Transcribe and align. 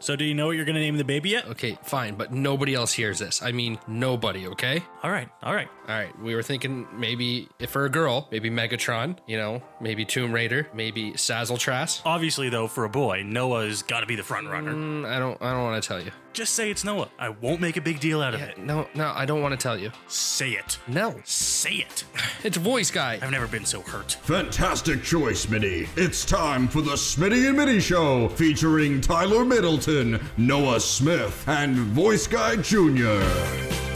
So, 0.00 0.16
do 0.16 0.24
you 0.24 0.34
know 0.34 0.46
what 0.46 0.56
you're 0.56 0.64
going 0.64 0.74
to 0.76 0.80
name 0.80 0.96
the 0.96 1.04
baby 1.04 1.30
yet? 1.30 1.46
Okay, 1.46 1.78
fine, 1.82 2.14
but 2.14 2.32
nobody 2.32 2.74
else 2.74 2.92
hears 2.92 3.18
this. 3.18 3.42
I 3.42 3.52
mean, 3.52 3.78
nobody, 3.86 4.46
okay? 4.48 4.82
All 5.02 5.10
right, 5.10 5.28
all 5.42 5.54
right. 5.54 5.68
All 5.88 5.94
right, 5.94 6.16
we 6.20 6.34
were 6.34 6.42
thinking 6.42 6.86
maybe 6.92 7.48
if 7.58 7.70
for 7.70 7.84
a 7.86 7.88
girl, 7.90 8.28
maybe 8.30 8.50
Megatron, 8.50 9.16
you 9.26 9.38
know, 9.38 9.62
maybe 9.80 10.04
Tomb 10.04 10.32
Raider, 10.32 10.68
maybe 10.74 11.12
Sazzletras. 11.12 12.02
Obviously, 12.04 12.50
though, 12.50 12.68
for 12.68 12.84
a 12.84 12.90
boy, 12.90 13.22
Noah's 13.24 13.82
got 13.82 14.00
to 14.00 14.06
be 14.06 14.14
the 14.14 14.22
front 14.22 14.48
runner. 14.48 14.72
Mm, 14.74 15.06
I 15.08 15.18
don't 15.18 15.40
I 15.40 15.52
don't 15.52 15.62
want 15.62 15.82
to 15.82 15.88
tell 15.88 16.02
you. 16.02 16.10
Just 16.34 16.54
say 16.54 16.70
it's 16.70 16.84
Noah. 16.84 17.08
I 17.18 17.30
won't 17.30 17.60
make 17.60 17.76
a 17.78 17.80
big 17.80 18.00
deal 18.00 18.20
out 18.22 18.34
of 18.34 18.40
it. 18.42 18.58
No, 18.58 18.86
no, 18.94 19.10
I 19.14 19.24
don't 19.24 19.40
want 19.40 19.58
to 19.58 19.62
tell 19.62 19.78
you. 19.78 19.90
Say 20.06 20.50
it. 20.50 20.78
No. 20.86 21.20
Say 21.24 21.76
it. 21.76 22.04
It's 22.44 22.56
voice 22.56 22.92
guy. 22.92 23.18
I've 23.20 23.32
never 23.32 23.48
been 23.48 23.64
so 23.64 23.80
hurt. 23.80 24.12
Fantastic 24.22 25.02
choice, 25.02 25.44
Smitty. 25.46 25.88
It's 25.96 26.24
time 26.24 26.68
for 26.68 26.80
the 26.82 26.92
Smitty 26.92 27.48
and 27.48 27.56
Middy 27.56 27.80
Show, 27.80 28.28
featuring 28.28 29.00
Tyler 29.00 29.44
Middleton, 29.44 29.87
Noah 30.36 30.80
Smith, 30.80 31.48
and 31.48 31.74
Voice 31.74 32.26
Guy 32.26 32.56
Jr. 32.56 33.87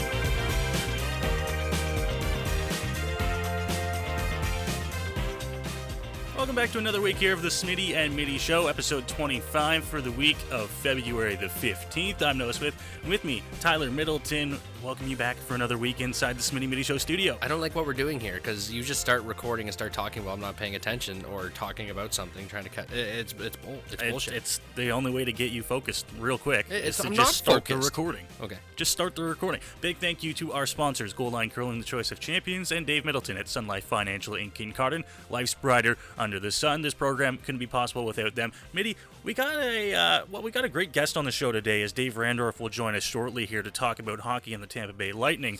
back 6.63 6.71
to 6.71 6.77
another 6.77 7.01
week 7.01 7.17
here 7.17 7.33
of 7.33 7.41
the 7.41 7.49
Smitty 7.49 7.93
and 7.93 8.15
Middy 8.15 8.37
Show, 8.37 8.67
episode 8.67 9.05
25 9.09 9.83
for 9.83 9.99
the 9.99 10.13
week 10.13 10.37
of 10.49 10.69
February 10.69 11.35
the 11.35 11.47
15th. 11.47 12.21
I'm 12.21 12.37
Noah 12.37 12.53
Smith. 12.53 12.73
With 13.05 13.25
me, 13.25 13.43
Tyler 13.59 13.91
Middleton. 13.91 14.57
Welcome 14.81 15.07
you 15.07 15.15
back 15.15 15.37
for 15.37 15.55
another 15.55 15.77
week 15.77 16.01
inside 16.01 16.37
the 16.37 16.41
Smitty 16.41 16.67
Middy 16.69 16.83
Show 16.83 16.97
studio. 16.97 17.37
I 17.41 17.47
don't 17.47 17.61
like 17.61 17.73
what 17.73 17.85
we're 17.85 17.93
doing 17.93 18.19
here 18.19 18.35
because 18.35 18.71
you 18.71 18.83
just 18.83 18.99
start 18.99 19.23
recording 19.23 19.67
and 19.67 19.73
start 19.73 19.93
talking 19.93 20.25
while 20.25 20.33
I'm 20.33 20.41
not 20.41 20.57
paying 20.57 20.75
attention 20.75 21.23
or 21.25 21.49
talking 21.49 21.89
about 21.89 22.13
something, 22.13 22.47
trying 22.47 22.65
to 22.65 22.69
cut. 22.69 22.91
It's 22.91 23.33
it's 23.39 23.55
bull. 23.57 23.79
It's 23.85 23.93
It's, 24.01 24.11
bullshit. 24.11 24.33
it's 24.33 24.59
the 24.75 24.91
only 24.91 25.11
way 25.11 25.23
to 25.23 25.31
get 25.31 25.51
you 25.51 25.63
focused 25.63 26.05
real 26.19 26.37
quick. 26.37 26.65
It- 26.69 26.73
is 26.83 26.99
it's- 26.99 27.01
to 27.01 27.07
I'm 27.07 27.13
just 27.13 27.35
start 27.37 27.63
the 27.65 27.77
recording. 27.77 28.25
okay. 28.41 28.57
Just 28.75 28.91
start 28.91 29.15
the 29.15 29.23
recording. 29.23 29.61
Big 29.79 29.97
thank 29.97 30.21
you 30.21 30.33
to 30.35 30.51
our 30.51 30.65
sponsors, 30.65 31.13
Goldline 31.13 31.51
Curling, 31.51 31.79
the 31.79 31.85
choice 31.85 32.11
of 32.11 32.19
champions, 32.19 32.71
and 32.73 32.85
Dave 32.85 33.05
Middleton 33.05 33.37
at 33.37 33.47
Sun 33.47 33.67
Life 33.67 33.85
Financial 33.85 34.35
in 34.35 34.51
Kincardine. 34.51 35.03
Life's 35.29 35.53
brighter 35.53 35.97
under 36.17 36.39
the 36.41 36.51
sun. 36.53 36.81
This 36.81 36.93
program 36.93 37.37
couldn't 37.37 37.59
be 37.59 37.67
possible 37.67 38.05
without 38.05 38.35
them. 38.35 38.51
Middy, 38.71 38.95
we 39.23 39.33
got 39.33 39.55
a 39.55 39.93
uh, 39.93 40.25
well, 40.31 40.41
we 40.41 40.51
got 40.51 40.65
a 40.65 40.69
great 40.69 40.91
guest 40.91 41.17
on 41.17 41.25
the 41.25 41.31
show 41.31 41.51
today, 41.51 41.81
as 41.81 41.91
Dave 41.91 42.15
Randorf 42.15 42.59
will 42.59 42.69
join 42.69 42.95
us 42.95 43.03
shortly 43.03 43.45
here 43.45 43.61
to 43.61 43.71
talk 43.71 43.99
about 43.99 44.21
hockey 44.21 44.53
and 44.53 44.63
the 44.63 44.67
Tampa 44.67 44.93
Bay 44.93 45.11
Lightning. 45.11 45.59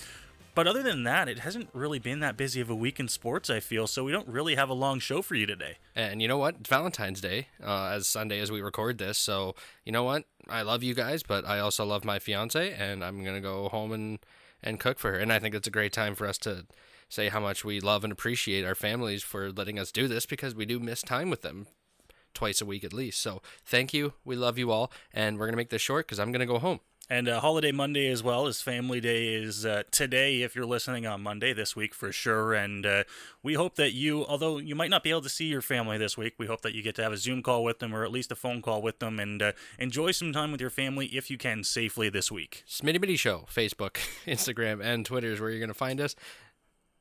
But 0.55 0.67
other 0.67 0.83
than 0.83 1.03
that, 1.03 1.27
it 1.27 1.39
hasn't 1.39 1.69
really 1.73 1.97
been 1.97 2.19
that 2.19 2.38
busy 2.38 2.61
of 2.61 2.69
a 2.69 2.75
week 2.75 3.00
in 3.00 3.08
sports. 3.08 3.50
I 3.50 3.59
feel 3.59 3.88
so. 3.88 4.03
We 4.03 4.11
don't 4.11 4.27
really 4.27 4.53
have 4.53 4.69
a 4.69 4.73
long 4.73 5.00
show 5.00 5.23
for 5.23 5.33
you 5.33 5.47
today. 5.47 5.77
And 5.95 6.22
you 6.22 6.27
know 6.27 6.38
what? 6.38 6.58
It's 6.59 6.69
Valentine's 6.69 7.22
Day, 7.22 7.47
uh, 7.63 7.88
as 7.88 8.07
Sunday 8.07 8.39
as 8.39 8.52
we 8.52 8.61
record 8.61 9.00
this. 9.00 9.17
So 9.17 9.55
you 9.83 9.91
know 9.91 10.03
what? 10.03 10.25
I 10.47 10.61
love 10.61 10.83
you 10.83 10.94
guys, 10.94 11.23
but 11.23 11.47
I 11.47 11.59
also 11.59 11.85
love 11.85 12.05
my 12.05 12.19
fiance, 12.19 12.72
and 12.73 13.03
I'm 13.03 13.23
gonna 13.23 13.41
go 13.41 13.69
home 13.69 13.91
and 13.91 14.19
and 14.61 14.80
cook 14.80 15.00
for 15.00 15.13
her. 15.13 15.17
And 15.17 15.33
I 15.33 15.39
think 15.39 15.55
it's 15.55 15.67
a 15.67 15.72
great 15.72 15.91
time 15.91 16.13
for 16.13 16.28
us 16.28 16.38
to 16.39 16.66
say 17.14 17.30
how 17.30 17.39
much 17.39 17.64
we 17.64 17.80
love 17.80 18.03
and 18.03 18.11
appreciate 18.11 18.66
our 18.66 18.75
families 18.75 19.22
for 19.22 19.52
letting 19.52 19.78
us 19.78 19.92
do 19.92 20.08
this 20.08 20.25
because 20.25 20.56
we 20.56 20.66
do 20.66 20.80
miss 20.80 21.02
time 21.02 21.30
with 21.30 21.42
them 21.42 21.67
twice 22.33 22.59
a 22.59 22.66
week 22.66 22.83
at 22.83 22.94
least. 22.94 23.22
So 23.22 23.42
thank 23.64 23.94
you. 23.94 24.14
We 24.25 24.36
love 24.36 24.58
you 24.58 24.72
all, 24.72 24.92
and 25.14 25.38
we're 25.38 25.45
gonna 25.45 25.58
make 25.58 25.69
this 25.69 25.81
short 25.81 26.08
because 26.08 26.19
I'm 26.19 26.31
gonna 26.31 26.47
go 26.47 26.59
home. 26.59 26.80
And 27.09 27.28
uh, 27.28 27.41
holiday 27.41 27.73
Monday 27.73 28.08
as 28.08 28.23
well 28.23 28.47
as 28.47 28.61
Family 28.61 29.02
Day 29.02 29.36
is 29.36 29.66
uh, 29.66 29.84
today. 29.91 30.41
If 30.41 30.56
you're 30.56 30.66
listening 30.66 31.06
on 31.06 31.22
Monday 31.22 31.52
this 31.52 31.75
week 31.75 31.94
for 31.94 32.14
sure, 32.14 32.53
and 32.53 32.86
uh, 32.86 33.03
we 33.44 33.56
hope 33.56 33.75
that 33.75 33.91
you, 33.91 34.25
although 34.25 34.58
you 34.58 34.73
might 34.73 34.89
not 34.89 35.03
be 35.03 35.09
able 35.09 35.22
to 35.22 35.30
see 35.30 35.45
your 35.45 35.61
family 35.61 35.97
this 35.97 36.17
week, 36.17 36.36
we 36.39 36.47
hope 36.47 36.61
that 36.61 36.73
you 36.73 36.81
get 36.81 36.95
to 36.95 37.03
have 37.03 37.11
a 37.11 37.17
Zoom 37.17 37.44
call 37.44 37.61
with 37.61 37.80
them 37.80 37.94
or 37.94 38.06
at 38.06 38.11
least 38.11 38.31
a 38.31 38.36
phone 38.36 38.61
call 38.61 38.81
with 38.81 39.00
them, 39.00 39.19
and 39.19 39.41
uh, 39.41 39.52
enjoy 39.78 40.11
some 40.11 40.31
time 40.31 40.53
with 40.53 40.61
your 40.61 40.69
family 40.69 41.08
if 41.08 41.30
you 41.30 41.38
can 41.38 41.66
safely 41.66 42.08
this 42.08 42.31
week. 42.31 42.64
Smitty 42.67 43.02
Middy 43.02 43.17
Show, 43.17 43.47
Facebook, 43.53 43.97
Instagram, 44.25 44.81
and 44.81 45.06
Twitter 45.06 45.28
is 45.28 45.41
where 45.41 45.50
you're 45.50 45.59
going 45.59 45.67
to 45.67 45.73
find 45.73 46.00
us. 46.00 46.16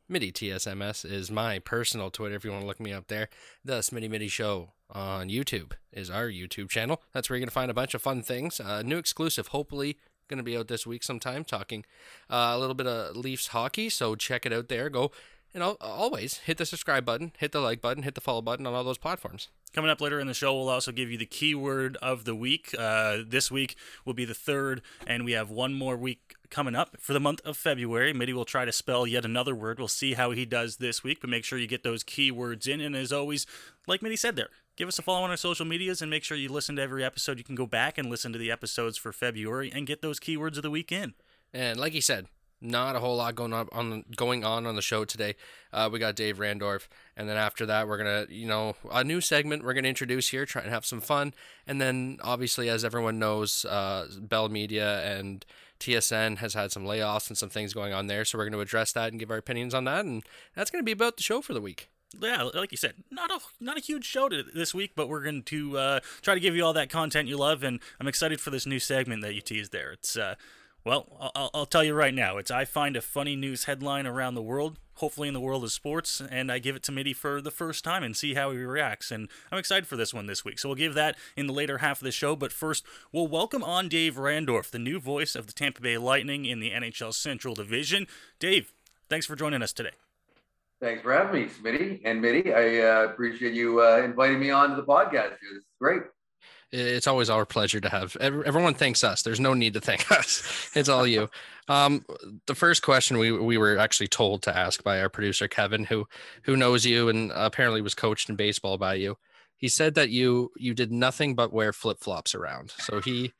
Middy 0.08 0.33
TSMS 0.33 1.11
is 1.11 1.30
my 1.30 1.58
personal 1.58 2.11
Twitter 2.11 2.35
if 2.35 2.45
you 2.45 2.51
want 2.51 2.63
to 2.63 2.67
look 2.67 2.80
me 2.80 2.92
up 2.92 3.07
there. 3.07 3.29
The 3.64 3.79
Smitty 3.79 4.11
Middy 4.11 4.29
Show 4.29 4.73
on 4.90 5.29
YouTube 5.29 5.73
is 5.92 6.11
our 6.11 6.29
YouTube 6.29 6.68
channel. 6.68 7.01
That's 7.13 7.30
where 7.30 7.36
you're 7.36 7.42
going 7.42 7.48
to 7.48 7.55
find 7.55 7.70
a 7.70 7.74
bunch 7.74 7.95
of 7.95 8.02
fun 8.02 8.23
things. 8.23 8.61
Uh, 8.61 8.83
new 8.83 8.98
exclusive, 8.98 9.48
hopefully, 9.48 9.98
going 10.29 10.39
to 10.39 10.45
be 10.45 10.57
out 10.57 10.68
this 10.68 10.86
week 10.86 11.02
sometime, 11.02 11.45
talking 11.45 11.85
uh, 12.29 12.52
a 12.55 12.58
little 12.58 12.74
bit 12.74 12.86
of 12.86 13.17
Leafs 13.17 13.48
hockey. 13.48 13.89
So 13.89 14.14
check 14.14 14.45
it 14.45 14.52
out 14.52 14.68
there. 14.68 14.91
Go 14.91 15.12
and 15.55 15.62
al- 15.62 15.77
always 15.80 16.39
hit 16.39 16.58
the 16.58 16.67
subscribe 16.67 17.05
button, 17.05 17.33
hit 17.39 17.52
the 17.52 17.61
like 17.61 17.80
button, 17.80 18.02
hit 18.02 18.14
the 18.14 18.20
follow 18.20 18.42
button 18.42 18.67
on 18.67 18.74
all 18.74 18.85
those 18.85 18.98
platforms. 18.98 19.48
Coming 19.73 19.91
up 19.91 20.01
later 20.01 20.20
in 20.20 20.27
the 20.27 20.35
show, 20.35 20.55
we'll 20.55 20.68
also 20.68 20.92
give 20.92 21.11
you 21.11 21.17
the 21.17 21.27
keyword 21.27 21.96
of 22.02 22.24
the 22.24 22.35
week. 22.35 22.74
Uh, 22.79 23.18
this 23.27 23.51
week 23.51 23.77
will 24.05 24.14
be 24.14 24.24
the 24.24 24.35
third, 24.35 24.83
and 25.07 25.24
we 25.24 25.33
have 25.33 25.51
one 25.51 25.73
more 25.74 25.96
week 25.96 26.35
coming 26.52 26.77
up 26.77 26.96
for 27.01 27.13
the 27.14 27.18
month 27.18 27.40
of 27.45 27.57
February. 27.57 28.13
Middy 28.13 28.33
will 28.33 28.45
try 28.45 28.64
to 28.64 28.70
spell 28.70 29.07
yet 29.07 29.24
another 29.24 29.55
word. 29.55 29.79
We'll 29.79 29.89
see 29.89 30.13
how 30.13 30.30
he 30.30 30.45
does 30.45 30.77
this 30.77 31.02
week, 31.02 31.20
but 31.20 31.30
make 31.30 31.45
sure 31.45 31.58
you 31.58 31.67
get 31.67 31.83
those 31.83 32.05
keywords 32.05 32.68
in. 32.68 32.80
And 32.80 32.95
as 32.95 33.11
always, 33.11 33.46
like 33.89 34.02
Middy 34.02 34.17
said 34.17 34.36
there, 34.36 34.51
give 34.77 34.86
us 34.86 34.98
a 34.98 35.02
follow 35.02 35.24
on 35.24 35.30
our 35.30 35.36
social 35.36 35.67
medias 35.67 36.02
and 36.02 36.11
make 36.11 36.23
sure 36.23 36.36
you 36.36 36.51
listen 36.51 36.77
to 36.77 36.83
every 36.83 37.02
episode. 37.02 37.39
You 37.39 37.45
can 37.45 37.57
go 37.57 37.67
back 37.67 37.98
and 37.98 38.11
listen 38.11 38.33
to 38.33 38.39
the 38.39 38.52
episodes 38.52 38.98
for 38.98 39.12
February 39.12 39.73
and 39.74 39.86
get 39.86 40.02
those 40.02 40.20
keywords 40.20 40.58
of 40.58 40.62
the 40.62 40.70
week 40.70 40.92
in. 40.92 41.14
And 41.55 41.80
like 41.80 41.95
he 41.95 42.01
said, 42.01 42.27
not 42.62 42.95
a 42.95 43.01
whole 43.01 43.17
lot 43.17 43.35
going 43.35 43.52
on 43.52 43.68
on 43.73 44.05
going 44.17 44.45
on 44.45 44.67
on 44.67 44.77
the 44.77 44.83
show 44.83 45.05
today. 45.05 45.35
Uh, 45.73 45.89
we 45.92 45.98
got 45.98 46.14
Dave 46.14 46.39
Randorf, 46.39 46.86
and 47.17 47.29
then 47.29 47.36
after 47.36 47.67
that, 47.67 47.89
we're 47.89 47.98
gonna 47.98 48.27
you 48.30 48.46
know 48.46 48.77
a 48.91 49.02
new 49.02 49.20
segment 49.20 49.64
we're 49.64 49.74
gonna 49.74 49.89
introduce 49.89 50.29
here, 50.29 50.46
try 50.46 50.62
and 50.62 50.70
have 50.70 50.86
some 50.86 51.01
fun, 51.01 51.35
and 51.67 51.80
then 51.80 52.18
obviously 52.23 52.68
as 52.68 52.85
everyone 52.85 53.18
knows, 53.18 53.64
uh, 53.64 54.07
Bell 54.20 54.48
Media 54.48 55.02
and 55.05 55.45
TSN 55.82 56.38
has 56.38 56.54
had 56.54 56.70
some 56.70 56.84
layoffs 56.84 57.28
and 57.28 57.36
some 57.36 57.48
things 57.48 57.74
going 57.74 57.92
on 57.92 58.06
there, 58.06 58.24
so 58.24 58.38
we're 58.38 58.44
gonna 58.44 58.60
address 58.60 58.92
that 58.92 59.10
and 59.10 59.18
give 59.18 59.30
our 59.30 59.36
opinions 59.36 59.74
on 59.74 59.84
that, 59.84 60.04
and 60.04 60.22
that's 60.54 60.70
gonna 60.70 60.84
be 60.84 60.92
about 60.92 61.16
the 61.16 61.22
show 61.22 61.42
for 61.42 61.52
the 61.52 61.60
week. 61.60 61.88
yeah, 62.20 62.42
like 62.54 62.70
you 62.70 62.76
said, 62.76 62.94
not 63.10 63.30
a 63.30 63.40
not 63.58 63.76
a 63.76 63.80
huge 63.80 64.04
show 64.04 64.28
to, 64.28 64.42
this 64.42 64.72
week, 64.74 64.92
but 64.94 65.08
we're 65.08 65.22
going 65.22 65.42
to 65.44 65.78
uh, 65.78 66.00
try 66.20 66.34
to 66.34 66.40
give 66.40 66.54
you 66.54 66.64
all 66.64 66.72
that 66.74 66.90
content 66.90 67.28
you 67.28 67.36
love, 67.36 67.62
and 67.62 67.80
I'm 67.98 68.06
excited 68.06 68.40
for 68.40 68.50
this 68.50 68.66
new 68.66 68.78
segment 68.78 69.22
that 69.22 69.34
you 69.34 69.40
teased 69.40 69.72
there. 69.72 69.92
It's 69.92 70.16
uh, 70.16 70.36
well, 70.84 71.32
I'll, 71.34 71.50
I'll 71.54 71.66
tell 71.66 71.84
you 71.84 71.94
right 71.94 72.14
now, 72.14 72.38
it's 72.38 72.50
I 72.50 72.64
find 72.64 72.96
a 72.96 73.00
funny 73.00 73.36
news 73.36 73.64
headline 73.64 74.06
around 74.06 74.34
the 74.34 74.42
world, 74.42 74.78
hopefully 74.94 75.28
in 75.28 75.34
the 75.34 75.40
world 75.40 75.62
of 75.62 75.70
sports, 75.70 76.20
and 76.20 76.50
I 76.50 76.58
give 76.58 76.74
it 76.74 76.82
to 76.84 76.92
Middy 76.92 77.12
for 77.12 77.40
the 77.40 77.52
first 77.52 77.84
time 77.84 78.02
and 78.02 78.16
see 78.16 78.34
how 78.34 78.50
he 78.50 78.58
reacts. 78.58 79.12
And 79.12 79.28
I'm 79.52 79.58
excited 79.58 79.86
for 79.86 79.96
this 79.96 80.12
one 80.12 80.26
this 80.26 80.44
week, 80.44 80.58
so 80.58 80.68
we'll 80.68 80.76
give 80.76 80.94
that 80.94 81.16
in 81.36 81.46
the 81.46 81.52
later 81.52 81.78
half 81.78 82.00
of 82.00 82.04
the 82.04 82.10
show. 82.10 82.34
But 82.34 82.52
first, 82.52 82.84
we'll 83.12 83.28
welcome 83.28 83.62
on 83.62 83.88
Dave 83.88 84.16
Randorf, 84.16 84.70
the 84.70 84.78
new 84.78 84.98
voice 84.98 85.36
of 85.36 85.46
the 85.46 85.52
Tampa 85.52 85.80
Bay 85.80 85.98
Lightning 85.98 86.44
in 86.46 86.58
the 86.58 86.70
NHL 86.70 87.14
Central 87.14 87.54
Division. 87.54 88.08
Dave, 88.40 88.72
thanks 89.08 89.26
for 89.26 89.36
joining 89.36 89.62
us 89.62 89.72
today. 89.72 89.92
Thanks 90.80 91.00
for 91.00 91.12
having 91.12 91.42
me, 91.42 91.48
Smitty 91.48 92.00
and 92.04 92.20
Middy. 92.20 92.52
I 92.52 92.80
uh, 92.80 93.04
appreciate 93.04 93.54
you 93.54 93.80
uh, 93.80 94.02
inviting 94.04 94.40
me 94.40 94.50
on 94.50 94.70
to 94.70 94.76
the 94.76 94.82
podcast. 94.82 95.30
This 95.30 95.58
is 95.58 95.64
great. 95.80 96.02
It's 96.72 97.06
always 97.06 97.28
our 97.28 97.44
pleasure 97.44 97.80
to 97.80 97.88
have 97.90 98.16
everyone 98.16 98.74
thanks 98.74 99.05
us. 99.05 99.22
There's 99.22 99.40
no 99.40 99.52
need 99.52 99.74
to 99.74 99.80
thank 99.80 100.10
us. 100.18 100.70
It's 100.74 100.88
all 100.88 101.06
you. 101.06 101.28
Um, 101.68 102.05
the 102.46 102.55
first 102.55 102.83
question 102.83 103.18
we 103.18 103.30
we 103.30 103.58
were 103.58 103.77
actually 103.78 104.08
told 104.08 104.42
to 104.42 104.56
ask 104.56 104.82
by 104.82 105.00
our 105.00 105.08
producer 105.11 105.48
Kevin, 105.48 105.84
who 105.84 106.06
who 106.44 106.56
knows 106.56 106.86
you 106.86 107.08
and 107.08 107.30
apparently 107.34 107.82
was 107.82 107.94
coached 107.94 108.30
in 108.30 108.36
baseball 108.36 108.78
by 108.78 108.94
you. 108.94 109.18
He 109.56 109.68
said 109.68 109.94
that 109.94 110.11
you 110.11 110.50
you 110.56 110.74
did 110.74 110.90
nothing 110.90 111.34
but 111.34 111.52
wear 111.52 111.72
flip 111.72 111.98
flops 112.00 112.34
around. 112.34 112.72
So 112.78 113.00
he 113.00 113.32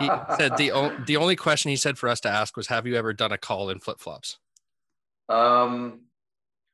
he 0.00 0.10
said 0.36 0.56
the 0.56 0.72
o- 0.72 0.96
the 1.06 1.16
only 1.16 1.36
question 1.36 1.70
he 1.70 1.76
said 1.76 1.96
for 1.96 2.08
us 2.08 2.20
to 2.20 2.28
ask 2.28 2.56
was, 2.56 2.66
"Have 2.66 2.86
you 2.86 2.96
ever 2.96 3.12
done 3.12 3.32
a 3.32 3.38
call 3.38 3.70
in 3.70 3.78
flip 3.78 4.00
flops?" 4.00 4.38
Um, 5.28 6.00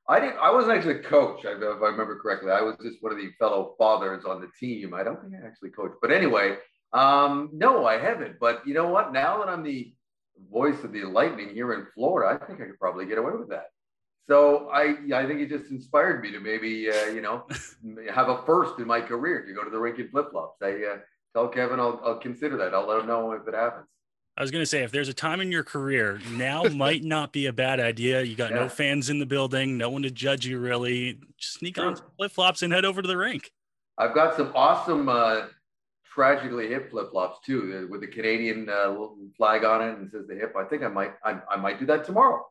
I 0.08 0.20
didn't. 0.20 0.38
I 0.38 0.50
wasn't 0.52 0.76
actually 0.76 1.00
a 1.00 1.02
coach, 1.02 1.40
if 1.44 1.62
I 1.62 1.86
remember 1.86 2.18
correctly. 2.20 2.52
I 2.52 2.60
was 2.60 2.76
just 2.82 3.02
one 3.02 3.12
of 3.12 3.18
the 3.18 3.30
fellow 3.38 3.74
fathers 3.76 4.24
on 4.24 4.40
the 4.40 4.48
team. 4.58 4.94
I 4.94 5.02
don't 5.02 5.20
think 5.20 5.34
I 5.34 5.46
actually 5.46 5.70
coached, 5.70 5.96
but 6.00 6.12
anyway, 6.12 6.58
um, 6.92 7.50
no, 7.52 7.86
I 7.86 7.98
haven't. 7.98 8.38
But 8.38 8.66
you 8.66 8.74
know 8.74 8.88
what? 8.88 9.12
Now 9.12 9.38
that 9.38 9.48
I'm 9.48 9.64
the 9.64 9.92
voice 10.50 10.84
of 10.84 10.92
the 10.92 11.04
Lightning 11.04 11.50
here 11.50 11.72
in 11.74 11.86
Florida, 11.94 12.38
I 12.40 12.46
think 12.46 12.60
I 12.60 12.66
could 12.66 12.78
probably 12.78 13.06
get 13.06 13.18
away 13.18 13.32
with 13.36 13.48
that. 13.48 13.66
So 14.28 14.68
I, 14.70 14.96
I 15.14 15.26
think 15.26 15.40
it 15.40 15.48
just 15.48 15.70
inspired 15.70 16.20
me 16.20 16.32
to 16.32 16.40
maybe, 16.40 16.90
uh, 16.90 17.06
you 17.06 17.20
know, 17.20 17.46
have 18.12 18.28
a 18.28 18.42
first 18.44 18.78
in 18.78 18.86
my 18.86 19.00
career 19.00 19.46
to 19.46 19.52
go 19.52 19.62
to 19.62 19.70
the 19.70 19.78
rink 19.78 19.98
in 19.98 20.08
flip 20.08 20.30
flops. 20.32 20.58
I 20.62 20.72
uh, 20.72 20.96
tell 21.32 21.48
Kevin 21.48 21.78
I'll, 21.78 22.00
I'll 22.04 22.18
consider 22.18 22.56
that. 22.56 22.74
I'll 22.74 22.88
let 22.88 23.00
him 23.00 23.06
know 23.06 23.32
if 23.32 23.46
it 23.46 23.54
happens. 23.54 23.86
I 24.36 24.42
was 24.42 24.50
gonna 24.50 24.66
say, 24.66 24.82
if 24.82 24.90
there's 24.90 25.08
a 25.08 25.14
time 25.14 25.40
in 25.40 25.50
your 25.50 25.64
career, 25.64 26.20
now 26.32 26.62
might 26.74 27.02
not 27.02 27.32
be 27.32 27.46
a 27.46 27.52
bad 27.52 27.80
idea. 27.80 28.22
You 28.22 28.36
got 28.36 28.52
no 28.52 28.68
fans 28.68 29.08
in 29.08 29.18
the 29.18 29.26
building, 29.26 29.78
no 29.78 29.88
one 29.88 30.02
to 30.02 30.10
judge 30.10 30.46
you 30.46 30.58
really. 30.58 31.18
Just 31.38 31.54
sneak 31.54 31.78
on 31.78 31.96
flip 32.16 32.32
flops 32.32 32.62
and 32.62 32.72
head 32.72 32.84
over 32.84 33.00
to 33.00 33.08
the 33.08 33.16
rink. 33.16 33.52
I've 33.98 34.14
got 34.14 34.36
some 34.36 34.52
awesome, 34.54 35.08
uh, 35.08 35.46
tragically 36.04 36.68
hip 36.68 36.90
flip 36.90 37.10
flops 37.10 37.38
too, 37.46 37.84
uh, 37.84 37.90
with 37.90 38.02
the 38.02 38.06
Canadian 38.06 38.68
uh, 38.68 38.94
flag 39.36 39.64
on 39.64 39.82
it 39.82 39.98
and 39.98 40.10
says 40.10 40.26
the 40.26 40.34
hip. 40.34 40.54
I 40.56 40.64
think 40.64 40.82
I 40.82 40.88
might, 40.88 41.14
I, 41.24 41.40
I 41.50 41.56
might 41.56 41.80
do 41.80 41.86
that 41.86 42.04
tomorrow. 42.04 42.44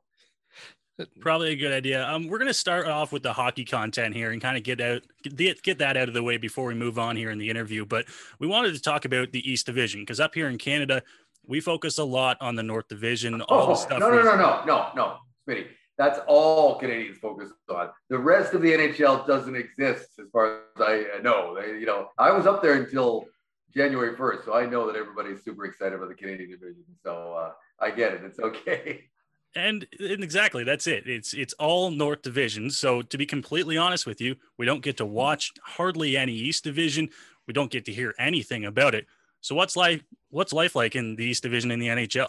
Probably 1.20 1.52
a 1.52 1.56
good 1.58 1.74
idea. 1.74 2.08
Um, 2.08 2.28
we're 2.28 2.38
gonna 2.38 2.54
start 2.54 2.88
off 2.88 3.12
with 3.12 3.22
the 3.22 3.34
hockey 3.34 3.66
content 3.66 4.16
here 4.16 4.32
and 4.32 4.42
kind 4.42 4.56
of 4.56 4.64
get 4.64 4.80
out 4.80 5.02
get 5.24 5.62
get 5.62 5.78
that 5.80 5.98
out 5.98 6.08
of 6.08 6.14
the 6.14 6.24
way 6.24 6.38
before 6.38 6.68
we 6.68 6.74
move 6.74 6.98
on 6.98 7.18
here 7.18 7.32
in 7.32 7.38
the 7.38 7.50
interview. 7.50 7.86
But 7.86 8.06
we 8.40 8.48
wanted 8.48 8.74
to 8.76 8.82
talk 8.82 9.04
about 9.04 9.34
the 9.34 9.50
East 9.50 9.66
Division 9.66 10.04
because 10.04 10.22
up 10.22 10.34
here 10.34 10.48
in 10.48 10.58
Canada, 10.58 11.04
we 11.48 11.60
focus 11.60 11.98
a 11.98 12.04
lot 12.04 12.38
on 12.42 12.56
the 12.56 12.64
North 12.64 12.88
Division. 12.88 13.42
All 13.42 13.64
oh, 13.64 13.68
the 13.68 13.76
stuff. 13.76 14.00
No, 14.00 14.10
no, 14.10 14.22
no, 14.22 14.36
no, 14.36 14.64
no, 14.66 14.90
no, 14.96 15.18
Smitty. 15.48 15.68
That's 15.98 16.20
all 16.28 16.78
Canadians 16.78 17.18
focus 17.20 17.52
on. 17.70 17.90
The 18.10 18.18
rest 18.18 18.54
of 18.54 18.62
the 18.62 18.72
NHL 18.72 19.26
doesn't 19.26 19.56
exist, 19.56 20.10
as 20.20 20.28
far 20.32 20.64
as 20.76 20.82
I 20.82 21.22
know. 21.22 21.58
They, 21.60 21.80
you 21.80 21.86
know, 21.86 22.10
I 22.18 22.32
was 22.32 22.46
up 22.46 22.62
there 22.62 22.74
until 22.74 23.26
January 23.74 24.16
first, 24.16 24.46
so 24.46 24.54
I 24.54 24.66
know 24.66 24.88
that 24.88 24.98
everybody's 24.98 25.44
super 25.44 25.66
excited 25.66 25.94
about 25.94 26.10
the 26.10 26.16
Canadian 26.16 26.52
division. 26.52 26.84
So 27.04 27.34
uh, 27.34 27.52
I 27.80 27.92
get 27.92 28.14
it. 28.14 28.24
It's 28.26 28.40
okay. 28.40 29.06
And, 29.56 29.88
and 30.00 30.22
exactly 30.22 30.66
that's 30.66 30.86
it. 30.86 31.08
It's 31.08 31.34
it's 31.34 31.54
all 31.54 31.90
North 31.90 32.22
Division. 32.22 32.70
So 32.70 33.02
to 33.02 33.18
be 33.18 33.26
completely 33.26 33.78
honest 33.78 34.06
with 34.06 34.20
you, 34.20 34.36
we 34.58 34.66
don't 34.66 34.84
get 34.84 34.98
to 34.98 35.06
watch 35.06 35.54
hardly 35.64 36.18
any 36.18 36.34
East 36.34 36.66
Division. 36.66 37.08
We 37.48 37.54
don't 37.54 37.72
get 37.72 37.86
to 37.86 37.94
hear 37.94 38.14
anything 38.20 38.66
about 38.66 38.96
it. 38.96 39.06
So 39.40 39.56
what's 39.56 39.78
life 39.78 40.04
what's 40.30 40.54
life 40.54 40.76
like 40.76 40.96
in 40.96 41.16
the 41.16 41.26
East 41.26 41.44
Division 41.44 41.72
in 41.72 41.80
the 41.80 41.88
NHL? 41.88 42.28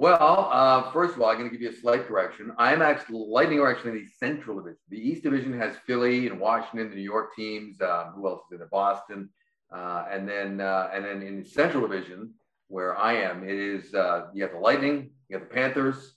Well, 0.00 0.48
uh, 0.52 0.92
first 0.92 1.16
of 1.16 1.22
all, 1.22 1.28
I'm 1.28 1.38
going 1.38 1.50
to 1.50 1.52
give 1.52 1.60
you 1.60 1.70
a 1.70 1.80
slight 1.80 2.06
correction. 2.06 2.52
I'm 2.56 2.82
actually 2.82 3.18
Lightning 3.28 3.58
are 3.58 3.68
actually 3.68 3.90
in 3.90 3.96
the 3.96 4.06
Central 4.06 4.56
Division. 4.56 4.78
The 4.90 4.96
East 4.96 5.24
Division 5.24 5.58
has 5.58 5.74
Philly 5.88 6.28
and 6.28 6.38
Washington, 6.38 6.90
the 6.90 6.96
New 6.96 7.02
York 7.02 7.34
teams. 7.34 7.80
Um, 7.80 8.12
who 8.14 8.28
else 8.28 8.42
is 8.48 8.56
in 8.56 8.62
it? 8.62 8.70
Boston, 8.70 9.28
uh, 9.74 10.04
and 10.08 10.28
then 10.28 10.60
uh, 10.60 10.90
and 10.92 11.04
then 11.04 11.22
in 11.22 11.42
the 11.42 11.48
Central 11.48 11.86
Division, 11.86 12.32
where 12.68 12.96
I 12.96 13.14
am, 13.14 13.42
it 13.42 13.56
is 13.56 13.92
uh, 13.92 14.26
you 14.32 14.44
have 14.44 14.52
the 14.52 14.58
Lightning, 14.58 15.10
you 15.28 15.36
have 15.36 15.48
the 15.48 15.52
Panthers, 15.52 16.14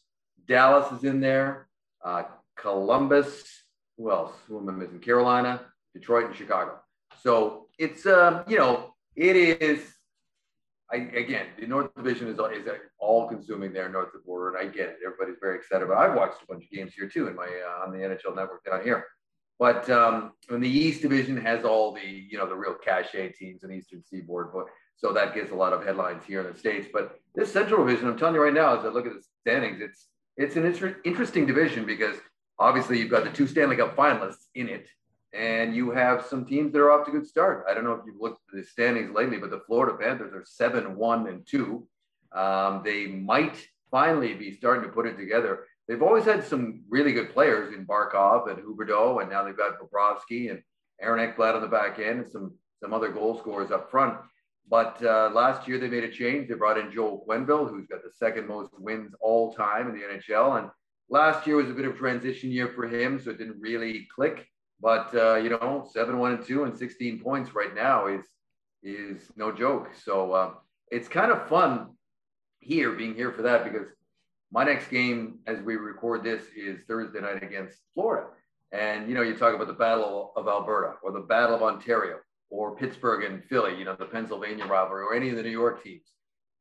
Dallas 0.47 0.91
is 0.91 1.03
in 1.03 1.19
there, 1.19 1.67
uh, 2.05 2.23
Columbus. 2.55 3.43
Who 3.97 4.11
else? 4.11 4.33
Who 4.47 4.59
am 4.59 4.69
I 4.69 4.73
missing? 4.73 4.99
Carolina, 4.99 5.61
Detroit, 5.95 6.27
and 6.27 6.35
Chicago. 6.35 6.79
So 7.23 7.67
it's 7.79 8.05
um, 8.05 8.43
you 8.47 8.59
know 8.59 8.93
it 9.15 9.35
is 9.35 9.91
I, 10.91 10.97
again, 11.15 11.47
the 11.59 11.67
North 11.67 11.93
Division 11.95 12.27
is, 12.27 12.37
is 12.37 12.67
all 12.99 13.27
consuming 13.27 13.71
there 13.71 13.87
north 13.89 14.07
of 14.07 14.13
the 14.13 14.19
border, 14.19 14.55
and 14.55 14.57
I 14.57 14.71
get 14.71 14.89
it. 14.89 14.97
Everybody's 15.05 15.39
very 15.39 15.55
excited 15.57 15.85
about. 15.85 16.03
It. 16.03 16.11
I've 16.11 16.17
watched 16.17 16.43
a 16.43 16.45
bunch 16.47 16.65
of 16.65 16.69
games 16.69 16.93
here 16.93 17.07
too 17.07 17.27
in 17.27 17.35
my 17.35 17.47
uh, 17.47 17.85
on 17.85 17.91
the 17.91 17.99
NHL 17.99 18.35
Network 18.35 18.63
down 18.65 18.83
here. 18.83 19.05
But 19.57 19.89
um, 19.89 20.33
when 20.47 20.59
the 20.59 20.69
East 20.69 21.01
Division 21.01 21.37
has 21.37 21.63
all 21.63 21.93
the 21.93 22.01
you 22.01 22.37
know 22.37 22.47
the 22.47 22.55
real 22.55 22.73
cachet 22.73 23.33
teams 23.33 23.63
in 23.63 23.71
Eastern 23.71 24.03
Seaboard, 24.03 24.51
but 24.53 24.65
so 24.97 25.13
that 25.13 25.33
gets 25.33 25.51
a 25.51 25.55
lot 25.55 25.73
of 25.73 25.83
headlines 25.83 26.23
here 26.25 26.41
in 26.41 26.51
the 26.51 26.59
states. 26.59 26.87
But 26.91 27.19
this 27.35 27.53
Central 27.53 27.85
Division, 27.85 28.07
I'm 28.07 28.17
telling 28.17 28.35
you 28.35 28.43
right 28.43 28.53
now, 28.53 28.77
as 28.77 28.85
I 28.85 28.89
look 28.89 29.05
at 29.05 29.13
the 29.13 29.23
standings, 29.41 29.79
it's 29.81 30.07
it's 30.35 30.55
an 30.55 30.65
inter- 30.65 30.97
interesting 31.05 31.45
division 31.45 31.85
because 31.85 32.15
obviously 32.59 32.99
you've 32.99 33.11
got 33.11 33.23
the 33.23 33.31
two 33.31 33.47
Stanley 33.47 33.77
Cup 33.77 33.95
finalists 33.95 34.47
in 34.55 34.67
it, 34.67 34.87
and 35.33 35.75
you 35.75 35.91
have 35.91 36.25
some 36.25 36.45
teams 36.45 36.73
that 36.73 36.79
are 36.79 36.91
off 36.91 37.05
to 37.05 37.11
a 37.11 37.13
good 37.13 37.27
start. 37.27 37.65
I 37.69 37.73
don't 37.73 37.83
know 37.83 37.93
if 37.93 38.05
you've 38.05 38.19
looked 38.19 38.41
at 38.49 38.57
the 38.57 38.65
standings 38.65 39.13
lately, 39.13 39.37
but 39.37 39.49
the 39.49 39.61
Florida 39.65 39.97
Panthers 39.97 40.33
are 40.33 40.43
seven, 40.45 40.95
one, 40.95 41.27
and 41.27 41.45
two. 41.47 41.87
Um, 42.33 42.81
they 42.83 43.07
might 43.07 43.57
finally 43.89 44.33
be 44.33 44.55
starting 44.55 44.83
to 44.83 44.89
put 44.89 45.05
it 45.05 45.17
together. 45.17 45.65
They've 45.87 46.01
always 46.01 46.25
had 46.25 46.43
some 46.43 46.83
really 46.89 47.11
good 47.11 47.33
players 47.33 47.73
in 47.73 47.85
Barkov 47.85 48.49
and 48.49 48.59
Huberdeau, 48.59 49.21
and 49.21 49.29
now 49.29 49.43
they've 49.43 49.57
got 49.57 49.79
Bobrovsky 49.79 50.49
and 50.49 50.61
Aaron 51.01 51.19
Ekblad 51.19 51.55
on 51.55 51.61
the 51.61 51.67
back 51.67 51.99
end, 51.99 52.19
and 52.19 52.29
some 52.29 52.53
some 52.81 52.93
other 52.93 53.09
goal 53.09 53.37
scorers 53.37 53.71
up 53.71 53.91
front. 53.91 54.17
But 54.67 55.03
uh, 55.03 55.29
last 55.33 55.67
year 55.67 55.77
they 55.77 55.89
made 55.89 56.03
a 56.03 56.11
change. 56.11 56.47
They 56.47 56.55
brought 56.55 56.77
in 56.77 56.91
Joel 56.91 57.25
Quenneville, 57.27 57.69
who's 57.69 57.87
got 57.87 58.03
the 58.03 58.11
second 58.11 58.47
most 58.47 58.71
wins 58.79 59.13
all 59.19 59.53
time 59.53 59.89
in 59.89 59.93
the 59.93 60.01
NHL. 60.01 60.59
And 60.59 60.69
last 61.09 61.45
year 61.45 61.57
was 61.57 61.69
a 61.69 61.73
bit 61.73 61.85
of 61.85 61.95
a 61.95 61.97
transition 61.97 62.51
year 62.51 62.69
for 62.69 62.87
him, 62.87 63.19
so 63.19 63.31
it 63.31 63.37
didn't 63.37 63.59
really 63.59 64.07
click. 64.15 64.47
But 64.81 65.13
uh, 65.13 65.35
you 65.35 65.49
know, 65.49 65.87
seven, 65.91 66.17
one, 66.17 66.33
and 66.33 66.45
two, 66.45 66.63
and 66.63 66.75
16 66.75 67.19
points 67.19 67.53
right 67.53 67.73
now 67.75 68.07
is 68.07 68.23
is 68.83 69.29
no 69.35 69.51
joke. 69.51 69.89
So 70.03 70.31
uh, 70.31 70.51
it's 70.89 71.07
kind 71.07 71.31
of 71.31 71.47
fun 71.47 71.91
here 72.59 72.91
being 72.93 73.15
here 73.15 73.31
for 73.31 73.43
that 73.43 73.63
because 73.63 73.87
my 74.51 74.63
next 74.63 74.89
game 74.89 75.39
as 75.45 75.59
we 75.61 75.75
record 75.75 76.23
this 76.23 76.43
is 76.55 76.79
Thursday 76.87 77.21
night 77.21 77.43
against 77.43 77.77
Florida. 77.93 78.27
And 78.71 79.07
you 79.07 79.15
know, 79.15 79.21
you 79.21 79.35
talk 79.35 79.53
about 79.53 79.67
the 79.67 79.73
Battle 79.73 80.33
of 80.35 80.47
Alberta 80.47 80.95
or 81.03 81.11
the 81.11 81.19
Battle 81.19 81.55
of 81.55 81.61
Ontario 81.61 82.17
or 82.49 82.75
Pittsburgh 82.75 83.23
and 83.23 83.43
Philly, 83.45 83.77
you 83.77 83.85
know, 83.85 83.95
the 83.97 84.05
Pennsylvania 84.05 84.65
rivalry 84.65 85.03
or 85.03 85.13
any 85.13 85.29
of 85.29 85.35
the 85.35 85.43
New 85.43 85.49
York 85.49 85.83
teams. 85.83 86.11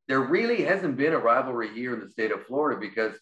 There 0.07 0.21
really 0.21 0.63
hasn't 0.63 0.97
been 0.97 1.13
a 1.13 1.19
rivalry 1.19 1.73
here 1.73 1.93
in 1.93 1.99
the 1.99 2.09
state 2.09 2.31
of 2.31 2.45
Florida 2.45 2.79
because 2.79 3.13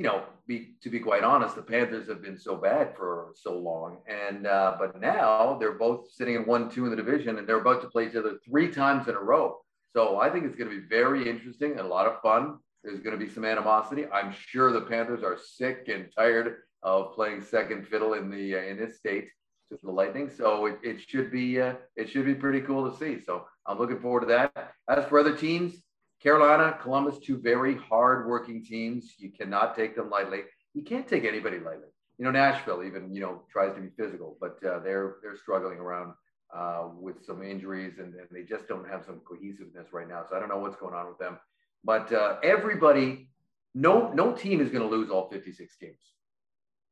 you 0.00 0.06
know, 0.06 0.22
be, 0.46 0.76
to 0.80 0.88
be 0.88 0.98
quite 0.98 1.24
honest, 1.24 1.56
the 1.56 1.60
Panthers 1.60 2.08
have 2.08 2.22
been 2.22 2.38
so 2.38 2.56
bad 2.56 2.96
for 2.96 3.34
so 3.34 3.58
long, 3.58 3.98
and 4.08 4.46
uh, 4.46 4.74
but 4.78 4.98
now 4.98 5.58
they're 5.60 5.72
both 5.72 6.10
sitting 6.10 6.36
in 6.36 6.46
one, 6.46 6.70
two 6.70 6.86
in 6.86 6.90
the 6.90 6.96
division, 6.96 7.36
and 7.36 7.46
they're 7.46 7.60
about 7.60 7.82
to 7.82 7.88
play 7.88 8.08
each 8.08 8.16
other 8.16 8.38
three 8.42 8.70
times 8.70 9.08
in 9.08 9.14
a 9.14 9.20
row. 9.20 9.58
So 9.94 10.18
I 10.18 10.30
think 10.30 10.46
it's 10.46 10.56
going 10.56 10.70
to 10.70 10.80
be 10.80 10.86
very 10.88 11.28
interesting 11.28 11.72
and 11.72 11.80
a 11.80 11.86
lot 11.86 12.06
of 12.06 12.22
fun. 12.22 12.56
There's 12.82 13.00
going 13.00 13.18
to 13.18 13.22
be 13.22 13.30
some 13.30 13.44
animosity. 13.44 14.06
I'm 14.06 14.32
sure 14.32 14.72
the 14.72 14.80
Panthers 14.80 15.22
are 15.22 15.36
sick 15.36 15.90
and 15.92 16.06
tired 16.16 16.62
of 16.82 17.12
playing 17.12 17.42
second 17.42 17.86
fiddle 17.86 18.14
in 18.14 18.30
the 18.30 18.56
uh, 18.56 18.62
in 18.62 18.78
this 18.78 18.96
state 18.96 19.28
to 19.70 19.78
the 19.82 19.92
Lightning. 19.92 20.30
So 20.34 20.64
it, 20.64 20.78
it 20.82 21.02
should 21.06 21.30
be 21.30 21.60
uh, 21.60 21.74
it 21.96 22.08
should 22.08 22.24
be 22.24 22.34
pretty 22.34 22.62
cool 22.62 22.90
to 22.90 22.96
see. 22.96 23.22
So 23.22 23.44
I'm 23.66 23.78
looking 23.78 24.00
forward 24.00 24.20
to 24.20 24.26
that. 24.28 24.72
As 24.88 25.04
for 25.10 25.18
other 25.18 25.36
teams, 25.36 25.74
Carolina, 26.22 26.78
Columbus, 26.82 27.18
two 27.18 27.38
very 27.38 27.76
hard-working 27.76 28.64
teams. 28.64 29.14
You 29.18 29.30
cannot 29.30 29.74
take 29.74 29.96
them 29.96 30.10
lightly. 30.10 30.40
You 30.74 30.82
can't 30.82 31.08
take 31.08 31.24
anybody 31.24 31.58
lightly. 31.58 31.88
You 32.18 32.26
know, 32.26 32.30
Nashville 32.30 32.84
even 32.84 33.14
you 33.14 33.20
know 33.20 33.42
tries 33.50 33.74
to 33.74 33.80
be 33.80 33.88
physical, 33.96 34.36
but 34.40 34.62
uh, 34.64 34.80
they're 34.80 35.16
they're 35.22 35.36
struggling 35.36 35.78
around 35.78 36.12
uh, 36.54 36.88
with 36.92 37.24
some 37.24 37.42
injuries 37.42 37.94
and, 37.98 38.14
and, 38.14 38.26
they 38.30 38.42
just 38.42 38.66
don't 38.66 38.88
have 38.88 39.04
some 39.04 39.20
cohesiveness 39.20 39.92
right 39.92 40.08
now. 40.08 40.24
So 40.28 40.36
I 40.36 40.40
don't 40.40 40.48
know 40.48 40.58
what's 40.58 40.76
going 40.76 40.94
on 40.94 41.06
with 41.06 41.18
them. 41.18 41.38
But 41.84 42.12
uh, 42.12 42.36
everybody, 42.42 43.30
no 43.74 44.12
no 44.12 44.32
team 44.32 44.60
is 44.60 44.68
going 44.70 44.82
to 44.82 44.94
lose 44.94 45.10
all 45.10 45.30
56 45.30 45.76
games. 45.80 45.96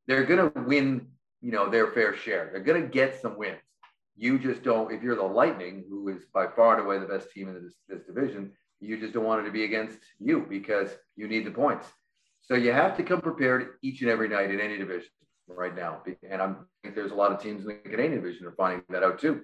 They're 0.07 0.25
going 0.25 0.51
to 0.51 0.61
win, 0.61 1.09
you 1.43 1.53
know, 1.53 1.69
their 1.69 1.89
fair 1.89 2.17
share. 2.17 2.49
They're 2.51 2.63
going 2.63 2.81
to 2.81 2.89
get 2.89 3.21
some 3.21 3.37
wins. 3.37 3.59
You 4.17 4.39
just 4.39 4.63
don't. 4.63 4.91
If 4.91 5.03
you're 5.03 5.17
the 5.17 5.23
Lightning, 5.23 5.85
who 5.89 6.09
is 6.09 6.23
by 6.33 6.47
far 6.57 6.79
and 6.79 6.87
away 6.87 6.99
the 6.99 7.07
best 7.07 7.31
team 7.31 7.49
in 7.49 7.63
this, 7.63 7.75
this 7.89 8.07
division, 8.07 8.53
you 8.81 8.99
just 8.99 9.13
don't 9.13 9.25
want 9.25 9.43
it 9.43 9.45
to 9.45 9.53
be 9.53 9.65
against 9.65 9.99
you 10.19 10.47
because 10.49 10.91
you 11.17 11.29
need 11.29 11.45
the 11.45 11.51
points. 11.51 11.87
So 12.43 12.55
you 12.55 12.73
have 12.73 12.97
to 12.97 13.03
come 13.03 13.21
prepared 13.21 13.71
each 13.83 14.01
and 14.01 14.11
every 14.11 14.29
night 14.29 14.51
in 14.51 14.61
any 14.61 14.79
division 14.79 15.11
right 15.49 15.75
now. 15.75 16.03
And 16.29 16.41
I'm 16.41 16.57
I 16.61 16.89
think 16.89 16.95
there's 16.95 17.11
a 17.11 17.17
lot 17.17 17.33
of 17.33 17.43
teams 17.43 17.63
in 17.63 17.69
the 17.69 17.75
Canadian 17.75 18.23
division 18.23 18.47
are 18.47 18.53
finding 18.53 18.83
that 18.91 19.03
out 19.03 19.19
too. 19.19 19.43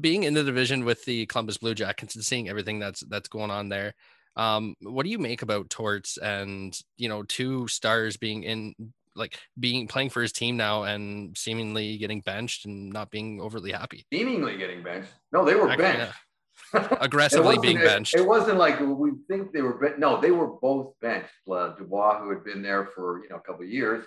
Being 0.00 0.24
in 0.24 0.34
the 0.34 0.42
division 0.42 0.84
with 0.84 1.04
the 1.04 1.26
Columbus 1.26 1.58
Blue 1.58 1.74
Jackets 1.74 2.16
and 2.16 2.24
seeing 2.24 2.48
everything 2.48 2.78
that's 2.78 3.00
that's 3.00 3.28
going 3.28 3.50
on 3.50 3.68
there, 3.68 3.94
um, 4.36 4.74
what 4.80 5.04
do 5.04 5.10
you 5.10 5.18
make 5.18 5.42
about 5.42 5.70
Torts 5.70 6.16
and 6.16 6.76
you 6.96 7.08
know 7.08 7.22
two 7.22 7.68
stars 7.68 8.16
being 8.16 8.42
in 8.42 8.74
like 9.14 9.38
being 9.60 9.86
playing 9.86 10.10
for 10.10 10.22
his 10.22 10.32
team 10.32 10.56
now 10.56 10.82
and 10.82 11.38
seemingly 11.38 11.96
getting 11.98 12.20
benched 12.20 12.64
and 12.66 12.92
not 12.92 13.10
being 13.10 13.40
overly 13.40 13.70
happy? 13.70 14.04
Seemingly 14.12 14.56
getting 14.56 14.82
benched. 14.82 15.12
No, 15.30 15.44
they 15.44 15.54
were 15.54 15.70
Actually, 15.70 15.84
benched. 15.84 15.98
yeah. 16.00 16.12
Aggressively 17.00 17.56
being 17.58 17.78
benched. 17.78 18.14
It, 18.14 18.20
it 18.20 18.26
wasn't 18.26 18.58
like 18.58 18.80
we 18.80 19.12
think 19.28 19.52
they 19.52 19.62
were. 19.62 19.74
Ben- 19.74 19.98
no, 19.98 20.20
they 20.20 20.30
were 20.30 20.48
both 20.48 20.92
benched. 21.00 21.30
Uh, 21.50 21.74
Dubois, 21.76 22.20
who 22.20 22.30
had 22.30 22.44
been 22.44 22.62
there 22.62 22.86
for 22.94 23.22
you 23.22 23.28
know 23.28 23.36
a 23.36 23.40
couple 23.40 23.64
of 23.64 23.70
years 23.70 24.04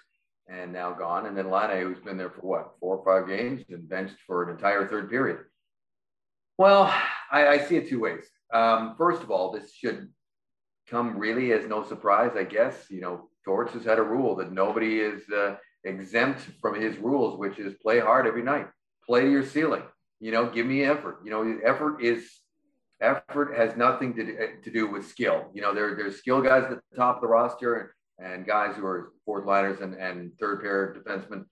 and 0.50 0.72
now 0.72 0.94
gone, 0.94 1.26
and 1.26 1.38
then 1.38 1.50
Laine, 1.50 1.82
who's 1.82 2.00
been 2.00 2.18
there 2.18 2.30
for 2.30 2.42
what 2.42 2.72
four 2.80 2.98
or 2.98 3.06
five 3.06 3.28
games 3.28 3.64
and 3.70 3.88
benched 3.88 4.16
for 4.26 4.44
an 4.44 4.50
entire 4.50 4.88
third 4.88 5.10
period. 5.10 5.40
Well, 6.58 6.84
I, 7.32 7.48
I 7.48 7.58
see 7.60 7.76
it 7.76 7.90
two 7.90 8.00
ways. 8.00 8.26
Um, 8.54 8.96
first 8.98 9.22
of 9.22 9.30
all, 9.30 9.52
this 9.52 9.74
should 9.74 10.10
come 10.90 11.18
really 11.18 11.52
as 11.52 11.68
no 11.68 11.84
surprise, 11.84 12.32
I 12.36 12.44
guess. 12.44 12.86
You 12.90 13.02
know, 13.02 13.30
Torts 13.44 13.74
has 13.74 13.84
had 13.84 14.00
a 14.00 14.04
rule 14.04 14.36
that 14.38 14.52
nobody 14.52 15.00
is 15.00 15.22
uh, 15.30 15.56
exempt 15.84 16.42
from 16.62 16.80
his 16.80 16.98
rules, 16.98 17.38
which 17.38 17.60
is 17.60 17.74
play 17.82 18.00
hard 18.00 18.26
every 18.26 18.44
night, 18.44 18.68
play 19.06 19.22
to 19.22 19.32
your 19.32 19.46
ceiling. 19.46 19.84
You 20.20 20.32
know, 20.32 20.50
give 20.50 20.66
me 20.66 20.84
effort. 20.84 21.20
You 21.24 21.32
know, 21.32 21.60
effort 21.64 22.02
is 22.02 22.28
effort 23.00 23.56
has 23.56 23.76
nothing 23.78 24.16
to 24.16 24.26
do, 24.26 24.38
to 24.64 24.72
do 24.72 24.88
with 24.88 25.08
skill. 25.08 25.50
You 25.54 25.62
know, 25.62 25.74
there 25.74 25.96
there's 25.96 26.18
skill 26.18 26.42
guys 26.42 26.64
at 26.64 26.70
the 26.70 26.96
top 26.96 27.18
of 27.18 27.22
the 27.22 27.28
roster 27.28 27.94
and, 28.20 28.34
and 28.34 28.46
guys 28.46 28.76
who 28.76 28.86
are 28.86 29.12
fourth 29.26 29.46
liners 29.46 29.82
and, 29.82 29.94
and 29.94 30.32
third 30.40 30.62
pair 30.62 30.96
defensemen. 30.96 31.46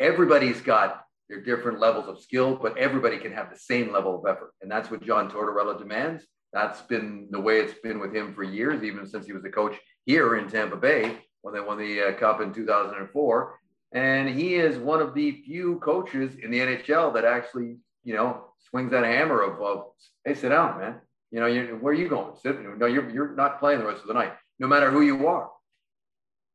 Everybody's 0.00 0.60
got 0.60 1.04
their 1.28 1.40
different 1.40 1.80
levels 1.80 2.08
of 2.08 2.20
skill, 2.20 2.56
but 2.56 2.76
everybody 2.76 3.18
can 3.18 3.32
have 3.32 3.50
the 3.50 3.58
same 3.58 3.92
level 3.92 4.18
of 4.18 4.30
effort. 4.30 4.52
And 4.60 4.70
that's 4.70 4.90
what 4.90 5.02
John 5.02 5.30
Tortorella 5.30 5.78
demands. 5.78 6.24
That's 6.52 6.82
been 6.82 7.28
the 7.30 7.40
way 7.40 7.60
it's 7.60 7.78
been 7.80 7.98
with 8.00 8.14
him 8.14 8.34
for 8.34 8.42
years, 8.42 8.82
even 8.82 9.06
since 9.06 9.26
he 9.26 9.32
was 9.32 9.44
a 9.44 9.50
coach 9.50 9.74
here 10.04 10.36
in 10.36 10.48
Tampa 10.48 10.76
Bay 10.76 11.18
when 11.40 11.54
they 11.54 11.60
won 11.60 11.78
the 11.78 12.08
uh, 12.08 12.12
Cup 12.14 12.40
in 12.40 12.52
2004. 12.52 13.58
And 13.94 14.28
he 14.28 14.54
is 14.54 14.78
one 14.78 15.00
of 15.00 15.14
the 15.14 15.42
few 15.42 15.78
coaches 15.80 16.34
in 16.42 16.50
the 16.50 16.58
NHL 16.58 17.14
that 17.14 17.24
actually, 17.24 17.78
you 18.04 18.14
know, 18.14 18.44
swings 18.70 18.90
that 18.90 19.04
hammer 19.04 19.42
of, 19.42 19.60
of 19.60 19.84
hey, 20.24 20.34
sit 20.34 20.50
down, 20.50 20.78
man. 20.78 21.00
You 21.30 21.40
know, 21.40 21.46
you, 21.46 21.78
where 21.80 21.92
are 21.92 21.96
you 21.96 22.08
going? 22.08 22.34
Sit. 22.42 22.56
No, 22.78 22.86
you're, 22.86 23.08
you're 23.10 23.34
not 23.34 23.58
playing 23.58 23.80
the 23.80 23.86
rest 23.86 24.02
of 24.02 24.08
the 24.08 24.14
night, 24.14 24.32
no 24.58 24.66
matter 24.66 24.90
who 24.90 25.00
you 25.00 25.26
are. 25.26 25.50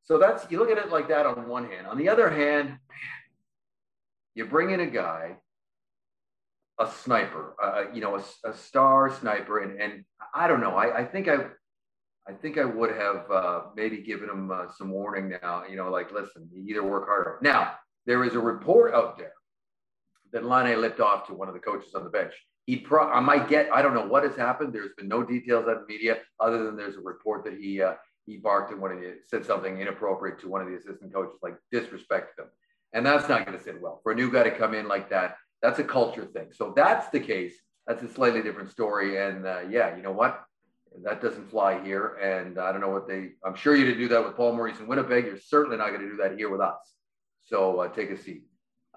so 0.03 0.17
that's 0.17 0.49
you 0.51 0.59
look 0.59 0.69
at 0.69 0.77
it 0.77 0.89
like 0.89 1.07
that 1.07 1.25
on 1.25 1.47
one 1.47 1.69
hand. 1.69 1.87
On 1.87 1.97
the 1.97 2.09
other 2.09 2.29
hand, 2.29 2.77
you 4.35 4.45
bring 4.45 4.69
in 4.69 4.81
a 4.81 4.85
guy, 4.85 5.37
a 6.79 6.89
sniper, 7.03 7.55
uh, 7.61 7.85
you 7.91 8.01
know, 8.01 8.17
a, 8.17 8.49
a, 8.49 8.53
star 8.53 9.11
sniper, 9.11 9.59
and 9.59 9.81
and 9.81 10.05
I 10.33 10.47
don't 10.47 10.61
know. 10.61 10.75
I, 10.75 10.99
I 10.99 11.05
think 11.05 11.27
I, 11.27 11.37
I 12.27 12.33
think 12.33 12.59
I 12.59 12.65
would 12.65 12.95
have 12.95 13.31
uh, 13.31 13.61
maybe 13.75 14.03
given 14.03 14.29
him 14.29 14.51
uh, 14.51 14.67
some 14.77 14.91
warning 14.91 15.35
now. 15.41 15.63
You 15.67 15.75
know, 15.75 15.89
like 15.89 16.11
listen, 16.11 16.47
you 16.53 16.63
either 16.69 16.83
work 16.83 17.07
harder. 17.07 17.39
Now 17.41 17.73
there 18.05 18.23
is 18.23 18.35
a 18.35 18.39
report 18.39 18.93
out 18.93 19.17
there 19.17 19.33
that 20.33 20.45
Laine 20.45 20.79
lipped 20.79 20.99
off 20.99 21.27
to 21.27 21.33
one 21.33 21.47
of 21.47 21.53
the 21.53 21.59
coaches 21.59 21.95
on 21.95 22.03
the 22.03 22.09
bench. 22.09 22.33
He 22.65 22.77
pro- 22.77 23.09
I 23.09 23.19
might 23.19 23.47
get 23.47 23.69
I 23.73 23.81
don't 23.81 23.93
know 23.93 24.05
what 24.05 24.23
has 24.23 24.35
happened. 24.35 24.73
There's 24.73 24.93
been 24.97 25.07
no 25.07 25.23
details 25.23 25.67
out 25.67 25.77
of 25.77 25.87
the 25.87 25.93
media 25.93 26.17
other 26.39 26.65
than 26.65 26.75
there's 26.75 26.97
a 26.97 27.01
report 27.01 27.45
that 27.45 27.57
he 27.57 27.81
uh, 27.81 27.93
he 28.25 28.37
barked 28.37 28.71
at 28.71 28.77
one 28.77 28.91
of 28.91 28.99
the 28.99 29.15
said 29.25 29.45
something 29.45 29.79
inappropriate 29.79 30.39
to 30.39 30.49
one 30.49 30.61
of 30.61 30.67
the 30.67 30.75
assistant 30.75 31.13
coaches, 31.13 31.39
like 31.41 31.55
disrespected 31.73 32.35
them. 32.37 32.47
And 32.93 33.05
that's 33.05 33.27
not 33.27 33.45
going 33.45 33.57
to 33.57 33.63
sit 33.63 33.81
well 33.81 33.99
for 34.03 34.11
a 34.11 34.15
new 34.15 34.31
guy 34.31 34.43
to 34.43 34.51
come 34.51 34.73
in 34.73 34.87
like 34.87 35.09
that. 35.09 35.35
That's 35.61 35.79
a 35.79 35.83
culture 35.83 36.25
thing. 36.25 36.49
So 36.51 36.73
that's 36.75 37.09
the 37.09 37.19
case. 37.19 37.53
That's 37.87 38.03
a 38.03 38.13
slightly 38.13 38.41
different 38.41 38.69
story. 38.69 39.17
And 39.17 39.45
uh, 39.45 39.61
yeah, 39.69 39.95
you 39.95 40.03
know 40.03 40.11
what? 40.11 40.43
That 41.03 41.21
doesn't 41.21 41.49
fly 41.49 41.81
here. 41.83 42.15
And 42.21 42.59
I 42.59 42.71
don't 42.71 42.81
know 42.81 42.89
what 42.89 43.07
they, 43.07 43.31
I'm 43.45 43.55
sure 43.55 43.75
you 43.75 43.85
to 43.85 43.95
do 43.95 44.07
that 44.09 44.23
with 44.23 44.35
Paul 44.35 44.55
Maurice 44.55 44.79
in 44.79 44.87
Winnipeg. 44.87 45.25
You're 45.25 45.37
certainly 45.37 45.77
not 45.77 45.89
going 45.89 46.01
to 46.01 46.09
do 46.09 46.17
that 46.17 46.37
here 46.37 46.49
with 46.49 46.61
us. 46.61 46.77
So 47.45 47.79
uh, 47.79 47.87
take 47.87 48.09
a 48.09 48.17
seat. 48.17 48.43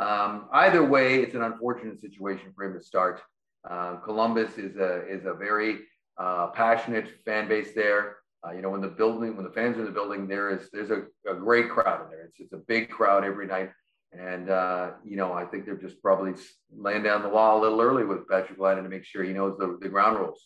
Um, 0.00 0.48
either 0.52 0.82
way, 0.82 1.16
it's 1.22 1.34
an 1.34 1.42
unfortunate 1.42 2.00
situation 2.00 2.52
for 2.56 2.64
him 2.64 2.72
to 2.72 2.82
start. 2.82 3.20
Uh, 3.68 3.96
Columbus 3.96 4.56
is 4.56 4.76
a, 4.76 5.06
is 5.06 5.26
a 5.26 5.34
very 5.34 5.80
uh, 6.18 6.48
passionate 6.48 7.08
fan 7.24 7.48
base 7.48 7.72
there. 7.74 8.16
Uh, 8.46 8.52
you 8.52 8.62
know, 8.62 8.70
when 8.70 8.80
the 8.80 8.88
building, 8.88 9.36
when 9.36 9.44
the 9.44 9.52
fans 9.52 9.76
are 9.76 9.80
in 9.80 9.84
the 9.84 9.92
building, 9.92 10.26
there 10.26 10.48
is 10.48 10.70
there's 10.72 10.90
a, 10.90 11.02
a 11.30 11.34
great 11.34 11.68
crowd 11.68 12.04
in 12.04 12.10
there. 12.10 12.24
It's 12.24 12.40
it's 12.40 12.54
a 12.54 12.62
big 12.66 12.88
crowd 12.88 13.22
every 13.22 13.46
night, 13.46 13.70
and 14.12 14.48
uh, 14.48 14.92
you 15.04 15.16
know, 15.16 15.34
I 15.34 15.44
think 15.44 15.66
they're 15.66 15.76
just 15.76 16.00
probably 16.00 16.32
laying 16.74 17.02
down 17.02 17.20
the 17.20 17.28
law 17.28 17.58
a 17.58 17.60
little 17.60 17.82
early 17.82 18.04
with 18.04 18.26
Patrick 18.26 18.58
Laine 18.58 18.82
to 18.82 18.88
make 18.88 19.04
sure 19.04 19.22
he 19.22 19.34
knows 19.34 19.58
the, 19.58 19.78
the 19.82 19.90
ground 19.90 20.18
rules. 20.18 20.42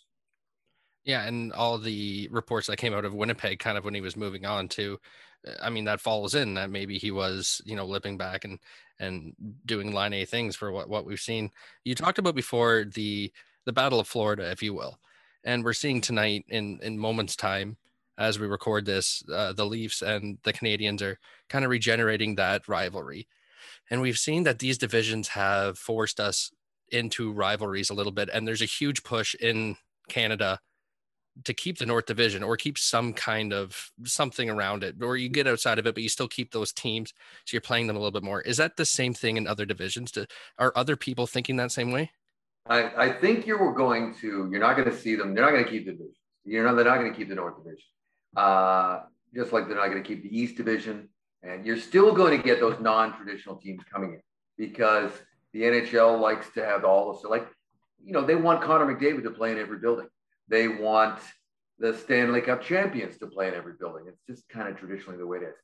Yeah, 1.05 1.27
and 1.27 1.53
all 1.53 1.79
the 1.79 2.29
reports 2.31 2.67
that 2.69 2.79
came 2.79 2.95
out 2.95 3.05
of 3.05 3.15
Winnipeg, 3.15 3.59
kind 3.59 3.77
of 3.77 3.85
when 3.85 3.95
he 3.95 4.01
was 4.01 4.17
moving 4.17 4.47
on 4.47 4.69
to, 4.69 4.99
I 5.63 5.69
mean, 5.69 5.85
that 5.85 6.01
falls 6.01 6.35
in 6.35 6.55
that 6.55 6.71
maybe 6.71 6.99
he 6.99 7.11
was, 7.11 7.61
you 7.65 7.77
know, 7.77 7.85
lipping 7.85 8.17
back 8.17 8.45
and 8.45 8.59
and 8.99 9.35
doing 9.67 9.93
line 9.93 10.15
A 10.15 10.25
things 10.25 10.57
for 10.57 10.73
what 10.73 10.89
what 10.89 11.05
we've 11.05 11.21
seen. 11.21 11.51
You 11.85 11.95
talked 11.95 12.19
about 12.19 12.35
before 12.35 12.85
the 12.85 13.33
the 13.67 13.73
Battle 13.73 14.01
of 14.01 14.09
Florida, 14.09 14.51
if 14.51 14.63
you 14.63 14.73
will, 14.73 14.99
and 15.45 15.65
we're 15.65 15.75
seeing 15.75 16.01
tonight 16.01 16.45
in 16.49 16.79
in 16.83 16.99
moments 16.99 17.37
time 17.37 17.77
as 18.19 18.39
we 18.39 18.47
record 18.47 18.87
this, 18.87 19.23
uh, 19.33 19.53
the 19.53 19.67
Leafs 19.67 20.03
and 20.03 20.39
the 20.45 20.53
Canadiens 20.53 21.03
are 21.03 21.19
kind 21.49 21.65
of 21.65 21.71
regenerating 21.71 22.37
that 22.37 22.69
rivalry. 22.69 23.27
And 23.91 24.01
we've 24.01 24.19
seen 24.19 24.45
that 24.45 24.61
these 24.61 24.79
divisions 24.79 25.29
have 25.29 25.79
forced 25.79 26.21
us 26.21 26.53
into 26.91 27.33
rivalries 27.33 27.91
a 27.91 27.95
little 27.95 28.13
bit. 28.13 28.31
And 28.33 28.47
there's 28.47 28.63
a 28.63 28.67
huge 28.67 29.03
push 29.03 29.35
in 29.35 29.77
Canada 30.09 30.61
to 31.43 31.53
keep 31.53 31.79
the 31.79 31.87
North 31.87 32.07
Division 32.07 32.43
or 32.45 32.57
keep 32.57 32.79
some 32.79 33.13
kind 33.13 33.53
of 33.53 33.91
something 34.05 34.49
around 34.49 34.85
it, 34.85 35.03
or 35.03 35.17
you 35.17 35.29
get 35.29 35.49
outside 35.49 35.79
of 35.79 35.87
it, 35.87 35.95
but 35.95 36.03
you 36.03 36.09
still 36.09 36.29
keep 36.29 36.53
those 36.53 36.73
teams. 36.73 37.13
So 37.45 37.55
you're 37.55 37.61
playing 37.61 37.89
them 37.89 37.97
a 37.97 37.99
little 37.99 38.13
bit 38.13 38.23
more. 38.23 38.41
Is 38.43 38.57
that 38.59 38.77
the 38.77 38.85
same 38.85 39.15
thing 39.15 39.37
in 39.37 39.47
other 39.47 39.67
divisions? 39.67 40.13
Do, 40.13 40.27
are 40.59 40.73
other 40.77 40.97
people 40.97 41.27
thinking 41.27 41.57
that 41.57 41.73
same 41.73 41.91
way? 41.91 42.13
I, 42.67 42.91
I 42.97 43.13
think 43.13 43.47
you're 43.47 43.75
going 43.75 44.15
to, 44.21 44.49
you're 44.51 44.61
not 44.61 44.77
going 44.77 44.89
to 44.89 44.97
see 44.97 45.17
them. 45.17 45.35
They're 45.35 45.45
not 45.45 45.51
going 45.51 45.65
to 45.65 45.71
keep 45.71 45.87
the 45.87 45.93
division. 45.93 46.15
You're 46.45 46.65
not, 46.65 46.77
they're 46.77 46.85
not 46.85 46.99
going 46.99 47.11
to 47.11 47.17
keep 47.17 47.29
the 47.29 47.35
North 47.35 47.57
Division 47.57 47.85
uh, 48.37 49.01
just 49.35 49.53
like 49.53 49.67
they're 49.67 49.77
not 49.77 49.89
going 49.89 50.03
to 50.03 50.07
keep 50.07 50.23
the 50.23 50.37
East 50.37 50.57
Division. 50.57 51.09
And 51.43 51.67
you're 51.67 51.79
still 51.79 52.15
going 52.15 52.37
to 52.37 52.43
get 52.43 52.61
those 52.61 52.81
non-traditional 52.81 53.57
teams 53.57 53.83
coming 53.93 54.15
in 54.15 54.21
because 54.57 55.11
the 55.53 55.63
NHL 55.63 56.19
likes 56.21 56.49
to 56.55 56.65
have 56.65 56.85
all 56.85 57.13
the 57.13 57.21
so 57.21 57.29
like, 57.29 57.47
you 58.03 58.13
know, 58.13 58.23
they 58.23 58.35
want 58.35 58.63
Connor 58.63 58.87
McDavid 58.87 59.23
to 59.25 59.31
play 59.31 59.53
in 59.53 59.59
every 59.59 59.79
building. 59.79 60.07
They 60.49 60.69
want 60.69 61.19
the 61.79 61.95
Stanley 61.95 62.41
Cup 62.41 62.63
champions 62.63 63.19
to 63.19 63.27
play 63.27 63.49
in 63.49 63.55
every 63.55 63.75
building. 63.79 64.05
It's 64.09 64.23
just 64.29 64.49
kind 64.49 64.69
of 64.69 64.79
traditionally 64.79 65.19
the 65.19 65.27
way 65.27 65.39
it 65.39 65.45
is. 65.45 65.57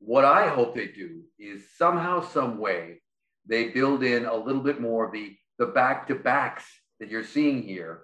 What 0.00 0.24
I 0.24 0.48
hope 0.48 0.74
they 0.74 0.86
do 0.86 1.22
is 1.38 1.64
somehow, 1.76 2.20
some 2.20 2.58
way, 2.58 3.02
they 3.46 3.68
build 3.68 4.02
in 4.02 4.26
a 4.26 4.34
little 4.34 4.62
bit 4.62 4.80
more 4.80 5.06
of 5.06 5.12
the 5.12 5.36
the 5.58 5.66
back 5.66 6.06
to 6.06 6.14
backs 6.14 6.64
that 7.00 7.10
you're 7.10 7.24
seeing 7.24 7.62
here 7.62 8.02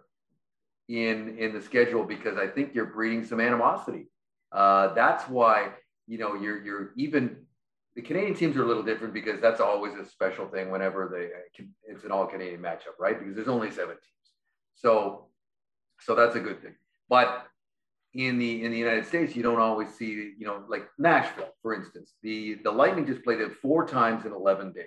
in 0.88 1.38
in 1.38 1.53
the 1.53 1.62
schedule 1.62 2.05
because 2.05 2.37
I 2.37 2.49
think 2.49 2.75
you're 2.75 2.87
breeding 2.87 3.25
some 3.25 3.41
animosity 3.41 4.09
uh, 4.55 4.95
that's 4.95 5.29
why 5.29 5.71
you 6.07 6.17
know 6.17 6.35
you're 6.35 6.64
you're 6.64 6.93
even 6.97 7.37
the 7.97 8.03
Canadian 8.03 8.35
teams 8.35 8.57
are 8.57 8.62
a 8.62 8.67
little 8.67 8.83
different 8.83 9.12
because 9.12 9.41
that's 9.41 9.61
always 9.61 9.95
a 9.95 10.05
special 10.09 10.47
thing 10.47 10.71
whenever 10.71 11.11
they 11.12 11.64
it's 11.93 12.05
an 12.05 12.11
all 12.12 12.26
Canadian 12.26 12.61
matchup, 12.61 12.97
right? 12.99 13.19
Because 13.19 13.35
there's 13.35 13.49
only 13.49 13.71
seven 13.71 13.95
teams, 13.95 14.33
so 14.76 15.26
so 16.04 16.14
that's 16.14 16.37
a 16.37 16.40
good 16.40 16.62
thing. 16.62 16.75
But 17.08 17.46
in 18.14 18.38
the 18.38 18.64
in 18.64 18.70
the 18.70 18.78
United 18.78 19.06
States, 19.06 19.34
you 19.34 19.42
don't 19.42 19.61
always 19.61 19.92
see 19.94 20.32
you 20.38 20.46
know 20.46 20.62
like 20.68 20.88
Nashville, 20.99 21.52
for 21.62 21.75
instance. 21.75 22.14
The 22.23 22.54
the 22.62 22.70
Lightning 22.70 23.06
just 23.06 23.25
played 23.25 23.40
it 23.40 23.52
four 23.61 23.87
times 23.87 24.25
in 24.25 24.32
11 24.32 24.73
days. 24.73 24.87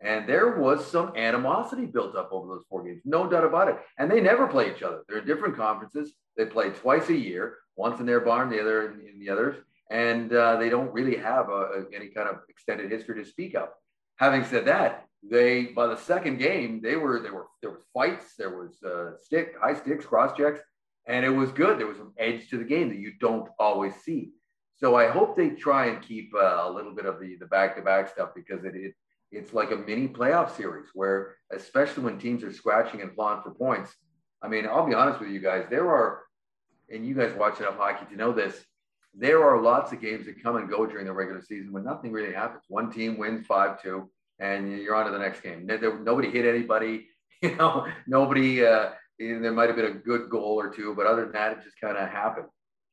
And 0.00 0.28
there 0.28 0.58
was 0.58 0.86
some 0.86 1.16
animosity 1.16 1.86
built 1.86 2.14
up 2.14 2.28
over 2.30 2.46
those 2.46 2.64
four 2.68 2.84
games, 2.84 3.00
no 3.04 3.26
doubt 3.26 3.44
about 3.44 3.68
it. 3.68 3.76
And 3.96 4.10
they 4.10 4.20
never 4.20 4.46
play 4.46 4.70
each 4.70 4.82
other. 4.82 5.02
They're 5.08 5.18
in 5.18 5.26
different 5.26 5.56
conferences. 5.56 6.12
They 6.36 6.44
play 6.44 6.70
twice 6.70 7.08
a 7.08 7.16
year, 7.16 7.58
once 7.76 8.00
in 8.00 8.06
their 8.06 8.20
barn, 8.20 8.50
the 8.50 8.60
other 8.60 8.92
in, 8.92 9.08
in 9.08 9.18
the 9.18 9.30
others. 9.30 9.56
And 9.90 10.32
uh, 10.32 10.56
they 10.56 10.68
don't 10.68 10.92
really 10.92 11.16
have 11.16 11.48
a, 11.48 11.52
a, 11.52 11.84
any 11.94 12.08
kind 12.08 12.28
of 12.28 12.40
extended 12.50 12.90
history 12.90 13.22
to 13.22 13.28
speak 13.28 13.54
of. 13.54 13.68
Having 14.16 14.44
said 14.44 14.66
that, 14.66 15.06
they 15.30 15.66
by 15.66 15.86
the 15.86 15.96
second 15.96 16.38
game 16.38 16.80
they 16.82 16.96
were 16.96 17.20
there 17.20 17.32
were 17.32 17.46
there 17.62 17.70
was 17.70 17.82
fights, 17.92 18.34
there 18.36 18.56
was 18.58 18.82
uh, 18.82 19.16
stick 19.22 19.54
high 19.60 19.74
sticks, 19.74 20.04
cross 20.04 20.36
checks, 20.36 20.60
and 21.06 21.24
it 21.24 21.30
was 21.30 21.50
good. 21.52 21.78
There 21.78 21.86
was 21.86 21.98
some 21.98 22.12
edge 22.18 22.48
to 22.50 22.58
the 22.58 22.64
game 22.64 22.88
that 22.90 22.98
you 22.98 23.12
don't 23.20 23.48
always 23.58 23.94
see. 24.04 24.32
So 24.76 24.96
I 24.96 25.08
hope 25.08 25.36
they 25.36 25.50
try 25.50 25.86
and 25.86 26.02
keep 26.02 26.34
uh, 26.34 26.64
a 26.64 26.70
little 26.70 26.94
bit 26.94 27.06
of 27.06 27.20
the 27.20 27.36
the 27.36 27.46
back 27.46 27.76
to 27.76 27.82
back 27.82 28.08
stuff 28.08 28.30
because 28.34 28.64
it, 28.64 28.74
it 28.74 28.94
it's 29.34 29.52
like 29.52 29.72
a 29.72 29.76
mini 29.76 30.08
playoff 30.08 30.56
series 30.56 30.86
where, 30.94 31.36
especially 31.52 32.04
when 32.04 32.18
teams 32.18 32.44
are 32.44 32.52
scratching 32.52 33.00
and 33.02 33.14
clawing 33.14 33.42
for 33.42 33.50
points. 33.50 33.92
I 34.42 34.48
mean, 34.48 34.66
I'll 34.66 34.86
be 34.86 34.94
honest 34.94 35.20
with 35.20 35.30
you 35.30 35.40
guys. 35.40 35.66
There 35.68 35.88
are, 35.88 36.22
and 36.92 37.06
you 37.06 37.14
guys 37.14 37.34
watch 37.36 37.58
enough 37.58 37.76
hockey 37.76 38.06
to 38.06 38.16
know 38.16 38.32
this. 38.32 38.64
There 39.14 39.42
are 39.42 39.60
lots 39.60 39.92
of 39.92 40.00
games 40.00 40.26
that 40.26 40.42
come 40.42 40.56
and 40.56 40.68
go 40.68 40.86
during 40.86 41.06
the 41.06 41.12
regular 41.12 41.42
season 41.42 41.72
when 41.72 41.84
nothing 41.84 42.12
really 42.12 42.32
happens. 42.32 42.62
One 42.68 42.90
team 42.90 43.16
wins 43.16 43.46
five 43.46 43.80
two, 43.82 44.10
and 44.38 44.78
you're 44.78 44.94
on 44.94 45.06
to 45.06 45.12
the 45.12 45.18
next 45.18 45.42
game. 45.42 45.66
Nobody 45.66 46.30
hit 46.30 46.46
anybody. 46.46 47.08
You 47.42 47.56
know, 47.56 47.86
nobody. 48.06 48.64
Uh, 48.64 48.92
there 49.18 49.52
might 49.52 49.68
have 49.68 49.76
been 49.76 49.84
a 49.84 49.90
good 49.98 50.30
goal 50.30 50.58
or 50.58 50.72
two, 50.72 50.94
but 50.94 51.04
other 51.04 51.24
than 51.24 51.32
that, 51.32 51.52
it 51.52 51.62
just 51.62 51.78
kind 51.78 51.98
of 51.98 52.08
happened. 52.08 52.46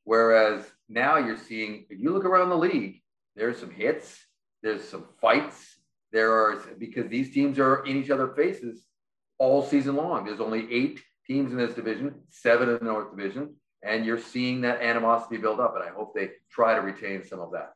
Whereas 0.04 0.62
now 0.90 1.16
you're 1.16 1.38
seeing, 1.38 1.86
if 1.88 1.98
you 1.98 2.12
look 2.12 2.26
around 2.26 2.50
the 2.50 2.58
league, 2.58 3.00
there's 3.34 3.58
some 3.58 3.70
hits, 3.70 4.18
there's 4.62 4.86
some 4.86 5.06
fights, 5.22 5.76
there 6.12 6.32
are 6.32 6.56
because 6.78 7.08
these 7.08 7.32
teams 7.32 7.58
are 7.58 7.84
in 7.86 7.96
each 7.96 8.10
other's 8.10 8.36
faces 8.36 8.84
all 9.38 9.62
season 9.62 9.96
long. 9.96 10.26
There's 10.26 10.40
only 10.40 10.70
eight 10.70 11.00
teams 11.26 11.50
in 11.50 11.58
this 11.58 11.74
division, 11.74 12.14
seven 12.28 12.68
in 12.68 12.78
the 12.78 12.84
North 12.84 13.16
Division, 13.16 13.54
and 13.82 14.04
you're 14.04 14.20
seeing 14.20 14.60
that 14.62 14.82
animosity 14.82 15.38
build 15.38 15.60
up. 15.60 15.74
And 15.74 15.84
I 15.84 15.88
hope 15.88 16.14
they 16.14 16.30
try 16.50 16.74
to 16.74 16.80
retain 16.80 17.24
some 17.24 17.40
of 17.40 17.52
that. 17.52 17.72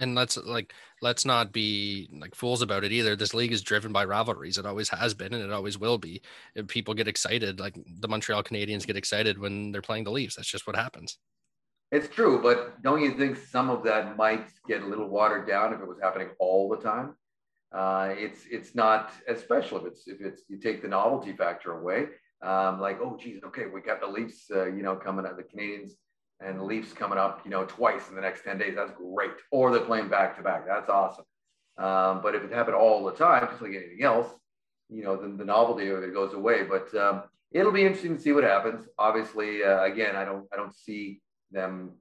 And 0.00 0.14
let's 0.14 0.36
like 0.36 0.74
let's 1.02 1.24
not 1.24 1.52
be 1.52 2.08
like 2.12 2.34
fools 2.34 2.62
about 2.62 2.84
it 2.84 2.92
either. 2.92 3.14
This 3.14 3.34
league 3.34 3.52
is 3.52 3.62
driven 3.62 3.92
by 3.92 4.04
rivalries. 4.04 4.58
It 4.58 4.66
always 4.66 4.88
has 4.88 5.14
been, 5.14 5.34
and 5.34 5.44
it 5.44 5.52
always 5.52 5.78
will 5.78 5.98
be. 5.98 6.22
And 6.56 6.66
people 6.66 6.94
get 6.94 7.08
excited, 7.08 7.60
like 7.60 7.76
the 8.00 8.08
Montreal 8.08 8.42
Canadiens 8.42 8.86
get 8.86 8.96
excited 8.96 9.38
when 9.38 9.72
they're 9.72 9.82
playing 9.82 10.04
the 10.04 10.10
Leafs. 10.10 10.36
That's 10.36 10.50
just 10.50 10.66
what 10.66 10.76
happens. 10.76 11.18
It's 11.92 12.08
true, 12.08 12.40
but 12.40 12.82
don't 12.82 13.02
you 13.02 13.12
think 13.12 13.36
some 13.36 13.68
of 13.68 13.82
that 13.84 14.16
might 14.16 14.46
get 14.66 14.82
a 14.82 14.86
little 14.86 15.08
watered 15.08 15.46
down 15.46 15.74
if 15.74 15.80
it 15.80 15.88
was 15.88 15.98
happening 16.00 16.28
all 16.38 16.68
the 16.68 16.76
time? 16.76 17.14
uh, 17.72 18.14
it's 18.16 18.46
it's 18.50 18.74
not 18.74 19.12
as 19.28 19.40
special 19.40 19.78
if 19.78 19.86
it's 19.86 20.08
if 20.08 20.20
it's 20.20 20.42
you 20.48 20.58
take 20.58 20.82
the 20.82 20.88
novelty 20.88 21.32
factor 21.32 21.78
away. 21.78 22.06
Um, 22.42 22.80
like 22.80 22.98
oh 23.00 23.16
geez, 23.20 23.42
okay, 23.44 23.66
we 23.66 23.80
got 23.80 24.00
the 24.00 24.06
Leafs, 24.06 24.50
uh, 24.54 24.66
you 24.66 24.82
know, 24.82 24.96
coming 24.96 25.26
up, 25.26 25.36
the 25.36 25.44
Canadiens 25.44 25.92
and 26.40 26.58
the 26.58 26.64
Leafs 26.64 26.92
coming 26.92 27.18
up, 27.18 27.42
you 27.44 27.50
know, 27.50 27.64
twice 27.64 28.08
in 28.08 28.14
the 28.14 28.20
next 28.20 28.44
ten 28.44 28.58
days. 28.58 28.74
That's 28.76 28.92
great. 28.92 29.32
Or 29.50 29.70
they're 29.70 29.80
playing 29.80 30.08
back 30.08 30.36
to 30.36 30.42
back. 30.42 30.66
That's 30.66 30.88
awesome. 30.88 31.24
Um, 31.78 32.20
but 32.22 32.34
if 32.34 32.42
it 32.42 32.52
happened 32.52 32.76
all 32.76 33.04
the 33.04 33.12
time, 33.12 33.46
just 33.50 33.62
like 33.62 33.72
anything 33.72 34.02
else, 34.02 34.28
you 34.88 35.02
know, 35.02 35.16
then 35.16 35.36
the 35.36 35.44
novelty 35.44 35.88
of 35.88 36.02
it 36.02 36.12
goes 36.12 36.34
away. 36.34 36.64
But 36.64 36.94
um, 36.94 37.22
it'll 37.52 37.72
be 37.72 37.82
interesting 37.82 38.16
to 38.16 38.22
see 38.22 38.32
what 38.32 38.44
happens. 38.44 38.86
Obviously, 38.98 39.62
uh, 39.62 39.84
again, 39.84 40.16
I 40.16 40.24
don't 40.24 40.46
I 40.52 40.56
don't 40.56 40.74
see 40.74 41.20
them 41.50 41.92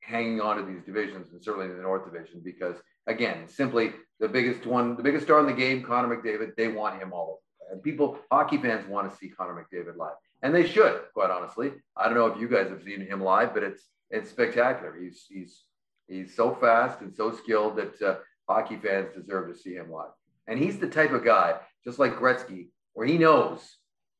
hanging 0.00 0.40
on 0.40 0.56
to 0.56 0.62
these 0.62 0.82
divisions, 0.84 1.32
and 1.32 1.42
certainly 1.42 1.66
in 1.66 1.76
the 1.76 1.82
North 1.82 2.04
Division, 2.10 2.40
because 2.42 2.76
again, 3.06 3.48
simply 3.48 3.92
the 4.20 4.28
biggest 4.28 4.66
one, 4.66 4.96
the 4.96 5.02
biggest 5.02 5.24
star 5.24 5.40
in 5.40 5.46
the 5.46 5.52
game, 5.52 5.82
Connor 5.82 6.16
McDavid. 6.16 6.56
They 6.56 6.68
want 6.68 7.00
him 7.00 7.12
all 7.12 7.28
over. 7.28 7.72
And 7.72 7.82
people, 7.82 8.18
hockey 8.30 8.56
fans 8.56 8.88
want 8.88 9.10
to 9.10 9.16
see 9.18 9.28
Connor 9.28 9.54
McDavid 9.54 9.96
live, 9.96 10.14
and 10.42 10.54
they 10.54 10.66
should, 10.66 11.00
quite 11.14 11.30
honestly. 11.30 11.72
I 11.96 12.04
don't 12.06 12.14
know 12.14 12.26
if 12.26 12.40
you 12.40 12.48
guys 12.48 12.68
have 12.68 12.82
seen 12.82 13.00
him 13.00 13.22
live, 13.22 13.54
but 13.54 13.62
it's 13.62 13.82
it's 14.10 14.30
spectacular. 14.30 14.96
He's 14.98 15.26
he's 15.28 15.64
He's 16.08 16.34
so 16.34 16.54
fast 16.54 17.02
and 17.02 17.14
so 17.14 17.30
skilled 17.30 17.76
that 17.76 18.02
uh, 18.02 18.16
hockey 18.48 18.76
fans 18.76 19.10
deserve 19.14 19.52
to 19.52 19.58
see 19.60 19.74
him 19.74 19.92
live. 19.92 20.10
And 20.46 20.58
he's 20.58 20.78
the 20.78 20.88
type 20.88 21.12
of 21.12 21.24
guy, 21.24 21.56
just 21.84 21.98
like 21.98 22.18
Gretzky, 22.18 22.68
where 22.94 23.06
he 23.06 23.18
knows. 23.18 23.60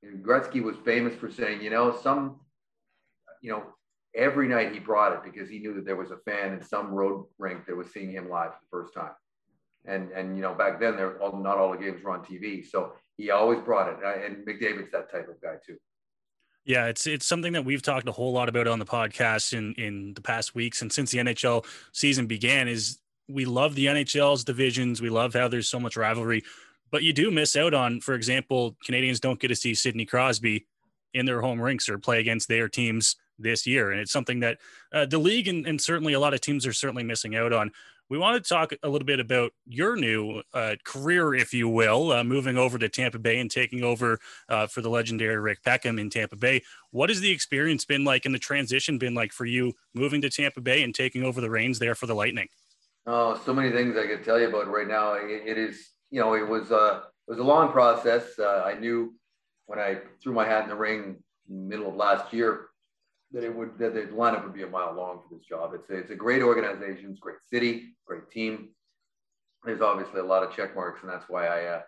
Gretzky 0.05 0.63
was 0.63 0.77
famous 0.85 1.15
for 1.15 1.31
saying, 1.31 1.63
you 1.63 1.71
know, 1.71 1.97
some, 2.03 2.41
you 3.41 3.51
know, 3.51 3.65
every 4.15 4.47
night 4.47 4.73
he 4.73 4.79
brought 4.79 5.15
it 5.15 5.25
because 5.25 5.49
he 5.49 5.59
knew 5.59 5.75
that 5.75 5.87
there 5.87 5.97
was 5.97 6.11
a 6.11 6.19
fan 6.19 6.53
in 6.53 6.63
some 6.63 6.93
road 6.93 7.25
rink 7.39 7.67
that 7.67 7.77
was 7.77 7.91
seeing 7.91 8.11
him 8.11 8.29
live 8.29 8.53
for 8.53 8.61
the 8.61 8.69
first 8.71 8.95
time. 8.95 9.13
And 9.87 10.11
and 10.11 10.37
you 10.37 10.43
know 10.43 10.55
back 10.55 10.81
then 10.81 10.97
there 10.97 11.19
all, 11.23 11.41
not 11.41 11.57
all 11.57 11.71
the 11.71 11.79
games 11.79 12.03
were 12.03 12.11
on 12.11 12.23
TV, 12.23 12.69
so 12.69 12.93
he 13.17 13.31
always 13.31 13.61
brought 13.61 13.89
it. 13.89 13.97
And 14.05 14.45
McDavid's 14.45 14.91
that 14.91 15.11
type 15.11 15.29
of 15.29 15.41
guy 15.41 15.55
too. 15.65 15.79
Yeah, 16.69 16.85
it's 16.89 17.07
it's 17.07 17.25
something 17.25 17.55
that 17.55 17.65
we've 17.65 17.81
talked 17.81 18.07
a 18.09 18.13
whole 18.13 18.31
lot 18.31 18.51
about 18.51 18.69
on 18.69 18.79
the 18.79 18.85
podcast 18.85 19.55
in 19.55 19.73
in 19.79 20.13
the 20.13 20.21
past 20.21 20.55
weeks 20.55 20.83
and 20.83 20.93
since 20.93 21.11
the 21.11 21.17
NHL 21.17 21.65
season 21.93 22.27
began 22.27 22.69
is 22.69 22.99
we 23.27 23.47
love 23.47 23.75
the 23.75 23.87
NHL's 23.87 24.45
divisions, 24.45 25.01
we 25.01 25.09
love 25.09 25.33
how 25.33 25.49
there's 25.49 25.69
so 25.69 25.81
much 25.81 25.97
rivalry, 25.97 26.45
but 26.91 27.03
you 27.03 27.15
do 27.15 27.31
miss 27.31 27.57
out 27.57 27.73
on 27.73 28.03
for 28.03 28.13
example, 28.13 28.77
Canadians 28.85 29.19
don't 29.19 29.41
get 29.41 29.49
to 29.49 29.57
see 29.57 29.75
Sidney 29.75 30.05
Crosby 30.05 30.67
in 31.15 31.25
their 31.25 31.41
home 31.41 31.59
rinks 31.59 31.89
or 31.89 31.97
play 31.97 32.21
against 32.21 32.49
their 32.49 32.69
teams 32.69 33.17
this 33.39 33.67
year 33.67 33.91
and 33.93 34.01
it's 34.01 34.13
something 34.13 34.41
that 34.41 34.59
uh, 34.93 35.07
the 35.07 35.17
league 35.17 35.49
and, 35.49 35.67
and 35.67 35.81
certainly 35.81 36.13
a 36.13 36.21
lot 36.21 36.35
of 36.35 36.41
teams 36.43 36.67
are 36.67 36.73
certainly 36.75 37.03
missing 37.05 37.35
out 37.35 37.55
on 37.55 37.71
we 38.11 38.19
want 38.19 38.43
to 38.43 38.49
talk 38.49 38.73
a 38.83 38.89
little 38.89 39.07
bit 39.07 39.21
about 39.21 39.53
your 39.67 39.97
new 39.97 40.43
uh, 40.55 40.77
career, 40.85 41.35
if 41.35 41.53
you 41.53 41.69
will, 41.69 42.13
uh, 42.13 42.25
moving 42.25 42.57
over 42.57 42.79
to 42.79 42.89
Tampa 42.89 43.19
Bay 43.19 43.39
and 43.39 43.51
taking 43.51 43.85
over 43.85 44.19
uh, 44.49 44.67
for 44.67 44.81
the 44.81 44.89
legendary 44.89 45.39
Rick 45.39 45.63
Peckham 45.63 45.99
in 45.99 46.09
Tampa 46.09 46.37
Bay. 46.37 46.63
What 46.91 47.11
has 47.11 47.21
the 47.21 47.31
experience 47.31 47.85
been 47.85 48.05
like 48.05 48.25
and 48.25 48.35
the 48.35 48.39
transition 48.39 48.99
been 48.99 49.15
like 49.15 49.33
for 49.33 49.45
you 49.45 49.75
moving 49.95 50.23
to 50.23 50.31
Tampa 50.31 50.61
Bay 50.61 50.83
and 50.83 50.95
taking 50.95 51.23
over 51.23 51.41
the 51.41 51.51
reins 51.51 51.79
there 51.79 51.95
for 51.95 52.07
the 52.07 52.15
Lightning? 52.15 52.49
Oh, 53.07 53.41
so 53.45 53.53
many 53.53 53.71
things 53.71 53.97
I 53.97 54.07
could 54.07 54.25
tell 54.25 54.41
you 54.41 54.49
about 54.49 54.69
right 54.69 54.89
now. 54.89 55.15
it, 55.15 55.43
it 55.47 55.59
is, 55.59 55.91
you 56.11 56.21
know, 56.21 56.35
it 56.35 56.47
was 56.47 56.73
uh, 56.73 57.03
it 57.27 57.31
was 57.31 57.39
a 57.39 57.45
long 57.45 57.73
process. 57.73 58.39
Uh, 58.39 58.63
I 58.65 58.79
knew 58.79 59.15
when 59.67 59.79
I 59.79 59.99
threw 60.23 60.33
my 60.33 60.47
hat 60.47 60.65
in 60.65 60.71
the 60.71 60.77
ring 60.77 61.17
in 61.49 61.55
the 61.55 61.77
middle 61.77 61.89
of 61.89 61.95
last 61.95 62.33
year 62.33 62.68
that 63.33 63.45
it 63.45 63.55
would 63.55 63.79
that 63.79 63.95
the 63.95 64.03
lineup 64.03 64.45
would 64.45 64.55
be 64.55 64.63
a 64.63 64.69
mile 64.69 64.95
long 64.95 65.21
for 65.21 65.35
this 65.35 65.45
job. 65.47 65.73
It's 65.75 65.91
a, 65.91 65.95
it's 65.95 66.11
a 66.11 66.17
great 66.17 66.43
organization, 66.43 67.11
it's 67.11 67.19
a 67.19 67.21
great 67.21 67.43
city, 67.43 67.97
great 68.07 68.31
team. 68.31 68.71
There's 69.65 69.81
obviously 69.81 70.21
a 70.21 70.25
lot 70.25 70.43
of 70.43 70.55
check 70.55 70.75
marks, 70.75 71.03
and 71.03 71.11
that's 71.11 71.29
why 71.29 71.47
I, 71.47 71.65
uh, 71.65 71.81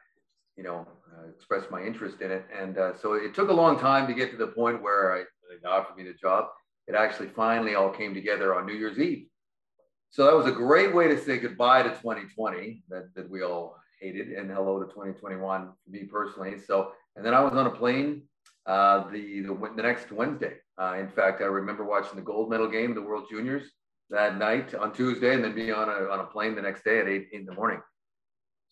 you 0.56 0.64
know, 0.64 0.86
uh, 1.12 1.28
expressed 1.28 1.70
my 1.70 1.82
interest 1.82 2.20
in 2.20 2.30
it. 2.30 2.44
And 2.56 2.76
uh, 2.78 2.96
so 3.00 3.14
it 3.14 3.34
took 3.34 3.48
a 3.48 3.54
long 3.54 3.78
time 3.78 4.06
to 4.08 4.14
get 4.14 4.30
to 4.32 4.36
the 4.36 4.48
point 4.48 4.82
where 4.82 5.14
I, 5.14 5.24
they 5.48 5.68
offered 5.68 5.96
me 5.96 6.04
the 6.04 6.14
job. 6.14 6.46
It 6.86 6.94
actually 6.94 7.28
finally 7.28 7.74
all 7.74 7.90
came 7.90 8.12
together 8.12 8.54
on 8.54 8.66
New 8.66 8.74
Year's 8.74 8.98
Eve. 8.98 9.26
So 10.10 10.24
that 10.24 10.34
was 10.34 10.46
a 10.46 10.52
great 10.52 10.92
way 10.92 11.06
to 11.06 11.16
say 11.16 11.38
goodbye 11.38 11.84
to 11.84 11.90
2020 11.90 12.82
that, 12.88 13.14
that 13.14 13.30
we 13.30 13.44
all 13.44 13.76
hated 14.00 14.32
and 14.32 14.50
hello 14.50 14.80
to 14.80 14.86
2021 14.86 15.68
for 15.68 15.90
me 15.90 16.04
personally. 16.04 16.58
So, 16.58 16.92
and 17.14 17.24
then 17.24 17.32
I 17.32 17.40
was 17.40 17.52
on 17.52 17.66
a 17.66 17.70
plane 17.70 18.22
uh, 18.66 19.08
the, 19.10 19.42
the, 19.42 19.72
the 19.76 19.82
next 19.82 20.10
Wednesday. 20.10 20.54
Uh, 20.80 20.94
in 20.98 21.08
fact, 21.08 21.42
I 21.42 21.44
remember 21.44 21.84
watching 21.84 22.16
the 22.16 22.22
gold 22.22 22.48
medal 22.48 22.68
game, 22.68 22.94
the 22.94 23.02
World 23.02 23.26
Juniors, 23.30 23.64
that 24.08 24.38
night 24.38 24.74
on 24.74 24.92
Tuesday, 24.92 25.34
and 25.34 25.44
then 25.44 25.54
being 25.54 25.72
on 25.72 25.88
a, 25.88 26.08
on 26.08 26.20
a 26.20 26.24
plane 26.24 26.54
the 26.54 26.62
next 26.62 26.84
day 26.84 26.98
at 26.98 27.08
eight 27.08 27.28
in 27.32 27.44
the 27.44 27.52
morning. 27.52 27.80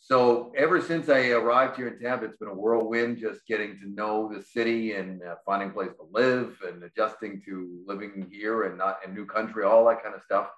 So 0.01 0.53
ever 0.57 0.81
since 0.81 1.09
I 1.09 1.31
arrived 1.31 1.77
here 1.77 1.89
in 1.89 1.99
Tampa, 2.01 2.27
it's 2.27 2.39
been 2.39 2.49
a 2.49 2.55
whirlwind. 2.55 3.19
Just 3.19 3.47
getting 3.47 3.79
to 3.81 3.91
know 3.91 4.33
the 4.33 4.43
city 4.43 4.93
and 4.93 5.23
uh, 5.23 5.35
finding 5.45 5.71
a 5.71 5.73
place 5.73 5.91
to 5.91 6.07
live 6.11 6.57
and 6.67 6.83
adjusting 6.85 7.43
to 7.47 7.83
living 7.87 8.29
here 8.31 8.65
and 8.65 8.79
not 8.79 9.01
in 9.05 9.13
new 9.13 9.27
country, 9.27 9.65
all 9.65 9.85
that 9.87 10.03
kind 10.03 10.15
of 10.15 10.23
stuff. 10.23 10.49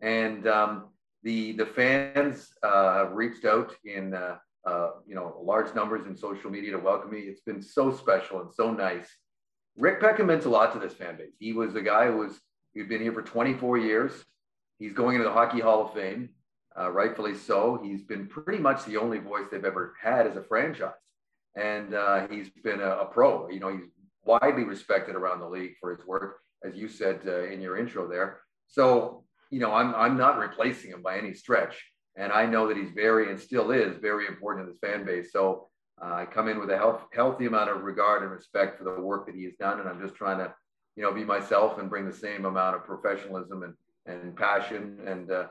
And 0.00 0.46
um, 0.48 0.88
the 1.22 1.52
the 1.52 1.66
fans 1.66 2.48
uh, 2.62 2.94
have 2.94 3.12
reached 3.12 3.44
out 3.44 3.74
in 3.84 4.14
uh, 4.14 4.38
uh, 4.66 4.90
you 5.06 5.14
know, 5.14 5.40
large 5.42 5.74
numbers 5.74 6.06
in 6.06 6.16
social 6.16 6.50
media 6.50 6.72
to 6.72 6.78
welcome 6.78 7.10
me. 7.10 7.20
It's 7.20 7.42
been 7.42 7.62
so 7.62 7.94
special 7.94 8.40
and 8.40 8.52
so 8.52 8.72
nice. 8.72 9.08
Rick 9.78 10.00
Peckham 10.00 10.26
meant 10.26 10.44
a 10.44 10.48
lot 10.48 10.72
to 10.72 10.80
this 10.80 10.92
fan 10.92 11.16
base. 11.16 11.34
He 11.38 11.52
was 11.52 11.76
a 11.76 11.80
guy 11.80 12.06
who 12.06 12.18
was, 12.18 12.32
he'd 12.74 12.88
been 12.88 13.00
here 13.00 13.12
for 13.12 13.22
24 13.22 13.78
years. 13.78 14.12
He's 14.80 14.92
going 14.92 15.14
into 15.14 15.28
the 15.28 15.32
Hockey 15.32 15.60
Hall 15.60 15.86
of 15.86 15.94
Fame, 15.94 16.30
uh, 16.78 16.90
rightfully 16.90 17.36
so. 17.36 17.80
He's 17.82 18.02
been 18.02 18.26
pretty 18.26 18.58
much 18.58 18.84
the 18.84 18.96
only 18.96 19.18
voice 19.18 19.46
they've 19.50 19.64
ever 19.64 19.94
had 20.00 20.26
as 20.26 20.36
a 20.36 20.42
franchise. 20.42 20.90
And 21.54 21.94
uh, 21.94 22.26
he's 22.28 22.50
been 22.50 22.80
a, 22.80 22.90
a, 22.90 23.06
pro. 23.06 23.48
You 23.48 23.60
know, 23.60 23.68
he's 23.68 23.86
widely 24.24 24.64
respected 24.64 25.14
around 25.14 25.40
the 25.40 25.48
league 25.48 25.74
for 25.80 25.94
his 25.94 26.04
work, 26.04 26.38
as 26.64 26.76
you 26.76 26.88
said 26.88 27.20
uh, 27.26 27.44
in 27.44 27.60
your 27.60 27.76
intro 27.76 28.08
there. 28.08 28.40
So, 28.66 29.24
you 29.50 29.60
know, 29.60 29.72
I'm, 29.72 29.94
I'm 29.94 30.16
not 30.16 30.38
replacing 30.38 30.90
him 30.90 31.02
by 31.02 31.18
any 31.18 31.34
stretch. 31.34 31.84
And 32.16 32.32
I 32.32 32.46
know 32.46 32.66
that 32.66 32.76
he's 32.76 32.90
very 32.90 33.30
and 33.30 33.38
still 33.38 33.70
is 33.70 33.96
very 33.96 34.26
important 34.26 34.66
to 34.66 34.72
this 34.72 34.80
fan 34.80 35.06
base. 35.06 35.32
So 35.32 35.68
uh, 36.02 36.14
I 36.14 36.26
come 36.26 36.48
in 36.48 36.60
with 36.60 36.70
a 36.70 36.76
health, 36.76 37.02
healthy 37.12 37.46
amount 37.46 37.70
of 37.70 37.82
regard 37.82 38.22
and 38.22 38.30
respect 38.30 38.78
for 38.78 38.84
the 38.84 39.00
work 39.00 39.26
that 39.26 39.34
he 39.34 39.44
has 39.44 39.54
done. 39.54 39.80
And 39.80 39.88
I'm 39.88 40.00
just 40.00 40.14
trying 40.14 40.38
to, 40.38 40.52
you 40.96 41.02
know, 41.02 41.12
be 41.12 41.24
myself 41.24 41.78
and 41.78 41.90
bring 41.90 42.06
the 42.06 42.12
same 42.12 42.44
amount 42.44 42.76
of 42.76 42.84
professionalism 42.84 43.62
and, 43.62 43.74
and 44.06 44.36
passion 44.36 44.98
and, 45.06 45.30
uh, 45.30 45.46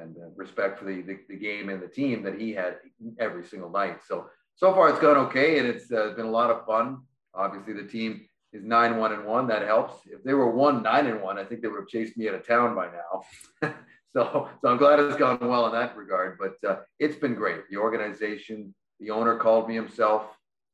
and 0.00 0.16
uh, 0.16 0.28
respect 0.36 0.78
for 0.78 0.84
the, 0.84 1.02
the, 1.02 1.18
the, 1.28 1.36
game 1.36 1.68
and 1.68 1.82
the 1.82 1.88
team 1.88 2.22
that 2.22 2.38
he 2.38 2.52
had 2.52 2.76
every 3.18 3.44
single 3.44 3.70
night. 3.70 3.98
So, 4.06 4.26
so 4.56 4.72
far 4.72 4.90
it's 4.90 5.00
gone 5.00 5.16
okay. 5.28 5.58
And 5.58 5.68
it's 5.68 5.90
uh, 5.90 6.12
been 6.16 6.26
a 6.26 6.30
lot 6.30 6.50
of 6.50 6.66
fun. 6.66 6.98
Obviously 7.34 7.74
the 7.74 7.88
team 7.88 8.26
is 8.52 8.64
nine, 8.64 8.98
one 8.98 9.12
and 9.12 9.24
one. 9.24 9.46
That 9.48 9.62
helps. 9.62 10.06
If 10.06 10.22
they 10.22 10.34
were 10.34 10.50
one, 10.50 10.82
nine 10.82 11.06
and 11.06 11.22
one, 11.22 11.38
I 11.38 11.44
think 11.44 11.62
they 11.62 11.68
would 11.68 11.80
have 11.80 11.88
chased 11.88 12.16
me 12.16 12.28
out 12.28 12.34
of 12.34 12.46
town 12.46 12.74
by 12.74 12.86
now. 12.86 13.74
So, 14.14 14.48
so 14.62 14.68
I'm 14.68 14.78
glad 14.78 15.00
it's 15.00 15.16
gone 15.16 15.38
well 15.40 15.66
in 15.66 15.72
that 15.72 15.96
regard. 15.96 16.38
But 16.38 16.68
uh, 16.68 16.80
it's 16.98 17.16
been 17.16 17.34
great. 17.34 17.68
The 17.70 17.76
organization, 17.76 18.74
the 19.00 19.10
owner 19.10 19.36
called 19.36 19.68
me 19.68 19.74
himself. 19.74 20.22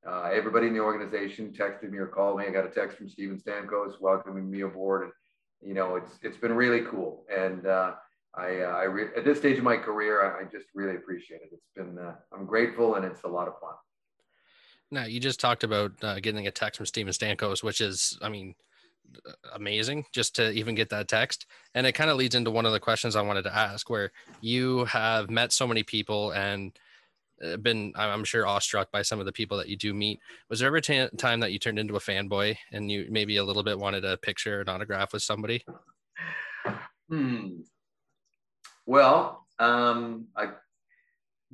Uh, 0.07 0.31
everybody 0.33 0.67
in 0.67 0.75
the 0.75 0.81
organization 0.81 1.53
texted 1.53 1.91
me 1.91 1.99
or 1.99 2.07
called 2.07 2.39
me. 2.39 2.47
I 2.47 2.51
got 2.51 2.67
a 2.67 2.71
text 2.71 2.99
from 2.99 3.09
Steven 3.09 3.39
Stamkos 3.39 4.01
welcoming 4.01 4.51
me 4.51 4.61
aboard, 4.61 5.05
and 5.05 5.13
you 5.63 5.75
know, 5.75 5.97
it's 5.97 6.19
it's 6.23 6.37
been 6.37 6.53
really 6.53 6.83
cool. 6.83 7.25
And 7.35 7.67
uh, 7.67 7.95
I, 8.35 8.61
uh, 8.61 8.77
I 8.77 8.83
re- 8.85 9.17
at 9.17 9.25
this 9.25 9.39
stage 9.39 9.59
of 9.59 9.65
my 9.65 9.77
career, 9.77 10.23
I, 10.23 10.43
I 10.43 10.45
just 10.45 10.67
really 10.75 10.97
appreciate 10.97 11.41
it. 11.43 11.51
It's 11.53 11.71
been 11.75 11.99
uh, 11.99 12.15
I'm 12.33 12.45
grateful, 12.45 12.97
and 12.97 13.05
it's 13.05 13.23
a 13.23 13.29
lot 13.29 13.49
of 13.49 13.55
fun. 13.61 13.75
Now, 14.91 15.05
you 15.07 15.21
just 15.21 15.41
talked 15.41 15.65
about 15.65 15.93
uh, 16.03 16.21
getting 16.21 16.47
a 16.47 16.51
text 16.51 16.77
from 16.77 16.87
Steven 16.87 17.13
Stamkos, 17.13 17.63
which 17.63 17.81
is, 17.81 18.19
I 18.23 18.29
mean, 18.29 18.55
amazing 19.55 20.05
just 20.13 20.37
to 20.37 20.51
even 20.53 20.75
get 20.75 20.91
that 20.91 21.09
text. 21.09 21.47
And 21.75 21.87
it 21.87 21.93
kind 21.93 22.11
of 22.11 22.17
leads 22.17 22.35
into 22.35 22.51
one 22.51 22.67
of 22.67 22.73
the 22.73 22.81
questions 22.81 23.17
I 23.17 23.23
wanted 23.23 23.43
to 23.43 23.57
ask, 23.57 23.89
where 23.89 24.13
you 24.41 24.85
have 24.85 25.31
met 25.31 25.53
so 25.53 25.67
many 25.67 25.83
people 25.83 26.33
and 26.33 26.79
been, 27.63 27.93
I'm 27.97 28.25
sure, 28.25 28.47
awestruck 28.47 28.91
by 28.91 29.03
some 29.03 29.21
of 29.21 29.27
the 29.27 29.33
people 29.33 29.57
that 29.59 29.69
you 29.69 29.77
do 29.77 29.93
meet. 29.93 30.21
Was 30.49 30.61
there 30.61 30.69
ever 30.69 30.77
a 30.77 31.09
time 31.17 31.41
that 31.41 31.53
you 31.53 31.59
turned 31.59 31.79
into 31.79 31.97
a 31.97 32.01
fanboy 32.01 32.57
and 32.73 32.91
you 32.91 33.07
maybe 33.11 33.37
a 33.37 33.45
little 33.45 33.63
bit 33.63 33.79
wanted 33.79 34.05
a 34.05 34.17
picture, 34.17 34.61
an 34.61 34.69
autograph 34.69 35.13
with 35.13 35.23
somebody? 35.23 35.65
Hmm. 37.09 37.61
Well, 38.87 39.47
um, 39.59 40.27
I 40.37 40.51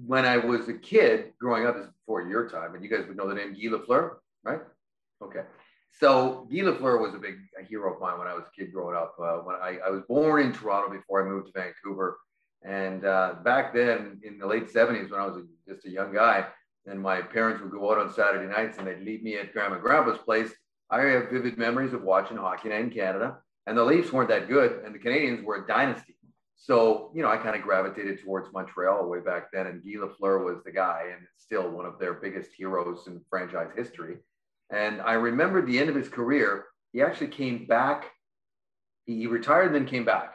when 0.07 0.25
I 0.25 0.37
was 0.39 0.69
a 0.69 0.75
kid 0.75 1.33
growing 1.39 1.67
up, 1.67 1.77
is 1.77 1.87
before 1.87 2.23
your 2.23 2.49
time, 2.49 2.75
and 2.75 2.83
you 2.83 2.91
guys 2.91 3.07
would 3.07 3.17
know 3.17 3.29
the 3.29 3.35
name 3.35 3.53
Guy 3.53 3.69
Lafleur, 3.69 4.17
right? 4.45 4.61
Okay. 5.23 5.43
So 5.99 6.49
Guy 6.51 6.61
Lafleur 6.61 7.01
was 7.01 7.15
a 7.15 7.19
big 7.19 7.37
a 7.61 7.65
hero 7.65 7.95
of 7.95 8.01
mine 8.01 8.19
when 8.19 8.29
I 8.29 8.35
was 8.35 8.45
a 8.47 8.59
kid 8.59 8.73
growing 8.73 8.97
up. 8.97 9.15
Uh, 9.19 9.39
when 9.39 9.57
I, 9.57 9.79
I, 9.87 9.91
was 9.91 10.03
born 10.09 10.43
in 10.43 10.53
Toronto 10.53 10.91
before 10.91 11.25
I 11.25 11.29
moved 11.29 11.49
to 11.49 11.61
Vancouver, 11.61 12.19
and 12.63 13.05
uh, 13.05 13.35
back 13.45 13.73
then 13.73 14.21
in 14.23 14.39
the 14.39 14.47
late 14.47 14.73
'70s, 14.73 15.11
when 15.11 15.21
I 15.21 15.27
was 15.27 15.37
a, 15.37 15.73
just 15.73 15.87
a 15.87 15.91
young 15.91 16.13
guy, 16.13 16.47
and 16.87 17.01
my 17.01 17.21
parents 17.23 17.63
would 17.63 17.71
go 17.71 17.91
out 17.91 17.99
on 17.99 18.13
Saturday 18.13 18.51
nights 18.51 18.79
and 18.79 18.87
they'd 18.87 19.03
leave 19.03 19.23
me 19.23 19.37
at 19.37 19.53
Grandma 19.53 19.75
and 19.75 19.83
Grandpa's 19.83 20.19
place. 20.19 20.53
I 20.91 21.01
have 21.03 21.31
vivid 21.31 21.57
memories 21.57 21.93
of 21.93 22.03
watching 22.03 22.37
Hockey 22.37 22.69
Night 22.69 22.81
in 22.81 22.91
Canada, 22.91 23.39
and 23.67 23.77
the 23.77 23.85
Leafs 23.85 24.13
weren't 24.13 24.29
that 24.31 24.49
good, 24.49 24.83
and 24.85 24.95
the 24.95 24.99
Canadiens 24.99 25.45
were 25.45 25.65
a 25.65 25.67
dynasty. 25.67 26.17
So, 26.57 27.11
you 27.15 27.23
know, 27.23 27.31
I 27.31 27.39
kind 27.39 27.57
of 27.57 27.63
gravitated 27.63 28.21
towards 28.23 28.53
Montreal 28.53 29.09
way 29.09 29.21
back 29.21 29.51
then, 29.51 29.67
and 29.67 29.83
Guy 29.83 29.99
Lafleur 29.99 30.45
was 30.45 30.63
the 30.63 30.73
guy, 30.73 31.05
and 31.13 31.27
still 31.39 31.71
one 31.71 31.87
of 31.87 31.99
their 31.99 32.15
biggest 32.15 32.51
heroes 32.53 33.07
in 33.07 33.23
franchise 33.31 33.71
history. 33.75 34.17
And 34.69 35.01
I 35.01 35.15
remember 35.15 35.65
the 35.65 35.79
end 35.79 35.89
of 35.89 35.95
his 35.95 36.09
career, 36.09 36.67
he 36.93 37.03
actually 37.03 37.29
came 37.29 37.67
back. 37.67 38.11
He 39.07 39.27
retired 39.27 39.67
and 39.67 39.75
then 39.75 39.87
came 39.87 40.05
back. 40.05 40.35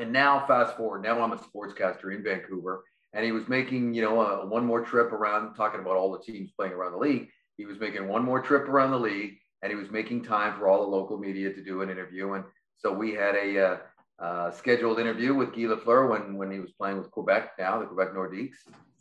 And 0.00 0.12
now, 0.12 0.44
fast 0.46 0.76
forward, 0.76 1.02
now 1.02 1.20
I'm 1.20 1.32
a 1.32 1.36
sportscaster 1.36 2.14
in 2.14 2.22
Vancouver. 2.22 2.84
And 3.12 3.24
he 3.24 3.32
was 3.32 3.48
making, 3.48 3.94
you 3.94 4.02
know, 4.02 4.20
a, 4.20 4.46
one 4.46 4.64
more 4.64 4.84
trip 4.84 5.12
around, 5.12 5.54
talking 5.54 5.80
about 5.80 5.96
all 5.96 6.12
the 6.12 6.18
teams 6.18 6.50
playing 6.56 6.74
around 6.74 6.92
the 6.92 6.98
league. 6.98 7.28
He 7.56 7.64
was 7.64 7.80
making 7.80 8.06
one 8.06 8.24
more 8.24 8.40
trip 8.40 8.68
around 8.68 8.90
the 8.90 8.98
league, 8.98 9.38
and 9.62 9.70
he 9.70 9.76
was 9.76 9.90
making 9.90 10.24
time 10.24 10.58
for 10.58 10.68
all 10.68 10.84
the 10.84 10.96
local 10.96 11.18
media 11.18 11.52
to 11.52 11.64
do 11.64 11.82
an 11.82 11.90
interview. 11.90 12.34
And 12.34 12.44
so 12.76 12.92
we 12.92 13.12
had 13.12 13.34
a 13.34 13.58
uh, 13.58 13.76
uh, 14.22 14.50
scheduled 14.50 15.00
interview 15.00 15.34
with 15.34 15.52
Guy 15.52 15.62
Lafleur 15.62 16.10
when 16.10 16.36
when 16.36 16.50
he 16.50 16.60
was 16.60 16.70
playing 16.72 16.98
with 16.98 17.10
Quebec 17.10 17.52
now, 17.58 17.80
the 17.80 17.86
Quebec 17.86 18.14
Nordiques, 18.14 18.58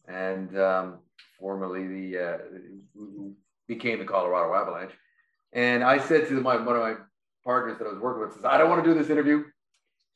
and 0.07 0.57
um, 0.57 0.99
formerly 1.37 1.87
the 1.87 2.17
uh, 2.17 2.37
became 3.67 3.99
the 3.99 4.05
Colorado 4.05 4.55
Avalanche. 4.55 4.93
And 5.53 5.83
I 5.83 5.97
said 5.99 6.27
to 6.29 6.41
my, 6.41 6.57
one 6.57 6.75
of 6.75 6.81
my 6.81 6.95
partners 7.43 7.77
that 7.77 7.87
I 7.87 7.91
was 7.91 7.99
working 7.99 8.21
with, 8.21 8.33
says, 8.33 8.45
I 8.45 8.57
don't 8.57 8.69
want 8.69 8.83
to 8.83 8.89
do 8.93 8.97
this 8.97 9.09
interview. 9.09 9.43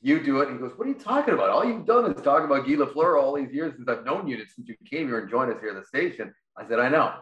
You 0.02 0.22
do 0.22 0.42
it. 0.42 0.50
And 0.50 0.58
he 0.58 0.62
goes, 0.62 0.78
what 0.78 0.88
are 0.88 0.90
you 0.90 0.96
talking 0.98 1.34
about? 1.34 1.50
All 1.50 1.64
you've 1.64 1.86
done 1.86 2.12
is 2.12 2.22
talk 2.22 2.44
about 2.44 2.66
Guy 2.66 2.74
Lafleur 2.74 3.22
all 3.22 3.36
these 3.36 3.54
years 3.54 3.76
since 3.76 3.88
I've 3.88 4.04
known 4.04 4.28
you, 4.28 4.38
since 4.38 4.68
you 4.68 4.76
came 4.90 5.08
here 5.08 5.20
and 5.20 5.30
joined 5.30 5.52
us 5.52 5.60
here 5.62 5.70
at 5.70 5.76
the 5.76 5.86
station. 5.86 6.34
I 6.58 6.68
said, 6.68 6.80
I 6.80 6.90
know. 6.90 7.14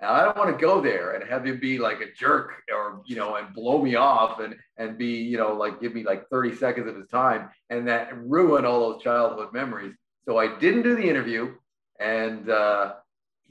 And 0.00 0.08
I 0.08 0.24
don't 0.24 0.36
want 0.36 0.56
to 0.56 0.64
go 0.64 0.80
there 0.80 1.14
and 1.14 1.28
have 1.28 1.44
him 1.44 1.58
be 1.58 1.78
like 1.78 2.00
a 2.00 2.12
jerk 2.12 2.52
or, 2.72 3.02
you 3.04 3.16
know, 3.16 3.34
and 3.34 3.52
blow 3.52 3.82
me 3.82 3.96
off 3.96 4.38
and, 4.38 4.54
and 4.76 4.96
be, 4.96 5.16
you 5.16 5.36
know, 5.36 5.54
like 5.54 5.80
give 5.80 5.92
me 5.92 6.04
like 6.04 6.28
30 6.28 6.54
seconds 6.54 6.86
of 6.86 6.94
his 6.94 7.08
time 7.08 7.50
and 7.68 7.88
that 7.88 8.16
ruin 8.16 8.64
all 8.64 8.92
those 8.92 9.02
childhood 9.02 9.52
memories. 9.52 9.94
So 10.24 10.38
I 10.38 10.56
didn't 10.58 10.82
do 10.82 10.94
the 10.94 11.08
interview. 11.08 11.54
And 11.98 12.48
uh, 12.48 12.94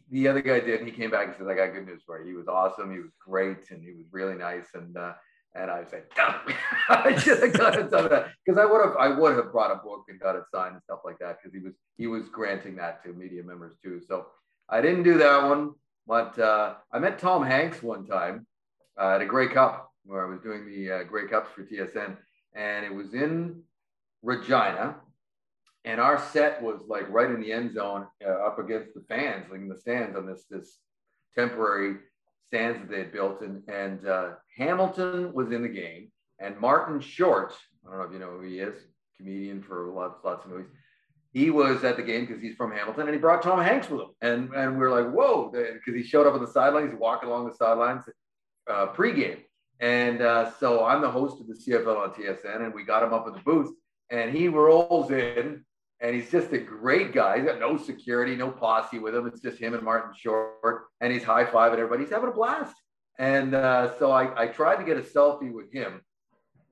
the 0.09 0.29
other 0.29 0.41
guy 0.41 0.61
did. 0.61 0.85
He 0.85 0.91
came 0.91 1.11
back 1.11 1.27
and 1.27 1.35
said, 1.37 1.47
I 1.49 1.55
got 1.55 1.73
good 1.73 1.85
news 1.85 2.03
for 2.05 2.21
you. 2.21 2.27
He 2.27 2.33
was 2.33 2.47
awesome. 2.47 2.93
He 2.93 2.99
was 2.99 3.11
great. 3.19 3.69
And 3.69 3.83
he 3.83 3.91
was 3.91 4.05
really 4.11 4.35
nice. 4.35 4.67
And, 4.73 4.95
uh, 4.95 5.13
and 5.55 5.71
I 5.71 5.83
said, 5.85 6.03
I 6.89 7.17
should 7.17 7.41
have 7.41 7.53
got 7.53 7.79
it 7.79 7.89
done 7.89 8.09
that 8.09 8.27
because 8.45 8.59
I 8.59 8.65
would 8.65 8.83
have, 8.85 8.95
I 8.97 9.07
would 9.07 9.35
have 9.35 9.51
brought 9.51 9.71
a 9.71 9.75
book 9.75 10.05
and 10.09 10.19
got 10.19 10.35
it 10.35 10.43
signed 10.53 10.73
and 10.73 10.83
stuff 10.83 10.99
like 11.03 11.19
that 11.19 11.37
because 11.41 11.53
he 11.53 11.59
was, 11.59 11.73
he 11.97 12.07
was 12.07 12.29
granting 12.29 12.75
that 12.75 13.03
to 13.03 13.13
media 13.13 13.43
members 13.43 13.75
too. 13.83 14.01
So 14.07 14.27
I 14.69 14.81
didn't 14.81 15.03
do 15.03 15.17
that 15.17 15.43
one, 15.43 15.73
but 16.05 16.37
uh, 16.37 16.75
I 16.91 16.99
met 16.99 17.19
Tom 17.19 17.43
Hanks 17.43 17.81
one 17.81 18.05
time 18.05 18.45
uh, 18.99 19.15
at 19.15 19.21
a 19.21 19.25
Grey 19.25 19.47
Cup 19.47 19.91
where 20.05 20.25
I 20.25 20.29
was 20.29 20.39
doing 20.41 20.65
the 20.65 20.91
uh, 20.91 21.03
Grey 21.03 21.27
Cups 21.27 21.49
for 21.53 21.63
TSN, 21.63 22.17
and 22.55 22.85
it 22.85 22.93
was 22.93 23.13
in 23.13 23.61
Regina, 24.23 24.95
and 25.85 26.01
our 26.01 26.17
set 26.17 26.61
was 26.61 26.81
like 26.87 27.09
right 27.09 27.29
in 27.29 27.41
the 27.41 27.51
end 27.51 27.73
zone, 27.73 28.07
uh, 28.25 28.29
up 28.29 28.59
against 28.59 28.93
the 28.93 29.03
fans, 29.07 29.45
like 29.51 29.59
in 29.59 29.67
the 29.67 29.77
stands 29.77 30.15
on 30.15 30.25
this 30.25 30.45
this 30.49 30.77
temporary 31.35 31.97
stands 32.47 32.79
that 32.79 32.89
they 32.89 32.99
had 32.99 33.11
built, 33.11 33.41
and 33.41 33.61
and 33.69 34.07
uh, 34.07 34.29
Hamilton 34.57 35.33
was 35.33 35.51
in 35.51 35.61
the 35.61 35.69
game, 35.69 36.11
and 36.39 36.59
Martin 36.59 36.99
Short, 36.99 37.53
I 37.85 37.89
don't 37.89 37.99
know 37.99 38.05
if 38.05 38.13
you 38.13 38.19
know 38.19 38.31
who 38.31 38.41
he 38.41 38.59
is, 38.59 38.75
comedian 39.17 39.61
for 39.61 39.87
lots 39.87 40.23
lots 40.23 40.45
of 40.45 40.51
movies 40.51 40.71
he 41.37 41.51
was 41.51 41.83
at 41.83 41.97
the 41.97 42.03
game 42.03 42.25
because 42.25 42.41
he's 42.41 42.55
from 42.55 42.71
Hamilton 42.71 43.03
and 43.03 43.13
he 43.13 43.19
brought 43.19 43.43
Tom 43.43 43.61
Hanks 43.61 43.89
with 43.89 44.01
him. 44.01 44.07
And, 44.21 44.53
and 44.53 44.77
we 44.77 44.85
are 44.85 44.89
like, 44.89 45.13
whoa, 45.13 45.51
because 45.51 45.93
he 45.93 46.01
showed 46.01 46.25
up 46.25 46.33
on 46.33 46.41
the 46.41 46.51
sidelines, 46.51 46.91
he's 46.91 46.99
walking 46.99 47.29
along 47.29 47.47
the 47.47 47.53
sidelines 47.53 48.03
uh, 48.67 48.87
pregame. 48.87 49.41
And 49.79 50.21
uh, 50.21 50.51
so 50.59 50.83
I'm 50.83 51.01
the 51.01 51.11
host 51.11 51.39
of 51.39 51.47
the 51.47 51.53
CFL 51.53 51.95
on 51.95 52.09
TSN, 52.11 52.65
and 52.65 52.73
we 52.73 52.83
got 52.83 53.03
him 53.03 53.13
up 53.13 53.27
in 53.27 53.33
the 53.33 53.39
booth, 53.41 53.71
and 54.09 54.35
he 54.35 54.47
rolls 54.47 55.11
in, 55.11 55.63
and 55.99 56.15
he's 56.15 56.29
just 56.29 56.51
a 56.53 56.57
great 56.57 57.13
guy. 57.13 57.37
He's 57.37 57.45
got 57.45 57.59
no 57.59 57.77
security, 57.77 58.35
no 58.35 58.51
posse 58.51 58.99
with 58.99 59.15
him. 59.15 59.27
It's 59.27 59.41
just 59.41 59.57
him 59.57 59.73
and 59.73 59.83
Martin 59.83 60.13
Short, 60.15 60.85
and 61.01 61.11
he's 61.11 61.23
high 61.23 61.45
fiving 61.45 61.73
everybody. 61.73 62.03
He's 62.03 62.11
having 62.11 62.29
a 62.29 62.33
blast. 62.33 62.75
And 63.19 63.55
uh, 63.55 63.97
so 63.97 64.11
I, 64.11 64.43
I 64.43 64.47
tried 64.47 64.75
to 64.77 64.83
get 64.83 64.97
a 64.97 65.01
selfie 65.01 65.51
with 65.51 65.73
him. 65.73 66.01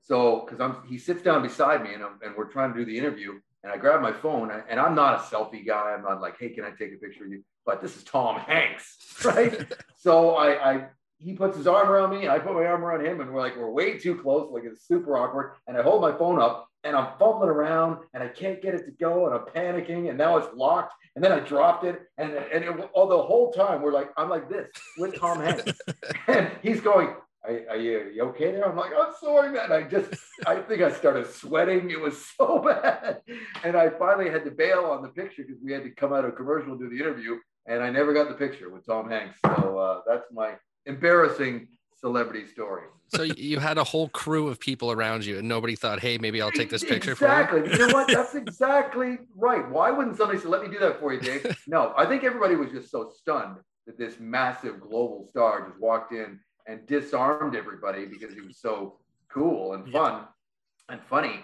So 0.00 0.44
because 0.44 0.60
I'm 0.60 0.86
he 0.86 0.98
sits 0.98 1.22
down 1.22 1.42
beside 1.42 1.82
me, 1.82 1.94
and, 1.94 2.04
I'm, 2.04 2.18
and 2.22 2.36
we're 2.36 2.50
trying 2.50 2.72
to 2.72 2.78
do 2.78 2.84
the 2.84 2.96
interview, 2.96 3.32
and 3.64 3.72
I 3.72 3.76
grab 3.76 4.00
my 4.00 4.12
phone, 4.12 4.52
and 4.68 4.78
I'm 4.78 4.94
not 4.94 5.14
a 5.14 5.22
selfie 5.22 5.66
guy. 5.66 5.94
I'm 5.96 6.04
not 6.04 6.20
like, 6.20 6.38
hey, 6.38 6.50
can 6.50 6.64
I 6.64 6.70
take 6.70 6.92
a 6.92 6.96
picture 6.96 7.24
of 7.24 7.32
you? 7.32 7.42
But 7.64 7.82
this 7.82 7.96
is 7.96 8.04
Tom 8.04 8.38
Hanks, 8.38 8.96
right? 9.24 9.66
so 9.98 10.36
I, 10.36 10.74
I, 10.74 10.86
he 11.18 11.32
puts 11.32 11.56
his 11.56 11.66
arm 11.66 11.90
around 11.90 12.10
me, 12.10 12.28
I 12.28 12.38
put 12.38 12.54
my 12.54 12.64
arm 12.64 12.84
around 12.84 13.04
him, 13.04 13.20
and 13.20 13.32
we're 13.32 13.40
like, 13.40 13.56
we're 13.56 13.70
way 13.70 13.98
too 13.98 14.14
close, 14.14 14.48
like 14.52 14.62
it's 14.64 14.86
super 14.86 15.18
awkward. 15.18 15.54
And 15.66 15.76
I 15.76 15.82
hold 15.82 16.00
my 16.00 16.16
phone 16.16 16.40
up, 16.40 16.68
and 16.86 16.96
I'm 16.96 17.08
fumbling 17.18 17.50
around, 17.50 17.98
and 18.14 18.22
I 18.22 18.28
can't 18.28 18.62
get 18.62 18.74
it 18.74 18.84
to 18.86 18.92
go, 18.92 19.26
and 19.26 19.34
I'm 19.34 19.44
panicking, 19.46 20.08
and 20.08 20.16
now 20.16 20.36
it's 20.36 20.48
locked. 20.54 20.94
And 21.16 21.24
then 21.24 21.32
I 21.32 21.40
dropped 21.40 21.84
it, 21.84 22.02
and 22.16 22.32
and 22.32 22.64
it, 22.64 22.90
all 22.94 23.08
the 23.08 23.20
whole 23.20 23.52
time 23.52 23.82
we're 23.82 23.92
like, 23.92 24.10
I'm 24.16 24.30
like 24.30 24.48
this 24.48 24.68
with 24.96 25.18
Tom 25.18 25.40
Hanks, 25.40 25.64
and 26.28 26.50
he's 26.62 26.80
going, 26.80 27.14
are, 27.46 27.60
are, 27.70 27.76
you, 27.76 27.98
are, 27.98 28.10
you, 28.10 28.22
okay 28.24 28.52
there? 28.52 28.68
I'm 28.68 28.76
like, 28.76 28.92
I'm 28.96 29.12
sorry, 29.20 29.50
man. 29.50 29.72
I 29.72 29.82
just, 29.82 30.14
I 30.46 30.56
think 30.56 30.82
I 30.82 30.92
started 30.92 31.30
sweating. 31.30 31.90
It 31.90 32.00
was 32.00 32.24
so 32.36 32.58
bad. 32.64 33.20
And 33.62 33.76
I 33.76 33.90
finally 33.90 34.30
had 34.30 34.44
to 34.44 34.50
bail 34.50 34.86
on 34.86 35.02
the 35.02 35.08
picture 35.08 35.42
because 35.46 35.62
we 35.62 35.72
had 35.72 35.84
to 35.84 35.90
come 35.90 36.12
out 36.12 36.24
of 36.24 36.34
commercial 36.34 36.72
and 36.72 36.80
do 36.80 36.88
the 36.88 36.96
interview. 36.96 37.36
And 37.66 37.82
I 37.82 37.90
never 37.90 38.12
got 38.12 38.28
the 38.28 38.34
picture 38.34 38.70
with 38.70 38.86
Tom 38.86 39.08
Hanks. 39.08 39.38
So 39.44 39.78
uh, 39.78 40.00
that's 40.06 40.26
my 40.32 40.54
embarrassing 40.86 41.68
celebrity 41.98 42.46
story. 42.46 42.84
so 43.08 43.22
you 43.22 43.58
had 43.58 43.78
a 43.78 43.84
whole 43.84 44.08
crew 44.10 44.48
of 44.48 44.60
people 44.60 44.92
around 44.92 45.24
you 45.24 45.38
and 45.38 45.48
nobody 45.48 45.74
thought, 45.74 46.00
hey, 46.00 46.18
maybe 46.18 46.42
I'll 46.42 46.50
take 46.50 46.70
this 46.70 46.84
picture 46.84 47.12
exactly. 47.12 47.60
for 47.60 47.66
you. 47.66 47.72
You 47.72 47.86
know 47.86 47.94
what? 47.94 48.08
That's 48.08 48.34
exactly 48.44 49.18
right. 49.34 49.68
Why 49.70 49.90
wouldn't 49.90 50.16
somebody 50.16 50.38
say, 50.38 50.48
let 50.48 50.62
me 50.62 50.68
do 50.68 50.78
that 50.80 51.00
for 51.00 51.12
you, 51.12 51.20
Dave? 51.20 51.56
No, 51.66 51.94
I 51.96 52.06
think 52.06 52.22
everybody 52.22 52.54
was 52.54 52.70
just 52.70 52.90
so 52.90 53.10
stunned 53.18 53.56
that 53.86 53.98
this 53.98 54.20
massive 54.20 54.80
global 54.80 55.26
star 55.30 55.68
just 55.68 55.80
walked 55.80 56.12
in 56.12 56.38
and 56.66 56.86
disarmed 56.86 57.56
everybody 57.56 58.04
because 58.06 58.34
he 58.34 58.40
was 58.40 58.58
so 58.58 58.98
cool 59.32 59.74
and 59.74 59.90
fun 59.90 60.12
yeah. 60.12 60.94
and 60.94 61.00
funny. 61.02 61.40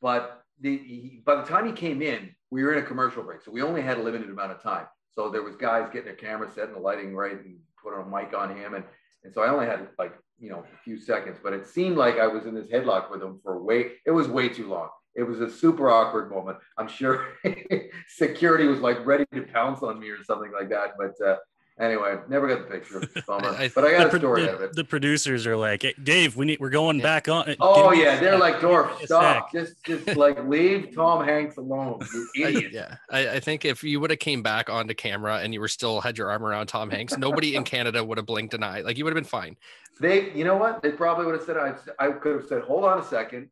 But 0.00 0.42
the, 0.60 0.76
he, 0.78 1.22
by 1.24 1.36
the 1.36 1.42
time 1.42 1.66
he 1.66 1.72
came 1.72 2.02
in, 2.02 2.30
we 2.50 2.62
were 2.62 2.72
in 2.72 2.82
a 2.82 2.86
commercial 2.86 3.22
break, 3.22 3.42
so 3.42 3.50
we 3.50 3.62
only 3.62 3.82
had 3.82 3.98
a 3.98 4.02
limited 4.02 4.30
amount 4.30 4.52
of 4.52 4.62
time. 4.62 4.86
So 5.10 5.28
there 5.28 5.42
was 5.42 5.56
guys 5.56 5.88
getting 5.92 6.06
their 6.06 6.14
camera 6.14 6.48
set 6.54 6.68
and 6.68 6.76
the 6.76 6.80
lighting 6.80 7.14
right 7.14 7.32
and 7.32 7.58
put 7.82 7.98
a 7.98 8.04
mic 8.04 8.36
on 8.36 8.56
him, 8.56 8.74
and 8.74 8.84
and 9.24 9.32
so 9.32 9.42
I 9.42 9.50
only 9.50 9.66
had 9.66 9.88
like 9.98 10.14
you 10.38 10.50
know 10.50 10.64
a 10.72 10.82
few 10.84 10.98
seconds, 10.98 11.38
but 11.42 11.52
it 11.52 11.66
seemed 11.66 11.96
like 11.96 12.18
I 12.18 12.26
was 12.26 12.46
in 12.46 12.54
this 12.54 12.68
headlock 12.68 13.10
with 13.10 13.22
him 13.22 13.40
for 13.42 13.62
way. 13.62 13.92
It 14.06 14.10
was 14.10 14.28
way 14.28 14.48
too 14.48 14.68
long. 14.68 14.88
It 15.14 15.24
was 15.24 15.40
a 15.40 15.50
super 15.50 15.90
awkward 15.90 16.30
moment. 16.30 16.58
I'm 16.76 16.88
sure 16.88 17.26
security 18.08 18.66
was 18.66 18.80
like 18.80 19.04
ready 19.04 19.26
to 19.34 19.42
pounce 19.42 19.82
on 19.82 19.98
me 19.98 20.10
or 20.10 20.22
something 20.22 20.52
like 20.52 20.68
that. 20.70 20.92
But 20.96 21.26
uh, 21.26 21.36
Anyway, 21.80 22.18
never 22.28 22.48
got 22.48 22.66
the 22.66 22.74
picture. 22.74 23.02
Bummer. 23.26 23.50
I, 23.50 23.70
but 23.72 23.84
I 23.84 23.92
got 23.92 24.12
a 24.12 24.18
story 24.18 24.42
the, 24.42 24.48
out 24.48 24.54
of 24.56 24.60
it. 24.62 24.72
The 24.74 24.82
producers 24.82 25.46
are 25.46 25.56
like, 25.56 25.82
hey, 25.82 25.94
Dave, 26.02 26.36
we 26.36 26.46
need 26.46 26.58
we're 26.58 26.70
going 26.70 26.98
yeah. 26.98 27.02
back 27.04 27.28
on. 27.28 27.54
Oh 27.60 27.92
yeah, 27.92 28.18
they're 28.18 28.38
like, 28.38 28.60
Dorf, 28.60 29.00
stop. 29.04 29.52
Just 29.58 29.84
just 29.84 30.16
like 30.16 30.44
leave 30.46 30.94
Tom 30.94 31.24
Hanks 31.24 31.56
alone, 31.56 32.00
you 32.34 32.46
idiot. 32.46 32.72
I, 32.72 32.74
yeah. 32.74 32.96
I, 33.10 33.36
I 33.36 33.40
think 33.40 33.64
if 33.64 33.84
you 33.84 34.00
would 34.00 34.10
have 34.10 34.18
came 34.18 34.42
back 34.42 34.68
onto 34.68 34.92
camera 34.92 35.38
and 35.38 35.54
you 35.54 35.60
were 35.60 35.68
still 35.68 36.00
had 36.00 36.18
your 36.18 36.30
arm 36.30 36.44
around 36.44 36.66
Tom 36.66 36.90
Hanks, 36.90 37.16
nobody 37.16 37.54
in 37.54 37.62
Canada 37.62 38.04
would 38.04 38.18
have 38.18 38.26
blinked 38.26 38.54
an 38.54 38.64
eye. 38.64 38.80
Like 38.80 38.98
you 38.98 39.04
would 39.04 39.12
have 39.12 39.22
been 39.22 39.28
fine. 39.28 39.56
They, 40.00 40.32
you 40.32 40.44
know 40.44 40.56
what? 40.56 40.82
They 40.82 40.90
probably 40.90 41.26
would 41.26 41.34
have 41.34 41.44
said, 41.44 41.56
I, 41.56 41.74
I 41.98 42.10
could 42.12 42.36
have 42.36 42.46
said, 42.48 42.62
hold 42.62 42.84
on 42.84 42.98
a 42.98 43.04
second. 43.04 43.50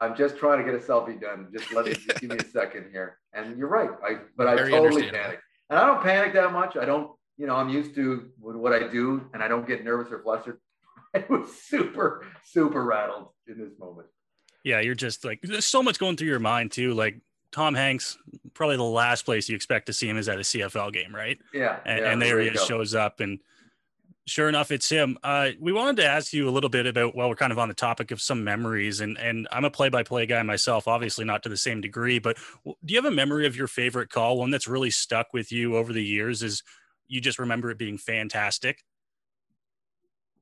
I'm 0.00 0.14
just 0.14 0.36
trying 0.36 0.58
to 0.58 0.64
get 0.64 0.74
a 0.74 0.84
selfie 0.84 1.18
done. 1.18 1.48
Just 1.52 1.72
let 1.72 1.86
me 1.86 1.94
just 1.94 2.20
give 2.20 2.30
me 2.30 2.36
a 2.36 2.44
second 2.44 2.86
here. 2.90 3.18
And 3.32 3.56
you're 3.56 3.68
right. 3.68 3.90
I 4.04 4.18
but 4.36 4.44
Very 4.54 4.74
I 4.74 4.78
totally 4.78 5.10
panicked. 5.10 5.42
And 5.70 5.78
I 5.78 5.86
don't 5.86 6.02
panic 6.02 6.34
that 6.34 6.52
much. 6.52 6.76
I 6.76 6.84
don't 6.84 7.15
you 7.36 7.46
know, 7.46 7.56
I'm 7.56 7.68
used 7.68 7.94
to 7.96 8.30
what 8.38 8.72
I 8.72 8.88
do 8.88 9.28
and 9.34 9.42
I 9.42 9.48
don't 9.48 9.66
get 9.66 9.84
nervous 9.84 10.10
or 10.10 10.22
flustered. 10.22 10.58
I 11.14 11.24
was 11.28 11.50
super, 11.62 12.26
super 12.44 12.84
rattled 12.84 13.28
in 13.46 13.58
this 13.58 13.78
moment. 13.78 14.08
Yeah, 14.64 14.80
you're 14.80 14.94
just 14.94 15.24
like, 15.24 15.40
there's 15.42 15.66
so 15.66 15.82
much 15.82 15.98
going 15.98 16.16
through 16.16 16.28
your 16.28 16.40
mind 16.40 16.72
too. 16.72 16.94
Like 16.94 17.20
Tom 17.52 17.74
Hanks, 17.74 18.18
probably 18.54 18.76
the 18.76 18.82
last 18.82 19.24
place 19.24 19.48
you 19.48 19.54
expect 19.54 19.86
to 19.86 19.92
see 19.92 20.08
him 20.08 20.16
is 20.16 20.28
at 20.28 20.38
a 20.38 20.42
CFL 20.42 20.92
game, 20.92 21.14
right? 21.14 21.38
Yeah. 21.52 21.78
And, 21.84 22.00
yeah, 22.00 22.10
and 22.10 22.22
there 22.22 22.40
he 22.40 22.54
shows 22.56 22.94
up 22.94 23.20
and 23.20 23.38
sure 24.26 24.48
enough, 24.48 24.72
it's 24.72 24.88
him. 24.88 25.18
Uh, 25.22 25.50
we 25.60 25.72
wanted 25.72 25.96
to 25.96 26.04
ask 26.04 26.32
you 26.32 26.48
a 26.48 26.50
little 26.50 26.70
bit 26.70 26.86
about, 26.86 27.14
well, 27.14 27.28
we're 27.28 27.36
kind 27.36 27.52
of 27.52 27.58
on 27.58 27.68
the 27.68 27.74
topic 27.74 28.10
of 28.10 28.20
some 28.20 28.42
memories 28.42 29.00
and, 29.00 29.16
and 29.18 29.46
I'm 29.52 29.64
a 29.64 29.70
play 29.70 29.88
by 29.88 30.02
play 30.02 30.26
guy 30.26 30.42
myself, 30.42 30.88
obviously 30.88 31.24
not 31.24 31.42
to 31.44 31.48
the 31.48 31.56
same 31.56 31.80
degree, 31.80 32.18
but 32.18 32.36
do 32.64 32.74
you 32.94 32.96
have 32.96 33.04
a 33.04 33.14
memory 33.14 33.46
of 33.46 33.56
your 33.56 33.68
favorite 33.68 34.10
call? 34.10 34.38
One 34.38 34.50
that's 34.50 34.66
really 34.66 34.90
stuck 34.90 35.32
with 35.32 35.52
you 35.52 35.76
over 35.76 35.92
the 35.92 36.04
years 36.04 36.42
is 36.42 36.62
you 37.08 37.20
just 37.20 37.38
remember 37.38 37.70
it 37.70 37.78
being 37.78 37.98
fantastic? 37.98 38.82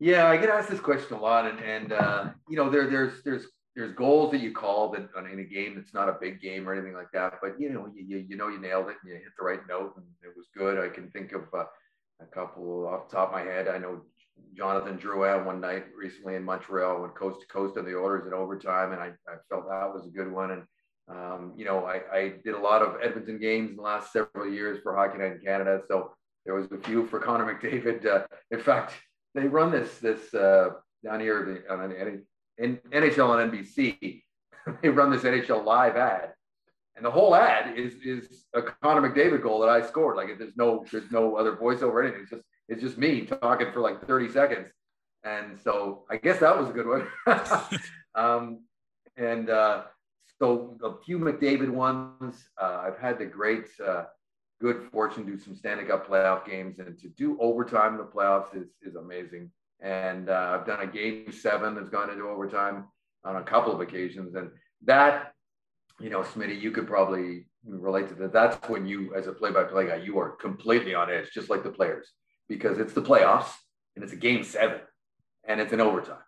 Yeah, 0.00 0.28
I 0.28 0.36
get 0.36 0.50
asked 0.50 0.70
this 0.70 0.80
question 0.80 1.16
a 1.16 1.20
lot, 1.20 1.46
and 1.46 1.60
and 1.60 1.92
uh, 1.92 2.30
you 2.48 2.56
know 2.56 2.68
there 2.68 2.88
there's 2.90 3.22
there's 3.22 3.46
there's 3.76 3.94
goals 3.94 4.30
that 4.30 4.40
you 4.40 4.52
call 4.52 4.90
that 4.92 5.08
in 5.32 5.38
a 5.40 5.44
game 5.44 5.74
that's 5.74 5.94
not 5.94 6.08
a 6.08 6.16
big 6.20 6.40
game 6.40 6.68
or 6.68 6.72
anything 6.72 6.94
like 6.94 7.10
that, 7.12 7.34
but 7.42 7.60
you 7.60 7.70
know 7.70 7.88
you 7.94 8.18
you 8.28 8.36
know 8.36 8.48
you 8.48 8.60
nailed 8.60 8.88
it 8.88 8.96
and 9.02 9.12
you 9.12 9.14
hit 9.14 9.32
the 9.38 9.44
right 9.44 9.60
note 9.68 9.94
and 9.96 10.04
it 10.22 10.36
was 10.36 10.46
good. 10.56 10.78
I 10.78 10.92
can 10.92 11.10
think 11.10 11.32
of 11.32 11.42
uh, 11.52 11.64
a 12.20 12.26
couple 12.26 12.86
off 12.86 13.08
the 13.08 13.16
top 13.16 13.28
of 13.28 13.34
my 13.34 13.42
head. 13.42 13.68
I 13.68 13.78
know 13.78 14.02
Jonathan 14.56 14.98
Drouin 14.98 15.44
one 15.44 15.60
night 15.60 15.86
recently 15.96 16.36
in 16.36 16.44
Montreal 16.44 17.00
went 17.00 17.14
coast 17.14 17.40
to 17.40 17.46
coast 17.46 17.76
on 17.76 17.84
the 17.84 17.94
orders 17.94 18.26
in 18.26 18.32
overtime, 18.32 18.92
and 18.92 19.00
I, 19.00 19.12
I 19.28 19.36
felt 19.48 19.68
that 19.68 19.92
was 19.92 20.06
a 20.06 20.10
good 20.10 20.30
one. 20.30 20.50
And 20.52 20.62
um, 21.08 21.52
you 21.56 21.64
know 21.64 21.84
I, 21.84 22.00
I 22.12 22.32
did 22.44 22.54
a 22.54 22.60
lot 22.60 22.82
of 22.82 22.96
Edmonton 23.02 23.38
games 23.38 23.70
in 23.70 23.76
the 23.76 23.82
last 23.82 24.12
several 24.12 24.52
years 24.52 24.80
for 24.82 24.94
Hockey 24.94 25.18
Night 25.18 25.32
in 25.32 25.40
Canada, 25.40 25.82
so 25.88 26.12
there 26.44 26.54
was 26.54 26.70
a 26.72 26.78
few 26.78 27.06
for 27.06 27.18
Connor 27.20 27.54
McDavid. 27.54 28.06
Uh, 28.06 28.26
in 28.50 28.60
fact, 28.60 28.92
they 29.34 29.46
run 29.46 29.70
this 29.70 29.98
this 29.98 30.32
uh, 30.34 30.70
down 31.04 31.20
here 31.20 31.64
on 31.70 31.92
in 32.58 32.76
NHL 32.90 33.28
on 33.28 33.50
NBC. 33.50 34.22
they 34.82 34.88
run 34.88 35.10
this 35.10 35.22
NHL 35.22 35.64
live 35.64 35.96
ad, 35.96 36.32
and 36.96 37.04
the 37.04 37.10
whole 37.10 37.34
ad 37.34 37.78
is 37.78 37.94
is 38.04 38.44
a 38.54 38.62
Connor 38.62 39.08
McDavid 39.08 39.42
goal 39.42 39.60
that 39.60 39.68
I 39.68 39.82
scored. 39.82 40.16
Like 40.16 40.38
there's 40.38 40.56
no 40.56 40.84
there's 40.90 41.10
no 41.10 41.36
other 41.36 41.56
voiceover 41.56 41.92
or 41.92 42.02
anything. 42.02 42.22
It's 42.22 42.30
just 42.30 42.42
it's 42.68 42.82
just 42.82 42.98
me 42.98 43.22
talking 43.22 43.72
for 43.72 43.80
like 43.80 44.06
30 44.06 44.30
seconds. 44.30 44.68
And 45.22 45.58
so 45.62 46.04
I 46.10 46.16
guess 46.16 46.40
that 46.40 46.58
was 46.58 46.68
a 46.68 46.72
good 46.72 46.86
one. 46.86 47.06
um, 48.14 48.60
and 49.16 49.48
uh, 49.50 49.84
so 50.38 50.76
a 50.82 51.02
few 51.04 51.18
McDavid 51.18 51.70
ones. 51.70 52.48
Uh, 52.60 52.82
I've 52.86 52.98
had 52.98 53.18
the 53.18 53.26
great 53.26 53.66
uh, 53.84 54.04
good 54.64 54.80
fortune 54.90 55.26
to 55.26 55.32
do 55.32 55.38
some 55.38 55.54
Stanley 55.54 55.84
Cup 55.84 56.08
playoff 56.08 56.46
games 56.46 56.78
and 56.78 56.98
to 57.02 57.08
do 57.22 57.28
overtime 57.48 57.92
in 57.94 57.98
the 57.98 58.10
playoffs 58.16 58.56
is, 58.60 58.68
is 58.82 58.94
amazing. 58.96 59.50
And 59.80 60.30
uh, 60.30 60.48
I've 60.52 60.66
done 60.66 60.80
a 60.80 60.86
game 60.86 61.32
seven 61.32 61.74
that's 61.74 61.90
gone 61.96 62.08
into 62.10 62.24
overtime 62.34 62.76
on 63.24 63.36
a 63.36 63.42
couple 63.42 63.72
of 63.74 63.80
occasions. 63.80 64.34
And 64.34 64.50
that 64.92 65.34
you 66.00 66.10
know, 66.10 66.22
Smitty, 66.22 66.60
you 66.60 66.70
could 66.70 66.86
probably 66.86 67.46
relate 67.64 68.08
to 68.08 68.14
that. 68.14 68.32
That's 68.32 68.68
when 68.68 68.86
you, 68.86 69.14
as 69.14 69.26
a 69.26 69.32
play-by-play 69.32 69.86
guy, 69.86 69.96
you 69.96 70.18
are 70.18 70.30
completely 70.30 70.94
on 70.94 71.10
edge, 71.10 71.30
just 71.32 71.50
like 71.50 71.62
the 71.62 71.70
players, 71.70 72.08
because 72.48 72.78
it's 72.78 72.92
the 72.92 73.02
playoffs 73.02 73.52
and 73.94 74.02
it's 74.04 74.12
a 74.12 74.16
game 74.16 74.42
seven 74.44 74.80
and 75.46 75.60
it's 75.60 75.72
an 75.72 75.80
overtime. 75.80 76.18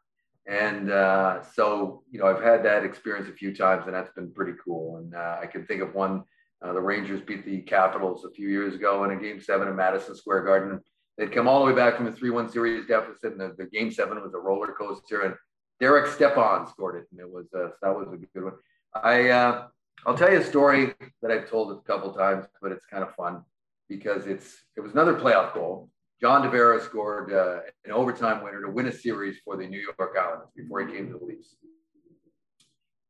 And 0.46 0.90
uh, 0.90 1.42
so, 1.54 2.04
you 2.10 2.20
know, 2.20 2.26
I've 2.26 2.42
had 2.42 2.64
that 2.64 2.84
experience 2.84 3.28
a 3.28 3.32
few 3.32 3.54
times, 3.54 3.86
and 3.86 3.94
that's 3.94 4.14
been 4.14 4.32
pretty 4.32 4.56
cool. 4.64 4.98
And 4.98 5.14
uh, 5.14 5.38
I 5.42 5.46
can 5.46 5.66
think 5.66 5.82
of 5.82 5.92
one: 5.92 6.22
uh, 6.62 6.72
the 6.72 6.80
Rangers 6.80 7.20
beat 7.20 7.44
the 7.44 7.60
Capitals 7.62 8.24
a 8.24 8.30
few 8.30 8.48
years 8.48 8.74
ago 8.74 9.04
in 9.04 9.10
a 9.10 9.20
Game 9.20 9.40
Seven 9.40 9.68
in 9.68 9.76
Madison 9.76 10.14
Square 10.16 10.44
Garden. 10.44 10.80
They'd 11.18 11.32
come 11.32 11.48
all 11.48 11.60
the 11.60 11.66
way 11.66 11.76
back 11.76 11.96
from 11.96 12.06
a 12.06 12.12
three-one 12.12 12.50
series 12.50 12.86
deficit, 12.86 13.32
and 13.32 13.40
the, 13.40 13.54
the 13.56 13.66
Game 13.66 13.90
Seven 13.90 14.20
was 14.22 14.34
a 14.34 14.38
roller 14.38 14.74
coaster. 14.78 15.22
And 15.22 15.34
Derek 15.80 16.06
Stepan 16.06 16.66
scored 16.66 16.96
it, 16.96 17.06
and 17.10 17.20
it 17.20 17.30
was 17.30 17.46
uh, 17.54 17.68
that 17.82 17.94
was 17.94 18.08
a 18.12 18.16
good 18.16 18.44
one. 18.44 18.54
I 18.94 19.28
uh, 19.28 19.66
I'll 20.06 20.16
tell 20.16 20.30
you 20.30 20.40
a 20.40 20.44
story 20.44 20.94
that 21.22 21.30
I've 21.30 21.48
told 21.48 21.72
a 21.72 21.80
couple 21.80 22.12
times, 22.12 22.46
but 22.60 22.72
it's 22.72 22.86
kind 22.86 23.02
of 23.02 23.14
fun 23.14 23.42
because 23.88 24.26
it's 24.26 24.56
it 24.76 24.80
was 24.80 24.92
another 24.92 25.14
playoff 25.14 25.54
goal. 25.54 25.90
John 26.20 26.42
Tavares 26.42 26.82
scored 26.82 27.32
uh, 27.32 27.60
an 27.84 27.92
overtime 27.92 28.42
winner 28.42 28.62
to 28.62 28.70
win 28.70 28.86
a 28.86 28.92
series 28.92 29.38
for 29.44 29.56
the 29.56 29.66
New 29.66 29.80
York 29.80 30.16
Islanders 30.18 30.48
before 30.56 30.86
he 30.86 30.94
came 30.94 31.12
to 31.12 31.18
the 31.18 31.24
Leafs. 31.24 31.56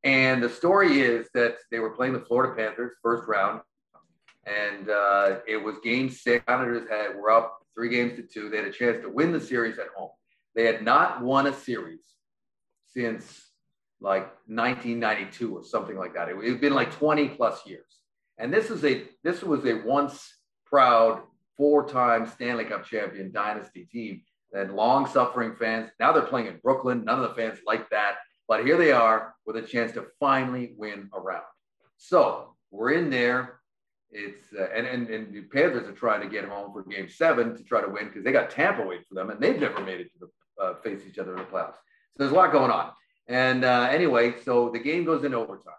And 0.07 0.41
the 0.41 0.47
story 0.47 1.01
is 1.01 1.27
that 1.33 1.57
they 1.69 1.79
were 1.79 1.89
playing 1.89 2.13
the 2.13 2.21
Florida 2.21 2.55
Panthers 2.55 2.93
first 3.03 3.27
round, 3.27 3.59
and 4.45 4.89
uh, 4.89 5.39
it 5.45 5.57
was 5.57 5.75
Game 5.83 6.09
Six. 6.09 6.45
Islanders 6.47 6.87
had 6.89 7.17
were 7.17 7.29
up 7.29 7.59
three 7.75 7.89
games 7.89 8.15
to 8.15 8.23
two. 8.23 8.49
They 8.49 8.55
had 8.55 8.67
a 8.67 8.71
chance 8.71 9.01
to 9.01 9.09
win 9.09 9.33
the 9.33 9.41
series 9.41 9.77
at 9.79 9.87
home. 9.97 10.11
They 10.55 10.63
had 10.63 10.81
not 10.81 11.21
won 11.21 11.47
a 11.47 11.53
series 11.53 12.05
since 12.93 13.51
like 13.99 14.27
1992 14.47 15.57
or 15.57 15.65
something 15.65 15.97
like 15.97 16.13
that. 16.13 16.29
It 16.29 16.41
had 16.41 16.61
been 16.61 16.73
like 16.73 16.93
20 16.93 17.27
plus 17.29 17.65
years. 17.65 17.99
And 18.37 18.53
this 18.53 18.69
is 18.69 18.85
a 18.85 19.03
this 19.25 19.43
was 19.43 19.65
a 19.65 19.81
once 19.85 20.33
proud 20.65 21.21
four-time 21.57 22.27
Stanley 22.27 22.63
Cup 22.63 22.85
champion 22.85 23.33
dynasty 23.33 23.83
team 23.91 24.21
that 24.53 24.73
long-suffering 24.73 25.55
fans. 25.59 25.89
Now 25.99 26.13
they're 26.13 26.21
playing 26.21 26.47
in 26.47 26.59
Brooklyn. 26.63 27.03
None 27.03 27.21
of 27.21 27.27
the 27.27 27.35
fans 27.35 27.59
like 27.65 27.89
that, 27.89 28.19
but 28.47 28.65
here 28.65 28.77
they 28.77 28.91
are 28.91 29.35
with 29.45 29.57
a 29.57 29.61
chance 29.61 29.91
to 29.93 30.05
finally 30.19 30.73
win 30.77 31.09
a 31.13 31.19
round. 31.19 31.43
So 31.97 32.55
we're 32.71 32.93
in 32.93 33.09
there. 33.09 33.59
It's 34.09 34.47
uh, 34.57 34.67
and, 34.73 34.87
and 34.87 35.09
and 35.09 35.33
the 35.33 35.41
Panthers 35.41 35.87
are 35.87 35.93
trying 35.93 36.21
to 36.21 36.29
get 36.29 36.45
home 36.45 36.71
for 36.71 36.83
Game 36.83 37.09
Seven 37.09 37.55
to 37.57 37.63
try 37.63 37.81
to 37.81 37.89
win 37.89 38.07
because 38.07 38.23
they 38.23 38.31
got 38.31 38.49
Tampa 38.49 38.85
waiting 38.85 39.03
for 39.07 39.15
them, 39.15 39.29
and 39.29 39.41
they've 39.41 39.59
never 39.59 39.83
made 39.83 39.99
it 39.99 40.11
to 40.13 40.19
the 40.19 40.63
uh, 40.63 40.75
face 40.75 41.01
each 41.07 41.19
other 41.19 41.31
in 41.33 41.39
the 41.39 41.43
playoffs. 41.43 41.75
So 41.75 42.19
there's 42.19 42.31
a 42.31 42.35
lot 42.35 42.51
going 42.51 42.71
on. 42.71 42.91
And 43.27 43.65
uh, 43.65 43.87
anyway, 43.91 44.35
so 44.43 44.69
the 44.69 44.79
game 44.79 45.03
goes 45.03 45.23
into 45.23 45.37
overtime. 45.37 45.73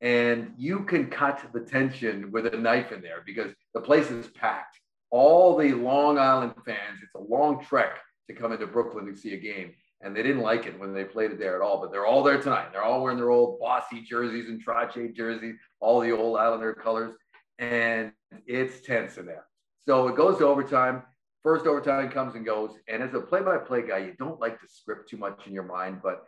And 0.00 0.54
you 0.56 0.84
can 0.84 1.10
cut 1.10 1.44
the 1.52 1.60
tension 1.60 2.30
with 2.30 2.46
a 2.46 2.56
knife 2.56 2.92
in 2.92 3.02
there 3.02 3.22
because 3.26 3.52
the 3.74 3.80
place 3.80 4.10
is 4.10 4.28
packed. 4.28 4.78
All 5.10 5.56
the 5.56 5.72
Long 5.72 6.18
Island 6.18 6.54
fans, 6.64 7.00
it's 7.02 7.14
a 7.14 7.20
long 7.20 7.64
trek 7.64 7.98
to 8.28 8.34
come 8.34 8.52
into 8.52 8.66
Brooklyn 8.66 9.06
to 9.06 9.16
see 9.16 9.34
a 9.34 9.38
game. 9.38 9.74
And 10.00 10.14
they 10.14 10.22
didn't 10.22 10.42
like 10.42 10.66
it 10.66 10.78
when 10.78 10.94
they 10.94 11.04
played 11.04 11.32
it 11.32 11.38
there 11.38 11.56
at 11.56 11.62
all, 11.62 11.80
but 11.80 11.90
they're 11.90 12.06
all 12.06 12.22
there 12.22 12.40
tonight. 12.40 12.68
They're 12.72 12.84
all 12.84 13.02
wearing 13.02 13.18
their 13.18 13.30
old 13.30 13.58
Bossy 13.58 14.00
jerseys 14.02 14.48
and 14.48 14.64
Trottier 14.64 15.14
jerseys, 15.14 15.56
all 15.80 16.00
the 16.00 16.16
old 16.16 16.38
Islander 16.38 16.72
colors. 16.72 17.14
And 17.58 18.12
it's 18.46 18.80
tense 18.86 19.18
in 19.18 19.26
there. 19.26 19.46
So 19.84 20.06
it 20.08 20.16
goes 20.16 20.38
to 20.38 20.46
overtime. 20.46 21.02
First 21.42 21.66
overtime 21.66 22.10
comes 22.10 22.36
and 22.36 22.46
goes. 22.46 22.72
And 22.88 23.02
as 23.02 23.14
a 23.14 23.20
play 23.20 23.42
by 23.42 23.58
play 23.58 23.82
guy, 23.82 23.98
you 23.98 24.14
don't 24.18 24.40
like 24.40 24.60
to 24.60 24.68
script 24.68 25.08
too 25.08 25.16
much 25.16 25.46
in 25.46 25.52
your 25.52 25.64
mind, 25.64 26.00
but 26.02 26.24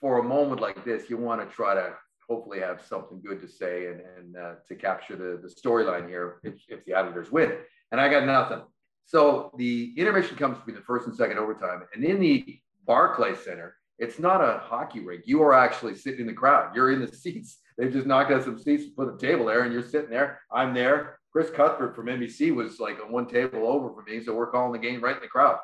for 0.00 0.18
a 0.18 0.22
moment 0.22 0.60
like 0.60 0.82
this, 0.84 1.10
you 1.10 1.18
want 1.18 1.46
to 1.46 1.54
try 1.54 1.74
to 1.74 1.92
hopefully 2.26 2.60
have 2.60 2.80
something 2.80 3.20
good 3.20 3.40
to 3.40 3.48
say 3.48 3.88
and, 3.88 4.00
and 4.16 4.36
uh, 4.36 4.52
to 4.68 4.74
capture 4.74 5.16
the, 5.16 5.40
the 5.42 5.52
storyline 5.52 6.08
here 6.08 6.40
if, 6.44 6.54
if 6.68 6.84
the 6.84 6.94
Islanders 6.94 7.30
win. 7.30 7.52
And 7.90 8.00
I 8.00 8.08
got 8.08 8.24
nothing. 8.24 8.62
So 9.04 9.52
the 9.58 9.92
intermission 9.96 10.36
comes 10.36 10.56
between 10.58 10.76
the 10.76 10.82
first 10.82 11.06
and 11.06 11.16
second 11.16 11.38
overtime. 11.38 11.82
And 11.92 12.04
in 12.04 12.20
the 12.20 12.60
Barclay 12.86 13.34
Center, 13.34 13.76
it's 13.98 14.18
not 14.18 14.40
a 14.40 14.58
hockey 14.58 15.00
rink. 15.00 15.22
You 15.26 15.42
are 15.42 15.54
actually 15.54 15.94
sitting 15.94 16.20
in 16.20 16.26
the 16.26 16.32
crowd. 16.32 16.74
You're 16.74 16.92
in 16.92 17.00
the 17.00 17.08
seats. 17.16 17.58
They've 17.76 17.92
just 17.92 18.06
knocked 18.06 18.30
out 18.30 18.44
some 18.44 18.58
seats 18.58 18.84
and 18.84 18.96
put 18.96 19.14
a 19.14 19.18
table 19.18 19.46
there, 19.46 19.62
and 19.62 19.72
you're 19.72 19.82
sitting 19.82 20.10
there. 20.10 20.40
I'm 20.52 20.74
there. 20.74 21.18
Chris 21.32 21.50
Cuthbert 21.50 21.94
from 21.94 22.06
NBC 22.06 22.54
was 22.54 22.80
like 22.80 22.98
on 23.04 23.12
one 23.12 23.26
table 23.26 23.66
over 23.66 23.94
from 23.94 24.04
me. 24.04 24.22
So 24.22 24.34
we're 24.34 24.50
calling 24.50 24.72
the 24.72 24.86
game 24.86 25.00
right 25.00 25.14
in 25.14 25.22
the 25.22 25.28
crowd. 25.28 25.58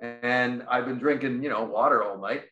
And 0.00 0.64
I've 0.68 0.86
been 0.86 0.98
drinking, 0.98 1.42
you 1.42 1.48
know, 1.48 1.62
water 1.62 2.02
all 2.02 2.18
night 2.18 2.42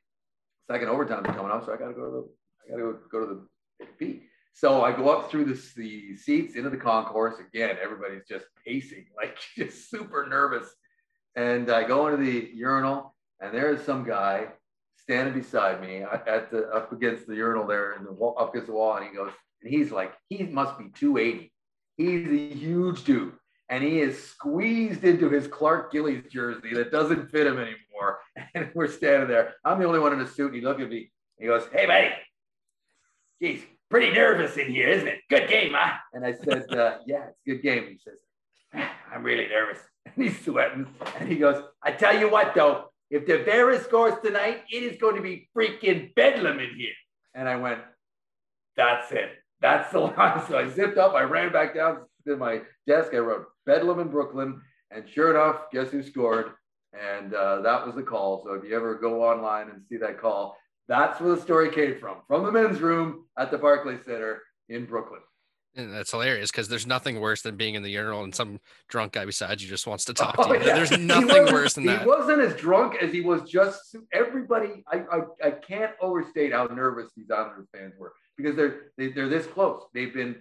second 0.72 0.88
overtime 0.88 1.24
is 1.26 1.34
coming 1.34 1.52
up, 1.52 1.64
so 1.64 1.72
I 1.72 1.76
got 1.76 1.88
to 1.88 1.94
go 1.94 2.04
to 2.04 2.10
the 2.10 2.28
I 2.64 2.70
got 2.70 2.76
to 2.76 2.92
go, 2.92 2.98
go 3.10 3.26
to 3.26 3.42
the 3.80 3.86
pee. 3.98 4.22
So 4.54 4.82
I 4.82 4.92
go 4.92 5.08
up 5.10 5.30
through 5.30 5.46
the, 5.46 5.60
the 5.76 6.16
seats 6.16 6.56
into 6.56 6.70
the 6.70 6.76
concourse. 6.76 7.34
Again, 7.40 7.76
everybody's 7.82 8.26
just 8.28 8.46
pacing, 8.64 9.06
like 9.16 9.36
just 9.56 9.90
super 9.90 10.26
nervous. 10.26 10.68
And 11.34 11.70
I 11.70 11.84
go 11.84 12.08
into 12.08 12.22
the 12.22 12.50
urinal, 12.54 13.11
and 13.42 13.52
there 13.52 13.72
is 13.74 13.84
some 13.84 14.04
guy 14.04 14.46
standing 14.96 15.34
beside 15.34 15.80
me 15.80 16.02
at 16.02 16.50
the 16.50 16.68
up 16.68 16.92
against 16.92 17.26
the 17.26 17.34
urinal 17.34 17.66
there, 17.66 17.92
and 17.92 18.06
the 18.06 18.12
wall, 18.12 18.36
up 18.38 18.50
against 18.50 18.68
the 18.68 18.72
wall, 18.72 18.96
and 18.96 19.06
he 19.06 19.14
goes, 19.14 19.32
and 19.62 19.72
he's 19.72 19.90
like, 19.90 20.12
he 20.28 20.44
must 20.44 20.78
be 20.78 20.90
280. 20.94 21.52
He's 21.96 22.28
a 22.28 22.54
huge 22.54 23.04
dude, 23.04 23.34
and 23.68 23.82
he 23.82 24.00
is 24.00 24.22
squeezed 24.22 25.04
into 25.04 25.28
his 25.28 25.46
Clark 25.46 25.92
Gillies 25.92 26.24
jersey 26.30 26.74
that 26.74 26.92
doesn't 26.92 27.30
fit 27.30 27.46
him 27.46 27.58
anymore. 27.58 27.78
And 28.54 28.70
we're 28.74 28.88
standing 28.88 29.28
there. 29.28 29.54
I'm 29.64 29.78
the 29.78 29.86
only 29.86 29.98
one 29.98 30.12
in 30.12 30.20
a 30.20 30.26
suit. 30.26 30.46
And 30.46 30.54
he 30.56 30.60
looked 30.62 30.80
at 30.80 30.88
me. 30.88 31.10
He 31.38 31.46
goes, 31.46 31.64
Hey, 31.72 31.86
buddy. 31.86 32.10
Geez, 33.40 33.62
pretty 33.90 34.10
nervous 34.10 34.56
in 34.56 34.70
here, 34.70 34.88
isn't 34.88 35.06
it? 35.08 35.20
Good 35.28 35.48
game, 35.48 35.72
huh? 35.74 35.98
And 36.12 36.24
I 36.24 36.32
said, 36.32 36.70
uh, 36.70 36.98
Yeah, 37.06 37.26
it's 37.28 37.40
a 37.46 37.50
good 37.50 37.62
game. 37.62 37.88
He 37.90 37.98
says, 37.98 38.18
I'm 39.12 39.22
really 39.22 39.48
nervous. 39.48 39.78
And 40.04 40.24
he's 40.24 40.44
sweating. 40.44 40.86
And 41.18 41.28
he 41.28 41.36
goes, 41.36 41.62
I 41.82 41.92
tell 41.92 42.18
you 42.18 42.28
what, 42.28 42.54
though, 42.54 42.91
if 43.12 43.26
Tavares 43.26 43.84
scores 43.84 44.14
tonight, 44.24 44.62
it 44.72 44.82
is 44.82 44.96
going 44.98 45.16
to 45.16 45.22
be 45.22 45.48
freaking 45.54 46.14
bedlam 46.14 46.58
in 46.58 46.74
here. 46.74 46.94
And 47.34 47.46
I 47.46 47.56
went, 47.56 47.80
That's 48.74 49.12
it. 49.12 49.30
That's 49.60 49.92
the 49.92 50.00
line. 50.16 50.42
So 50.48 50.58
I 50.58 50.68
zipped 50.70 50.96
up. 50.96 51.14
I 51.14 51.22
ran 51.22 51.52
back 51.52 51.74
down 51.74 52.06
to 52.26 52.36
my 52.36 52.62
desk. 52.86 53.12
I 53.12 53.18
wrote 53.18 53.46
Bedlam 53.66 54.00
in 54.00 54.08
Brooklyn. 54.08 54.62
And 54.90 55.08
sure 55.08 55.30
enough, 55.30 55.70
guess 55.70 55.90
who 55.90 56.02
scored? 56.02 56.52
And 56.94 57.34
uh, 57.34 57.60
that 57.60 57.86
was 57.86 57.94
the 57.94 58.02
call. 58.02 58.42
So 58.44 58.54
if 58.54 58.64
you 58.64 58.74
ever 58.74 58.94
go 58.94 59.22
online 59.22 59.68
and 59.68 59.82
see 59.88 59.98
that 59.98 60.18
call, 60.18 60.56
that's 60.88 61.20
where 61.20 61.34
the 61.34 61.40
story 61.40 61.70
came 61.70 61.98
from, 61.98 62.16
from 62.26 62.44
the 62.44 62.52
men's 62.52 62.80
room 62.80 63.26
at 63.38 63.50
the 63.50 63.58
Barclays 63.58 64.04
Center 64.04 64.42
in 64.68 64.86
Brooklyn. 64.86 65.20
And 65.74 65.92
that's 65.92 66.10
hilarious 66.10 66.50
because 66.50 66.68
there's 66.68 66.86
nothing 66.86 67.18
worse 67.18 67.40
than 67.40 67.56
being 67.56 67.76
in 67.76 67.82
the 67.82 67.90
urinal 67.90 68.24
and 68.24 68.34
some 68.34 68.60
drunk 68.88 69.12
guy 69.12 69.24
beside 69.24 69.60
you 69.60 69.68
just 69.68 69.86
wants 69.86 70.04
to 70.04 70.14
talk 70.14 70.34
oh, 70.38 70.52
to 70.52 70.58
you. 70.58 70.66
Yeah. 70.66 70.76
There's 70.76 70.90
nothing 70.98 71.52
worse 71.52 71.74
than 71.74 71.86
that. 71.86 72.02
He 72.02 72.06
wasn't 72.06 72.40
as 72.42 72.54
drunk 72.56 72.96
as 73.00 73.10
he 73.10 73.22
was 73.22 73.48
just 73.48 73.96
everybody. 74.12 74.84
I, 74.86 75.04
I, 75.10 75.20
I 75.42 75.50
can't 75.52 75.92
overstate 76.00 76.52
how 76.52 76.66
nervous 76.66 77.10
these 77.16 77.30
Islanders 77.30 77.68
fans 77.74 77.94
were 77.98 78.12
because 78.36 78.54
they're 78.54 78.92
they, 78.98 79.06
are 79.06 79.12
they 79.12 79.20
are 79.22 79.28
this 79.28 79.46
close. 79.46 79.82
They've 79.94 80.12
been 80.12 80.36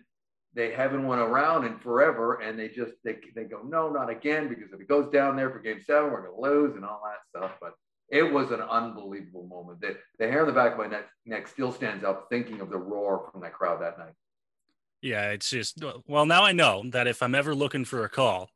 they 0.53 0.71
haven't 0.71 1.07
won 1.07 1.19
around 1.19 1.65
in 1.65 1.79
forever, 1.79 2.41
and 2.41 2.59
they 2.59 2.67
just 2.67 2.93
they, 3.05 3.17
they 3.33 3.45
go 3.45 3.61
no, 3.63 3.89
not 3.89 4.09
again 4.09 4.49
because 4.49 4.73
if 4.73 4.81
it 4.81 4.87
goes 4.87 5.09
down 5.11 5.37
there 5.37 5.49
for 5.49 5.59
Game 5.59 5.81
Seven, 5.81 6.11
we're 6.11 6.27
going 6.27 6.35
to 6.35 6.41
lose 6.41 6.75
and 6.75 6.83
all 6.83 7.01
that 7.05 7.19
stuff. 7.29 7.57
But 7.61 7.73
it 8.09 8.23
was 8.23 8.51
an 8.51 8.61
unbelievable 8.61 9.47
moment. 9.47 9.79
The, 9.79 9.97
the 10.19 10.27
hair 10.27 10.41
on 10.41 10.47
the 10.47 10.53
back 10.53 10.73
of 10.73 10.77
my 10.77 10.87
neck, 10.87 11.05
neck 11.25 11.47
still 11.47 11.71
stands 11.71 12.03
up 12.03 12.27
thinking 12.29 12.59
of 12.59 12.69
the 12.69 12.77
roar 12.77 13.29
from 13.31 13.41
that 13.41 13.53
crowd 13.53 13.81
that 13.81 13.97
night. 13.97 14.13
Yeah, 15.01 15.31
it's 15.31 15.49
just 15.49 15.83
well 16.07 16.25
now 16.25 16.43
I 16.43 16.51
know 16.51 16.83
that 16.91 17.07
if 17.07 17.23
I'm 17.23 17.33
ever 17.35 17.55
looking 17.55 17.85
for 17.85 18.03
a 18.03 18.09
call, 18.09 18.49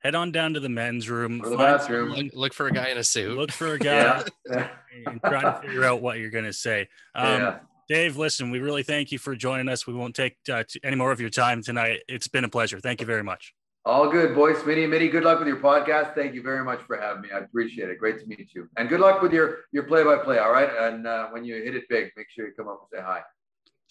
head 0.00 0.14
on 0.14 0.30
down 0.30 0.54
to 0.54 0.60
the 0.60 0.68
men's 0.68 1.08
room, 1.08 1.38
the 1.38 1.56
bathroom, 1.56 2.10
look, 2.10 2.34
look, 2.34 2.54
for 2.54 2.66
a 2.66 2.72
guy 2.72 2.88
in 2.88 2.98
a 2.98 3.04
suit, 3.04 3.36
look 3.36 3.50
for 3.50 3.74
a 3.74 3.78
guy, 3.80 4.22
yeah. 4.50 4.68
and 5.06 5.20
try 5.22 5.42
to 5.42 5.60
figure 5.62 5.84
out 5.84 6.02
what 6.02 6.18
you're 6.18 6.30
going 6.30 6.44
to 6.44 6.52
say. 6.52 6.88
Um, 7.14 7.40
yeah. 7.40 7.58
Dave, 7.88 8.16
listen, 8.16 8.50
we 8.50 8.58
really 8.58 8.82
thank 8.82 9.12
you 9.12 9.18
for 9.18 9.36
joining 9.36 9.68
us. 9.68 9.86
We 9.86 9.94
won't 9.94 10.14
take 10.14 10.36
uh, 10.52 10.64
any 10.82 10.96
more 10.96 11.12
of 11.12 11.20
your 11.20 11.30
time 11.30 11.62
tonight. 11.62 12.00
It's 12.08 12.28
been 12.28 12.44
a 12.44 12.48
pleasure. 12.48 12.80
Thank 12.80 13.00
you 13.00 13.06
very 13.06 13.22
much. 13.22 13.54
All 13.84 14.10
good, 14.10 14.34
boys. 14.34 14.56
Smitty 14.56 14.82
and 14.82 14.90
Middy, 14.90 15.08
good 15.08 15.22
luck 15.22 15.38
with 15.38 15.46
your 15.46 15.58
podcast. 15.58 16.16
Thank 16.16 16.34
you 16.34 16.42
very 16.42 16.64
much 16.64 16.80
for 16.82 16.96
having 16.96 17.22
me. 17.22 17.28
I 17.32 17.38
appreciate 17.38 17.88
it. 17.88 18.00
Great 18.00 18.18
to 18.18 18.26
meet 18.26 18.48
you. 18.52 18.68
And 18.76 18.88
good 18.88 18.98
luck 18.98 19.22
with 19.22 19.32
your 19.32 19.58
your 19.70 19.84
play 19.84 20.02
by 20.02 20.16
play. 20.16 20.38
All 20.38 20.50
right. 20.50 20.68
And 20.76 21.06
uh, 21.06 21.28
when 21.28 21.44
you 21.44 21.54
hit 21.62 21.76
it 21.76 21.84
big, 21.88 22.10
make 22.16 22.26
sure 22.28 22.48
you 22.48 22.52
come 22.54 22.66
up 22.66 22.88
and 22.90 22.98
say 22.98 23.04
hi. 23.04 23.20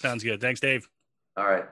Sounds 0.01 0.21
good. 0.21 0.41
Thanks, 0.41 0.59
Dave. 0.59 0.89
All 1.37 1.45
right. 1.45 1.63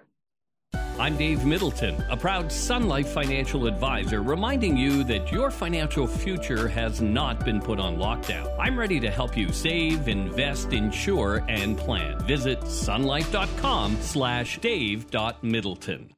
I'm 1.00 1.18
Dave 1.18 1.44
Middleton, 1.44 2.02
a 2.10 2.16
proud 2.16 2.52
Sun 2.52 2.88
Life 2.88 3.10
financial 3.10 3.66
advisor, 3.66 4.22
reminding 4.22 4.78
you 4.78 5.04
that 5.06 5.32
your 5.32 5.50
financial 5.50 6.06
future 6.06 6.68
has 6.68 7.02
not 7.02 7.44
been 7.44 7.60
put 7.60 7.80
on 7.80 7.98
lockdown. 7.98 8.56
I'm 8.60 8.78
ready 8.78 9.00
to 9.00 9.10
help 9.10 9.36
you 9.36 9.52
save, 9.52 10.08
invest, 10.08 10.72
insure, 10.72 11.44
and 11.50 11.78
plan. 11.78 12.20
Visit 12.20 12.62
sunlife.com 12.62 13.98
slash 14.02 14.60
dave.middleton. 14.60 16.14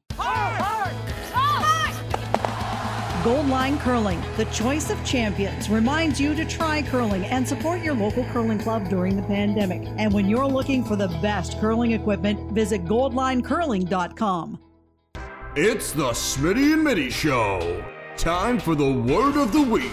Goldline 3.26 3.80
Curling, 3.80 4.22
the 4.36 4.44
choice 4.44 4.88
of 4.88 5.04
champions, 5.04 5.68
reminds 5.68 6.20
you 6.20 6.32
to 6.36 6.44
try 6.44 6.80
curling 6.80 7.24
and 7.24 7.46
support 7.46 7.82
your 7.82 7.96
local 7.96 8.22
curling 8.26 8.60
club 8.60 8.88
during 8.88 9.16
the 9.16 9.22
pandemic. 9.24 9.82
And 9.96 10.14
when 10.14 10.28
you're 10.28 10.46
looking 10.46 10.84
for 10.84 10.94
the 10.94 11.08
best 11.08 11.58
curling 11.58 11.90
equipment, 11.90 12.52
visit 12.52 12.84
goldlinecurling.com. 12.84 14.60
It's 15.56 15.90
the 15.90 16.10
Smitty 16.10 16.72
and 16.74 16.84
Middy 16.84 17.10
Show. 17.10 17.84
Time 18.16 18.60
for 18.60 18.76
the 18.76 18.92
word 18.92 19.36
of 19.36 19.52
the 19.52 19.62
week. 19.62 19.90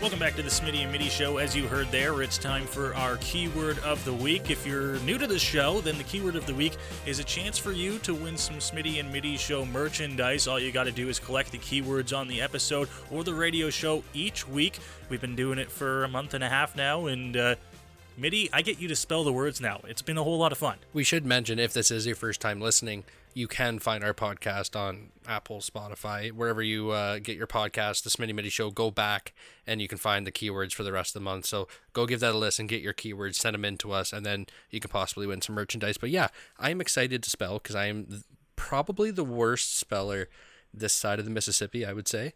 Welcome 0.00 0.18
back 0.18 0.34
to 0.36 0.42
the 0.42 0.48
Smitty 0.48 0.82
and 0.82 0.90
Middy 0.90 1.10
Show. 1.10 1.36
As 1.36 1.54
you 1.54 1.68
heard 1.68 1.90
there, 1.90 2.22
it's 2.22 2.38
time 2.38 2.64
for 2.64 2.94
our 2.94 3.18
keyword 3.18 3.78
of 3.80 4.02
the 4.06 4.14
week. 4.14 4.50
If 4.50 4.66
you're 4.66 4.98
new 5.00 5.18
to 5.18 5.26
the 5.26 5.38
show, 5.38 5.82
then 5.82 5.98
the 5.98 6.04
keyword 6.04 6.36
of 6.36 6.46
the 6.46 6.54
week 6.54 6.78
is 7.04 7.18
a 7.18 7.24
chance 7.24 7.58
for 7.58 7.72
you 7.72 7.98
to 7.98 8.14
win 8.14 8.38
some 8.38 8.56
Smitty 8.56 8.98
and 8.98 9.12
Middy 9.12 9.36
Show 9.36 9.66
merchandise. 9.66 10.48
All 10.48 10.58
you 10.58 10.72
got 10.72 10.84
to 10.84 10.90
do 10.90 11.10
is 11.10 11.18
collect 11.18 11.52
the 11.52 11.58
keywords 11.58 12.16
on 12.16 12.28
the 12.28 12.40
episode 12.40 12.88
or 13.10 13.24
the 13.24 13.34
radio 13.34 13.68
show 13.68 14.02
each 14.14 14.48
week. 14.48 14.78
We've 15.10 15.20
been 15.20 15.36
doing 15.36 15.58
it 15.58 15.70
for 15.70 16.04
a 16.04 16.08
month 16.08 16.32
and 16.32 16.42
a 16.42 16.48
half 16.48 16.74
now, 16.74 17.04
and 17.04 17.36
uh, 17.36 17.56
Middy, 18.16 18.48
I 18.54 18.62
get 18.62 18.80
you 18.80 18.88
to 18.88 18.96
spell 18.96 19.22
the 19.22 19.34
words 19.34 19.60
now. 19.60 19.82
It's 19.86 20.02
been 20.02 20.16
a 20.16 20.24
whole 20.24 20.38
lot 20.38 20.50
of 20.50 20.56
fun. 20.56 20.78
We 20.94 21.04
should 21.04 21.26
mention 21.26 21.58
if 21.58 21.74
this 21.74 21.90
is 21.90 22.06
your 22.06 22.16
first 22.16 22.40
time 22.40 22.58
listening, 22.58 23.04
you 23.34 23.46
can 23.46 23.78
find 23.78 24.02
our 24.02 24.14
podcast 24.14 24.78
on 24.78 25.10
Apple, 25.26 25.58
Spotify, 25.60 26.32
wherever 26.32 26.62
you 26.62 26.90
uh, 26.90 27.18
get 27.18 27.36
your 27.36 27.46
podcast, 27.46 28.02
The 28.02 28.10
Smitty 28.10 28.34
Middy 28.34 28.48
Show. 28.48 28.70
Go 28.70 28.90
back 28.90 29.32
and 29.66 29.80
you 29.80 29.88
can 29.88 29.98
find 29.98 30.26
the 30.26 30.32
keywords 30.32 30.72
for 30.72 30.82
the 30.82 30.92
rest 30.92 31.14
of 31.14 31.20
the 31.20 31.24
month. 31.24 31.46
So 31.46 31.68
go 31.92 32.06
give 32.06 32.20
that 32.20 32.34
a 32.34 32.38
listen, 32.38 32.66
get 32.66 32.82
your 32.82 32.94
keywords, 32.94 33.36
send 33.36 33.54
them 33.54 33.64
in 33.64 33.78
to 33.78 33.92
us, 33.92 34.12
and 34.12 34.26
then 34.26 34.46
you 34.70 34.80
can 34.80 34.90
possibly 34.90 35.26
win 35.26 35.42
some 35.42 35.54
merchandise. 35.54 35.96
But 35.96 36.10
yeah, 36.10 36.28
I'm 36.58 36.80
excited 36.80 37.22
to 37.22 37.30
spell 37.30 37.58
because 37.58 37.76
I 37.76 37.86
am 37.86 38.24
probably 38.56 39.10
the 39.10 39.24
worst 39.24 39.76
speller 39.78 40.28
this 40.72 40.92
side 40.92 41.18
of 41.18 41.24
the 41.24 41.30
Mississippi, 41.30 41.84
I 41.84 41.92
would 41.92 42.08
say. 42.08 42.34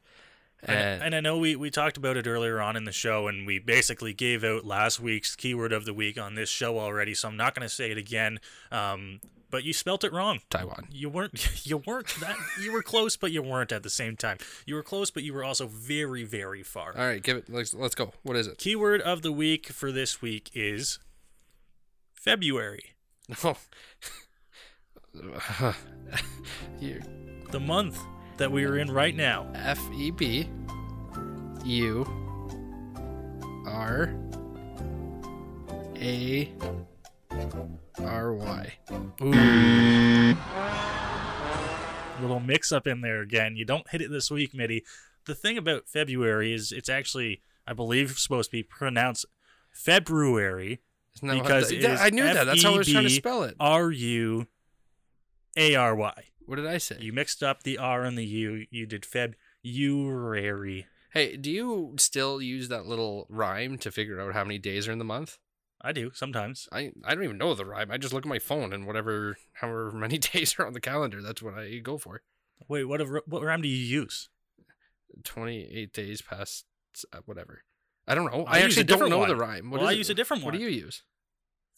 And, 0.66 1.02
and, 1.02 1.14
I 1.14 1.20
know 1.20 1.38
we, 1.38 1.56
we 1.56 1.70
talked 1.70 1.96
about 1.96 2.16
it 2.16 2.26
earlier 2.26 2.60
on 2.60 2.76
in 2.76 2.84
the 2.84 2.92
show, 2.92 3.28
and 3.28 3.46
we 3.46 3.58
basically 3.58 4.12
gave 4.12 4.44
out 4.44 4.64
last 4.64 5.00
week's 5.00 5.36
keyword 5.36 5.72
of 5.72 5.84
the 5.84 5.94
week 5.94 6.18
on 6.18 6.34
this 6.34 6.48
show 6.48 6.78
already, 6.78 7.14
so 7.14 7.28
I'm 7.28 7.36
not 7.36 7.54
going 7.54 7.66
to 7.66 7.74
say 7.74 7.90
it 7.90 7.98
again. 7.98 8.40
Um, 8.72 9.20
but 9.50 9.62
you 9.62 9.72
spelt 9.72 10.02
it 10.02 10.12
wrong. 10.12 10.40
Taiwan. 10.50 10.88
You 10.90 11.08
weren't. 11.08 11.64
You 11.64 11.76
weren't 11.78 12.08
that. 12.20 12.36
You 12.60 12.72
were 12.72 12.82
close, 12.82 13.16
but 13.16 13.30
you 13.30 13.40
weren't 13.40 13.70
at 13.70 13.82
the 13.84 13.90
same 13.90 14.16
time. 14.16 14.38
You 14.66 14.74
were 14.74 14.82
close, 14.82 15.10
but 15.10 15.22
you 15.22 15.32
were 15.32 15.44
also 15.44 15.66
very, 15.66 16.24
very 16.24 16.62
far. 16.62 16.92
All 16.96 17.06
right, 17.06 17.22
give 17.22 17.36
it. 17.36 17.48
Let's 17.48 17.72
let's 17.72 17.94
go. 17.94 18.12
What 18.22 18.36
is 18.36 18.48
it? 18.48 18.58
Keyword 18.58 19.00
of 19.00 19.22
the 19.22 19.32
week 19.32 19.68
for 19.68 19.92
this 19.92 20.20
week 20.20 20.50
is 20.54 20.98
February. 22.12 22.94
Oh. 23.44 23.56
The 27.50 27.60
month 27.60 28.00
that 28.36 28.50
we 28.50 28.64
are 28.64 28.78
in 28.78 28.90
right 28.90 29.14
now. 29.14 29.46
F 29.54 29.80
E 29.94 30.10
B 30.10 30.48
U 31.64 32.06
R 33.66 34.14
A 35.96 36.52
R 37.98 38.34
Y. 38.34 38.72
Ooh. 39.22 40.36
Little 42.20 42.40
mix 42.40 42.72
up 42.72 42.86
in 42.86 43.00
there 43.00 43.20
again. 43.20 43.56
You 43.56 43.64
don't 43.64 43.88
hit 43.90 44.00
it 44.00 44.10
this 44.10 44.30
week, 44.30 44.54
Middy. 44.54 44.84
The 45.26 45.34
thing 45.34 45.58
about 45.58 45.88
February 45.88 46.52
is 46.52 46.70
it's 46.72 46.88
actually, 46.88 47.40
I 47.66 47.72
believe, 47.72 48.18
supposed 48.18 48.50
to 48.50 48.56
be 48.56 48.62
pronounced 48.62 49.26
February 49.70 50.80
because 51.20 51.72
I 51.72 52.10
knew 52.10 52.22
that. 52.24 52.44
That's 52.44 52.62
how 52.62 52.74
I 52.74 52.78
was 52.78 52.88
trying 52.88 53.04
to 53.04 53.10
spell 53.10 53.42
it. 53.44 53.56
R 53.58 53.90
U 53.90 54.46
A 55.56 55.74
R 55.74 55.94
Y. 55.94 56.24
What 56.46 56.56
did 56.56 56.66
I 56.66 56.78
say? 56.78 56.96
You 57.00 57.12
mixed 57.12 57.42
up 57.42 57.62
the 57.62 57.78
R 57.78 58.04
and 58.04 58.18
the 58.18 58.24
U. 58.24 58.66
You 58.70 58.86
did 58.86 59.06
February. 59.06 60.86
Hey, 61.12 61.36
do 61.36 61.50
you 61.50 61.94
still 61.98 62.42
use 62.42 62.68
that 62.68 62.86
little 62.86 63.26
rhyme 63.30 63.78
to 63.78 63.92
figure 63.92 64.20
out 64.20 64.34
how 64.34 64.44
many 64.44 64.58
days 64.58 64.88
are 64.88 64.92
in 64.92 64.98
the 64.98 65.04
month? 65.04 65.38
I 65.80 65.92
do 65.92 66.10
sometimes. 66.14 66.66
I, 66.72 66.92
I 67.04 67.14
don't 67.14 67.24
even 67.24 67.38
know 67.38 67.54
the 67.54 67.66
rhyme. 67.66 67.90
I 67.90 67.98
just 67.98 68.12
look 68.12 68.24
at 68.24 68.28
my 68.28 68.38
phone 68.38 68.72
and 68.72 68.86
whatever, 68.86 69.36
however 69.52 69.92
many 69.94 70.18
days 70.32 70.56
are 70.58 70.66
on 70.66 70.72
the 70.72 70.80
calendar, 70.80 71.22
that's 71.22 71.42
what 71.42 71.54
I 71.54 71.78
go 71.78 71.98
for. 71.98 72.22
Wait, 72.68 72.84
what 72.84 73.00
what 73.28 73.42
rhyme 73.42 73.62
do 73.62 73.68
you 73.68 73.76
use? 73.76 74.28
Twenty 75.22 75.68
eight 75.72 75.92
days 75.92 76.22
past 76.22 76.64
uh, 77.12 77.18
whatever. 77.26 77.62
I 78.06 78.14
don't 78.14 78.32
know. 78.32 78.44
I, 78.44 78.58
I 78.58 78.60
actually 78.60 78.84
don't 78.84 79.10
know 79.10 79.18
one. 79.18 79.28
the 79.28 79.36
rhyme. 79.36 79.70
What 79.70 79.80
well, 79.80 79.90
I 79.90 79.92
use 79.92 80.10
a 80.10 80.14
different 80.14 80.42
one. 80.42 80.52
What 80.52 80.58
do 80.58 80.64
you 80.64 80.70
use? 80.70 81.02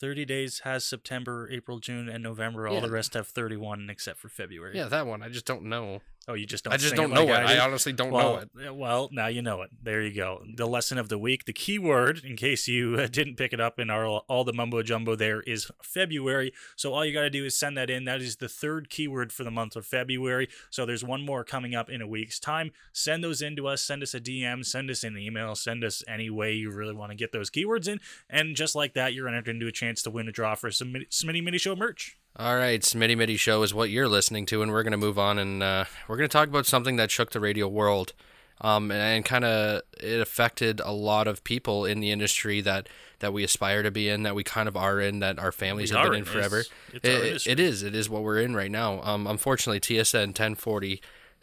30 0.00 0.24
days 0.24 0.60
has 0.60 0.84
September, 0.84 1.48
April, 1.50 1.78
June, 1.78 2.08
and 2.08 2.22
November. 2.22 2.68
All 2.68 2.74
Yeah. 2.76 2.80
the 2.80 2.90
rest 2.90 3.14
have 3.14 3.28
31 3.28 3.88
except 3.90 4.18
for 4.18 4.28
February. 4.28 4.76
Yeah, 4.76 4.88
that 4.88 5.06
one. 5.06 5.22
I 5.22 5.28
just 5.28 5.46
don't 5.46 5.64
know. 5.64 6.02
Oh, 6.28 6.34
you 6.34 6.44
just 6.44 6.64
don't. 6.64 6.74
I 6.74 6.76
just 6.76 6.96
don't 6.96 7.12
it 7.12 7.14
know 7.14 7.24
like 7.24 7.44
it. 7.44 7.46
I, 7.46 7.56
I 7.56 7.64
honestly 7.64 7.92
don't 7.92 8.10
well, 8.10 8.42
know 8.56 8.64
it. 8.64 8.74
Well, 8.74 9.08
now 9.12 9.28
you 9.28 9.42
know 9.42 9.62
it. 9.62 9.70
There 9.80 10.02
you 10.02 10.12
go. 10.12 10.42
The 10.56 10.66
lesson 10.66 10.98
of 10.98 11.08
the 11.08 11.18
week. 11.18 11.44
The 11.44 11.52
key 11.52 11.78
word, 11.78 12.22
in 12.24 12.34
case 12.34 12.66
you 12.66 12.96
uh, 12.96 13.06
didn't 13.06 13.36
pick 13.36 13.52
it 13.52 13.60
up 13.60 13.78
in 13.78 13.90
our 13.90 14.04
all 14.04 14.42
the 14.42 14.52
mumbo 14.52 14.82
jumbo, 14.82 15.14
there 15.14 15.42
is 15.42 15.70
February. 15.82 16.52
So 16.74 16.92
all 16.92 17.04
you 17.04 17.12
got 17.12 17.22
to 17.22 17.30
do 17.30 17.44
is 17.44 17.56
send 17.56 17.76
that 17.76 17.90
in. 17.90 18.06
That 18.06 18.20
is 18.20 18.36
the 18.36 18.48
third 18.48 18.90
keyword 18.90 19.32
for 19.32 19.44
the 19.44 19.52
month 19.52 19.76
of 19.76 19.86
February. 19.86 20.48
So 20.68 20.84
there's 20.84 21.04
one 21.04 21.24
more 21.24 21.44
coming 21.44 21.76
up 21.76 21.88
in 21.88 22.02
a 22.02 22.08
week's 22.08 22.40
time. 22.40 22.72
Send 22.92 23.22
those 23.22 23.40
in 23.40 23.54
to 23.54 23.68
us. 23.68 23.80
Send 23.80 24.02
us 24.02 24.12
a 24.12 24.20
DM. 24.20 24.64
Send 24.64 24.90
us 24.90 25.04
an 25.04 25.16
email. 25.16 25.54
Send 25.54 25.84
us 25.84 26.02
any 26.08 26.28
way 26.28 26.54
you 26.54 26.72
really 26.72 26.94
want 26.94 27.12
to 27.12 27.16
get 27.16 27.30
those 27.30 27.50
keywords 27.50 27.86
in. 27.86 28.00
And 28.28 28.56
just 28.56 28.74
like 28.74 28.94
that, 28.94 29.14
you're 29.14 29.28
entered 29.28 29.48
into 29.48 29.68
a 29.68 29.72
chance 29.72 30.02
to 30.02 30.10
win 30.10 30.26
a 30.26 30.32
draw 30.32 30.56
for 30.56 30.72
some 30.72 30.92
Smitty 31.08 31.44
Middy 31.44 31.58
Show 31.58 31.76
merch. 31.76 32.18
All 32.38 32.56
right, 32.56 32.80
Smitty 32.82 33.16
Middy 33.16 33.38
Show 33.38 33.62
is 33.62 33.72
what 33.72 33.88
you're 33.88 34.08
listening 34.08 34.44
to, 34.46 34.60
and 34.62 34.70
we're 34.70 34.82
going 34.82 34.90
to 34.92 34.98
move 34.98 35.18
on 35.18 35.38
and 35.38 35.62
uh, 35.62 35.84
we're 36.06 36.18
going 36.18 36.28
to 36.28 36.32
talk 36.32 36.48
about 36.48 36.66
something 36.66 36.96
that 36.96 37.10
shook 37.10 37.30
the 37.30 37.40
radio 37.40 37.66
world. 37.66 38.12
Um, 38.60 38.90
and, 38.90 39.00
and 39.00 39.24
kind 39.24 39.44
of 39.44 39.82
it 40.00 40.20
affected 40.20 40.80
a 40.80 40.90
lot 40.92 41.28
of 41.28 41.44
people 41.44 41.84
in 41.86 42.00
the 42.00 42.10
industry 42.10 42.60
that, 42.62 42.88
that 43.20 43.32
we 43.32 43.42
aspire 43.44 43.82
to 43.82 43.90
be 43.90 44.08
in, 44.08 44.22
that 44.24 44.34
we 44.34 44.44
kind 44.44 44.66
of 44.68 44.76
are 44.76 44.98
in, 45.00 45.20
that 45.20 45.38
our 45.38 45.52
families 45.52 45.90
We 45.92 45.96
have 45.98 46.06
been 46.06 46.14
in 46.14 46.18
in. 46.20 46.24
forever. 46.26 46.60
It's- 46.92 47.00
it's 47.04 47.46
It- 47.46 47.50
it 47.52 47.60
is. 47.60 47.82
It 47.82 47.94
is 47.94 48.08
what 48.10 48.22
we're 48.22 48.40
in 48.40 48.54
right 48.54 48.70
now. 48.70 49.00
Um, 49.02 49.26
unfortunately, 49.26 49.80
TSN 49.80 50.28
1040, 50.34 51.00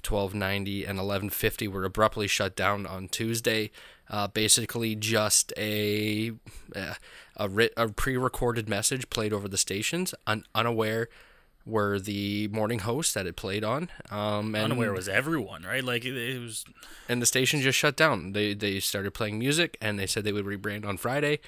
1290, 0.08 0.84
and 0.86 0.98
1150 1.00 1.68
were 1.68 1.86
abruptly 1.86 2.28
shut 2.28 2.56
down 2.56 2.86
on 2.88 3.08
Tuesday. 3.08 3.72
Uh, 4.10 4.28
basically, 4.28 4.96
just 4.96 5.54
a 5.58 6.32
uh, 6.76 6.96
a, 7.38 7.50
writ- 7.50 7.74
a 7.78 7.90
pre-recorded 7.90 8.68
message 8.70 9.10
played 9.10 9.34
over 9.34 9.48
the 9.48 9.58
stations, 9.58 10.14
un- 10.28 10.46
unaware 10.54 11.10
were 11.66 11.98
the 11.98 12.48
morning 12.50 12.80
hosts 12.80 13.14
that 13.14 13.26
it 13.26 13.36
played 13.38 13.64
on. 13.64 13.90
Um, 14.12 14.54
and 14.54 14.66
Unaware 14.66 14.92
was 14.92 15.08
everyone, 15.08 15.64
right? 15.64 15.84
Like 15.84 16.04
it, 16.06 16.16
it 16.18 16.40
was. 16.42 16.66
and 17.08 17.22
the 17.22 17.26
station 17.26 17.62
just 17.62 17.78
shut 17.80 17.96
down. 17.96 18.34
They 18.34 18.54
they 18.54 18.80
started 18.82 19.14
playing 19.14 19.40
music, 19.40 19.78
and 19.82 19.98
they 19.98 20.06
said 20.06 20.24
they 20.26 20.34
would 20.34 20.46
rebrand 20.46 20.86
on 20.86 20.98
Friday, 20.98 21.40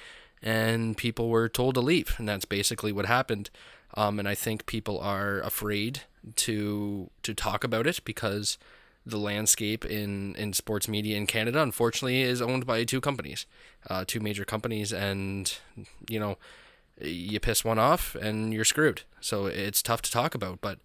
and 0.42 0.96
people 0.96 1.28
were 1.28 1.48
told 1.48 1.74
to 1.74 1.80
leave, 1.82 2.14
and 2.18 2.26
that's 2.28 2.46
basically 2.46 2.92
what 2.92 3.04
happened. 3.06 3.50
Um, 3.94 4.18
and 4.18 4.26
I 4.28 4.34
think 4.34 4.64
people 4.66 4.98
are 5.00 5.40
afraid 5.40 6.02
to 6.36 7.10
to 7.22 7.34
talk 7.34 7.62
about 7.62 7.86
it 7.86 8.02
because 8.04 8.56
the 9.06 9.18
landscape 9.18 9.84
in, 9.84 10.34
in 10.34 10.52
sports 10.52 10.88
media 10.88 11.16
in 11.16 11.26
Canada, 11.26 11.62
unfortunately, 11.62 12.22
is 12.22 12.42
owned 12.42 12.66
by 12.66 12.82
two 12.84 13.00
companies, 13.00 13.46
uh, 13.88 14.04
two 14.06 14.18
major 14.18 14.44
companies, 14.44 14.92
and 14.92 15.58
you 16.08 16.18
know, 16.18 16.36
you 17.00 17.38
piss 17.38 17.64
one 17.64 17.78
off 17.78 18.16
and 18.16 18.52
you're 18.52 18.64
screwed. 18.64 19.02
So 19.20 19.46
it's 19.46 19.82
tough 19.82 20.02
to 20.02 20.10
talk 20.10 20.34
about, 20.34 20.60
but 20.60 20.80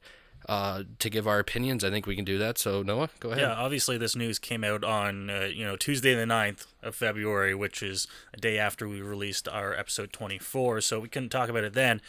uh, 0.48 0.84
to 1.00 1.10
give 1.10 1.28
our 1.28 1.40
opinions, 1.40 1.84
I 1.84 1.90
think 1.90 2.06
we 2.06 2.16
can 2.16 2.26
do 2.26 2.38
that. 2.38 2.58
So 2.58 2.84
Noah, 2.84 3.10
go 3.20 3.30
ahead. 3.30 3.42
Yeah, 3.42 3.54
obviously 3.54 3.98
this 3.98 4.16
news 4.16 4.40
came 4.40 4.64
out 4.64 4.84
on 4.84 5.30
uh, 5.30 5.50
you 5.54 5.66
know 5.66 5.76
Tuesday 5.76 6.14
the 6.14 6.26
9th 6.26 6.68
of 6.84 6.96
February, 6.96 7.56
which 7.56 7.82
is 7.82 8.08
a 8.34 8.38
day 8.38 8.58
after 8.58 8.88
we 8.88 9.02
released 9.02 9.48
our 9.48 9.74
episode 9.74 10.14
24, 10.14 10.82
so 10.82 11.00
we 11.00 11.10
couldn't 11.10 11.30
talk 11.30 11.50
about 11.50 11.64
it 11.64 11.74
then. 11.74 12.02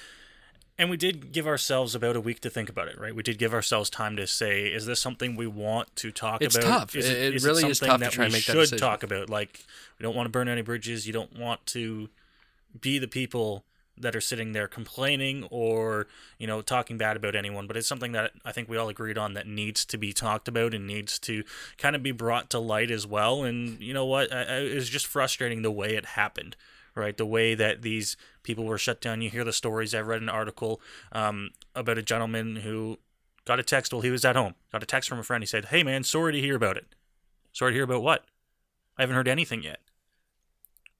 And 0.79 0.89
we 0.91 0.97
did 0.97 1.33
give 1.33 1.47
ourselves 1.47 1.95
about 1.95 2.17
a 2.17 2.21
week 2.21 2.41
to 2.41 2.51
think 2.51 2.69
about 2.69 2.89
it, 2.89 2.99
right? 2.99 3.15
We 3.15 3.23
did 3.23 3.39
give 3.39 3.53
ourselves 3.53 3.91
time 3.91 4.17
to 4.17 4.27
say, 4.27 4.67
is 4.67 4.87
this 4.87 5.01
something 5.01 5.37
we 5.37 5.47
want 5.47 5.95
to 5.97 6.11
talk 6.11 6.43
It's 6.43 6.57
about? 6.57 6.65
It's 6.67 6.79
tough. 6.79 6.97
Is 6.97 7.09
It- 7.09 7.19
it 7.19 7.35
is 7.37 7.45
really 7.45 7.65
is 7.67 7.79
something 7.79 7.89
tough 7.93 7.99
to 8.01 8.05
that 8.07 8.13
try 8.13 8.25
and 8.25 8.33
we 8.33 8.39
make 8.39 8.47
that 8.47 8.69
should 8.69 8.79
talk 8.79 9.03
about. 9.03 9.29
Like, 9.29 9.65
we 9.99 10.03
don't 10.03 10.17
want 10.17 10.27
to 10.27 10.31
burn 10.31 10.49
any 10.49 10.63
bridges. 10.63 11.07
You 11.07 11.13
don't 11.13 11.37
want 11.39 11.65
to 11.67 12.09
be 12.81 12.99
the 12.99 13.07
people 13.09 13.65
that 13.99 14.17
are 14.17 14.21
sitting 14.23 14.53
there 14.53 14.67
complaining 14.67 15.47
or 15.51 16.07
you 16.39 16.47
know 16.47 16.63
talking 16.63 16.97
bad 16.97 17.15
about 17.15 17.37
anyone 17.37 17.67
but 17.67 17.77
it's 17.77 17.87
something 17.87 18.13
that 18.13 18.33
i 18.43 18.51
think 18.51 18.67
we 18.67 18.77
all 18.79 18.89
agreed 18.89 19.19
on 19.19 19.35
that 19.35 19.47
needs 19.47 19.85
to 19.85 19.99
be 19.99 20.15
talked 20.15 20.49
about 20.49 20.73
and 20.73 20.87
needs 20.87 21.19
to 21.19 21.45
kind 21.77 21.95
of 21.95 22.03
be 22.03 22.11
brought 22.11 22.49
to 22.49 22.59
light 22.59 22.91
as 22.91 23.07
well 23.07 23.45
and 23.45 23.79
you 23.83 23.93
know 23.93 24.07
what 24.07 24.33
I, 24.33 24.43
I, 24.45 24.57
it 24.61 24.75
was 24.75 24.89
just 24.89 25.07
frustrating 25.07 25.61
the 25.61 25.71
way 25.71 25.95
it 25.95 26.07
happened 26.07 26.57
right? 26.95 27.17
The 27.17 27.27
way 27.27 27.55
that 27.55 27.83
these 27.83 28.17
people 28.43 28.65
were 28.65 28.79
shut 28.79 29.01
down. 29.01 29.23
You 29.23 29.31
hear 29.31 29.45
the 29.45 29.53
stories. 29.53 29.95
I 29.95 30.01
read 30.01 30.23
an 30.23 30.29
article 30.29 30.81
um, 31.13 31.51
about 31.75 31.99
a 31.99 32.03
gentleman 32.03 32.57
who 32.57 32.99
got 33.45 33.61
a 33.61 33.63
text 33.63 33.93
while 33.93 34.03
he 34.03 34.11
was 34.11 34.25
at 34.25 34.37
home. 34.37 34.55
Got 34.71 34.83
a 34.83 34.87
text 34.87 35.09
from 35.09 35.19
a 35.19 35.23
friend. 35.23 35.43
He 35.43 35.47
said 35.47 35.67
hey 35.67 35.83
man 35.83 36.05
sorry 36.05 36.33
to 36.33 36.41
hear 36.41 36.57
about 36.57 36.77
it. 36.77 36.95
Sorry 37.53 37.73
to 37.73 37.77
hear 37.77 37.85
about 37.85 38.03
what? 38.03 38.25
I 38.99 39.03
haven't 39.03 39.17
heard 39.17 39.29
anything 39.29 39.63
yet. 39.63 39.81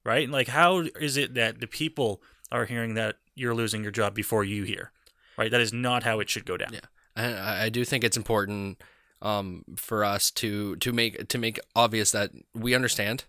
Right? 0.03 0.29
Like 0.29 0.49
how 0.49 0.79
is 0.99 1.17
it 1.17 1.33
that 1.35 1.59
the 1.59 1.67
people 1.67 2.21
are 2.51 2.65
hearing 2.65 2.93
that 2.95 3.17
you're 3.35 3.55
losing 3.55 3.83
your 3.83 3.91
job 3.91 4.13
before 4.13 4.43
you 4.43 4.63
hear? 4.63 4.91
Right? 5.37 5.51
That 5.51 5.61
is 5.61 5.73
not 5.73 6.03
how 6.03 6.19
it 6.19 6.29
should 6.29 6.45
go 6.45 6.57
down. 6.57 6.73
Yeah. 6.73 6.79
I, 7.15 7.65
I 7.65 7.69
do 7.69 7.85
think 7.85 8.03
it's 8.03 8.17
important 8.17 8.81
um, 9.21 9.63
for 9.75 10.03
us 10.03 10.29
to 10.31 10.75
to 10.77 10.91
make 10.91 11.27
to 11.29 11.37
make 11.37 11.59
obvious 11.75 12.11
that 12.11 12.31
we 12.53 12.75
understand 12.75 13.23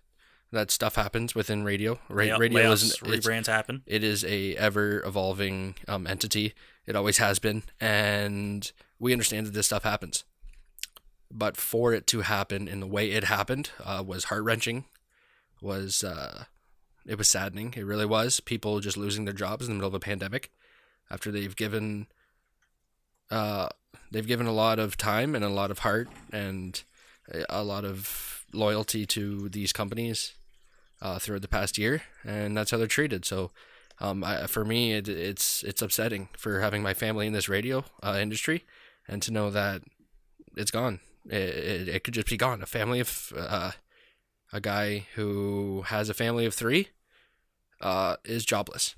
that 0.55 0.71
stuff 0.71 0.95
happens 0.95 1.35
within 1.35 1.63
radio. 1.63 1.99
Ra- 2.09 2.23
Yeah, 2.25 2.37
radio 2.39 2.71
is 2.71 2.83
layoffs, 2.83 3.01
an, 3.03 3.13
it's- 3.13 3.25
rebrands 3.25 3.47
happen. 3.47 3.83
it 3.85 4.03
is 4.03 4.23
a 4.25 4.55
ever 4.55 5.01
evolving 5.05 5.75
um, 5.87 6.07
entity. 6.07 6.53
It 6.87 6.95
always 6.95 7.17
has 7.19 7.39
been, 7.39 7.63
and 7.79 8.71
we 8.99 9.11
understand 9.11 9.47
that 9.47 9.53
this 9.53 9.67
stuff 9.67 9.83
happens. 9.83 10.23
But 11.31 11.57
for 11.57 11.93
it 11.93 12.05
to 12.07 12.21
happen 12.21 12.67
in 12.67 12.79
the 12.79 12.87
way 12.87 13.11
it 13.11 13.23
happened 13.25 13.71
uh, 13.83 14.03
was 14.05 14.25
heart 14.25 14.43
wrenching. 14.43 14.85
Was 15.61 16.03
uh, 16.03 16.45
it 17.07 17.17
was 17.17 17.27
saddening? 17.27 17.73
It 17.75 17.85
really 17.85 18.05
was. 18.05 18.39
People 18.39 18.79
just 18.79 18.97
losing 18.97 19.25
their 19.25 19.33
jobs 19.33 19.65
in 19.67 19.73
the 19.73 19.75
middle 19.75 19.87
of 19.89 19.93
a 19.95 19.99
pandemic 19.99 20.51
after 21.09 21.31
they've 21.31 21.55
given 21.55 22.07
uh, 23.31 23.69
they've 24.11 24.27
given 24.27 24.45
a 24.47 24.51
lot 24.53 24.79
of 24.79 24.97
time 24.97 25.33
and 25.35 25.43
a 25.43 25.49
lot 25.49 25.71
of 25.71 25.79
heart 25.79 26.07
and 26.31 26.83
a 27.49 27.63
lot 27.63 27.83
of 27.85 28.45
loyalty 28.53 29.05
to 29.07 29.49
these 29.49 29.73
companies 29.73 30.35
uh, 31.05 31.19
throughout 31.19 31.43
the 31.43 31.47
past 31.47 31.77
year, 31.77 32.01
and 32.23 32.57
that's 32.57 32.71
how 32.71 32.77
they're 32.77 32.87
treated. 32.87 33.25
So, 33.25 33.51
um, 33.99 34.23
I, 34.23 34.47
for 34.47 34.65
me, 34.65 34.93
it, 34.93 35.07
it's 35.07 35.63
it's 35.63 35.83
upsetting 35.83 36.29
for 36.35 36.61
having 36.61 36.81
my 36.81 36.95
family 36.95 37.27
in 37.27 37.33
this 37.33 37.47
radio 37.47 37.85
uh, 38.01 38.17
industry, 38.19 38.63
and 39.07 39.21
to 39.21 39.31
know 39.31 39.51
that 39.51 39.83
it's 40.57 40.71
gone. 40.71 40.99
It, 41.27 41.33
it, 41.33 41.87
it 41.89 42.03
could 42.03 42.15
just 42.15 42.27
be 42.27 42.37
gone. 42.37 42.63
A 42.63 42.65
family 42.65 42.99
of 42.99 43.31
uh, 43.37 43.71
a 44.51 44.59
guy 44.59 45.05
who 45.13 45.83
has 45.87 46.09
a 46.09 46.15
family 46.15 46.47
of 46.47 46.55
three 46.55 46.89
uh, 47.81 48.15
is 48.25 48.43
jobless. 48.43 48.95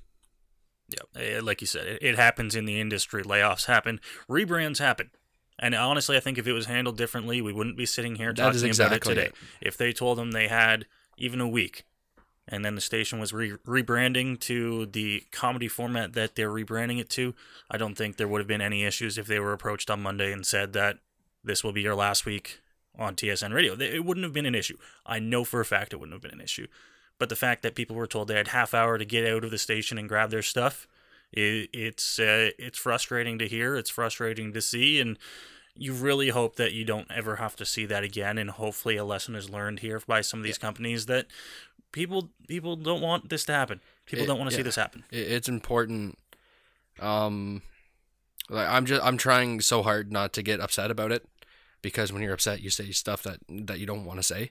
Yeah, 0.88 1.22
eh, 1.22 1.40
like 1.42 1.60
you 1.60 1.66
said, 1.66 1.86
it, 1.86 1.98
it 2.02 2.16
happens 2.16 2.56
in 2.56 2.64
the 2.64 2.80
industry. 2.80 3.22
Layoffs 3.22 3.66
happen, 3.66 4.00
rebrands 4.30 4.78
happen. 4.78 5.10
And 5.58 5.74
honestly, 5.74 6.16
I 6.16 6.20
think 6.20 6.38
if 6.38 6.46
it 6.46 6.52
was 6.52 6.66
handled 6.66 6.96
differently, 6.96 7.42
we 7.42 7.52
wouldn't 7.52 7.76
be 7.76 7.84
sitting 7.84 8.14
here 8.14 8.32
That 8.32 8.54
talking 8.54 8.64
exactly 8.64 8.96
about 8.96 9.06
it 9.06 9.14
today. 9.14 9.26
it. 9.26 9.34
If 9.60 9.76
they 9.76 9.92
told 9.92 10.16
them 10.16 10.30
they 10.30 10.48
had 10.48 10.86
even 11.18 11.40
a 11.40 11.48
week, 11.48 11.84
and 12.48 12.64
then 12.64 12.74
the 12.74 12.80
station 12.80 13.18
was 13.18 13.32
re- 13.32 13.56
rebranding 13.66 14.40
to 14.40 14.86
the 14.86 15.24
comedy 15.30 15.68
format 15.68 16.14
that 16.14 16.34
they're 16.34 16.50
rebranding 16.50 16.98
it 16.98 17.10
to, 17.10 17.34
I 17.70 17.76
don't 17.76 17.94
think 17.94 18.16
there 18.16 18.28
would 18.28 18.40
have 18.40 18.48
been 18.48 18.60
any 18.60 18.84
issues 18.84 19.18
if 19.18 19.26
they 19.26 19.38
were 19.38 19.52
approached 19.52 19.90
on 19.90 20.02
Monday 20.02 20.32
and 20.32 20.46
said 20.46 20.72
that 20.72 20.98
this 21.44 21.62
will 21.62 21.72
be 21.72 21.82
your 21.82 21.94
last 21.94 22.26
week 22.26 22.60
on 22.98 23.14
TSN 23.14 23.54
radio. 23.54 23.74
It 23.74 24.04
wouldn't 24.04 24.24
have 24.24 24.32
been 24.32 24.46
an 24.46 24.54
issue. 24.54 24.76
I 25.06 25.18
know 25.18 25.44
for 25.44 25.60
a 25.60 25.64
fact 25.64 25.92
it 25.92 25.96
wouldn't 25.96 26.14
have 26.14 26.22
been 26.22 26.38
an 26.38 26.44
issue. 26.44 26.66
But 27.18 27.28
the 27.28 27.36
fact 27.36 27.62
that 27.62 27.74
people 27.74 27.96
were 27.96 28.06
told 28.06 28.28
they 28.28 28.34
had 28.34 28.48
half 28.48 28.74
hour 28.74 28.96
to 28.96 29.04
get 29.04 29.30
out 29.30 29.44
of 29.44 29.50
the 29.50 29.58
station 29.58 29.98
and 29.98 30.08
grab 30.08 30.30
their 30.30 30.42
stuff, 30.42 30.86
it, 31.32 31.68
it's 31.72 32.18
uh, 32.18 32.50
it's 32.58 32.78
frustrating 32.78 33.38
to 33.38 33.48
hear. 33.48 33.76
It's 33.76 33.90
frustrating 33.90 34.52
to 34.52 34.62
see, 34.62 35.00
and 35.00 35.18
you 35.78 35.92
really 35.94 36.28
hope 36.30 36.56
that 36.56 36.72
you 36.72 36.84
don't 36.84 37.10
ever 37.10 37.36
have 37.36 37.56
to 37.56 37.64
see 37.64 37.86
that 37.86 38.02
again. 38.04 38.36
And 38.38 38.50
hopefully, 38.50 38.96
a 38.96 39.04
lesson 39.04 39.34
is 39.34 39.48
learned 39.48 39.80
here 39.80 40.00
by 40.06 40.20
some 40.20 40.40
of 40.40 40.44
these 40.44 40.58
companies 40.58 41.06
that 41.06 41.26
people 41.92 42.30
people 42.46 42.76
don't 42.76 43.00
want 43.00 43.28
this 43.30 43.44
to 43.44 43.52
happen. 43.52 43.80
People 44.06 44.24
It- 44.24 44.28
don't 44.28 44.38
want 44.38 44.50
to 44.50 44.56
see 44.56 44.62
this 44.62 44.76
happen. 44.76 45.04
it's 45.10 45.48
important 45.48 46.18
um 47.00 47.62
like 48.50 48.66
i'm 48.68 48.84
just 48.86 49.00
i'm 49.04 49.16
trying 49.16 49.60
so 49.60 49.82
hard 49.84 50.10
not 50.10 50.32
to 50.32 50.42
get 50.42 50.58
upset 50.60 50.90
about 50.90 51.12
it 51.12 51.24
because 51.80 52.12
when 52.12 52.22
you're 52.22 52.32
upset 52.34 52.60
you 52.60 52.70
say 52.70 52.90
stuff 52.90 53.22
that 53.22 53.38
that 53.48 53.78
you 53.78 53.86
don't 53.86 54.04
want 54.04 54.18
to 54.18 54.22
say 54.24 54.50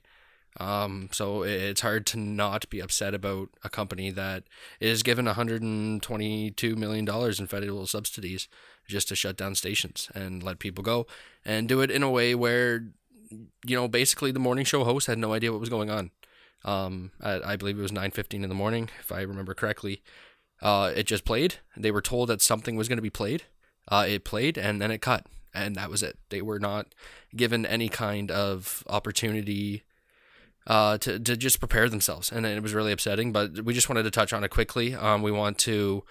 um 0.62 1.10
so 1.12 1.44
it's 1.44 1.82
hard 1.82 2.06
to 2.06 2.18
not 2.18 2.70
be 2.70 2.80
upset 2.80 3.14
about 3.14 3.50
a 3.66 3.70
company 3.70 4.10
that 4.12 4.44
is 4.80 5.04
given 5.04 5.26
122 5.26 6.76
million 6.78 7.04
dollars 7.04 7.40
in 7.40 7.48
federal 7.48 7.86
subsidies 7.86 8.48
just 8.88 9.08
to 9.10 9.16
shut 9.16 9.38
down 9.38 9.56
stations 9.56 10.10
and 10.14 10.44
let 10.44 10.60
people 10.60 10.84
go 10.84 11.06
and 11.46 11.68
do 11.68 11.82
it 11.82 11.92
in 11.92 12.04
a 12.04 12.10
way 12.10 12.34
where 12.36 12.88
you 13.66 13.76
know 13.76 13.88
basically 13.88 14.32
the 14.32 14.40
morning 14.40 14.66
show 14.66 14.84
host 14.84 15.08
had 15.08 15.18
no 15.18 15.34
idea 15.34 15.52
what 15.52 15.60
was 15.60 15.70
going 15.70 15.90
on 15.90 16.12
um 16.64 17.12
I, 17.22 17.54
I 17.54 17.56
believe 17.56 17.78
it 17.78 17.82
was 17.82 17.92
9:15 17.92 18.44
in 18.44 18.50
the 18.50 18.56
morning 18.56 18.90
if 19.00 19.12
i 19.12 19.22
remember 19.22 19.54
correctly 19.54 20.02
uh, 20.62 20.92
it 20.96 21.04
just 21.04 21.26
played. 21.26 21.56
They 21.76 21.92
were 21.92 22.02
told 22.02 22.30
that 22.30 22.42
something 22.42 22.76
was 22.76 22.88
going 22.88 22.98
to 22.98 23.04
be 23.04 23.10
played. 23.10 23.44
Uh, 23.88 24.06
it 24.08 24.24
played 24.24 24.58
and 24.58 24.82
then 24.82 24.92
it 24.92 25.02
cut, 25.02 25.26
and 25.54 25.76
that 25.76 25.90
was 25.90 26.04
it. 26.04 26.18
They 26.30 26.42
were 26.42 26.60
not 26.60 26.94
given 27.36 27.66
any 27.66 27.90
kind 27.90 28.32
of 28.32 28.84
opportunity 28.88 29.84
uh, 30.66 30.98
to 31.00 31.20
to 31.20 31.38
just 31.38 31.60
prepare 31.60 31.88
themselves, 31.90 32.32
and 32.32 32.46
it 32.46 32.62
was 32.62 32.74
really 32.74 32.92
upsetting. 32.92 33.32
But 33.32 33.64
we 33.64 33.74
just 33.74 33.88
wanted 33.88 34.04
to 34.04 34.12
touch 34.12 34.34
on 34.34 34.44
it 34.44 34.50
quickly. 34.50 34.96
Um, 34.96 35.22
we 35.22 35.32
want 35.32 35.58
to. 35.60 36.04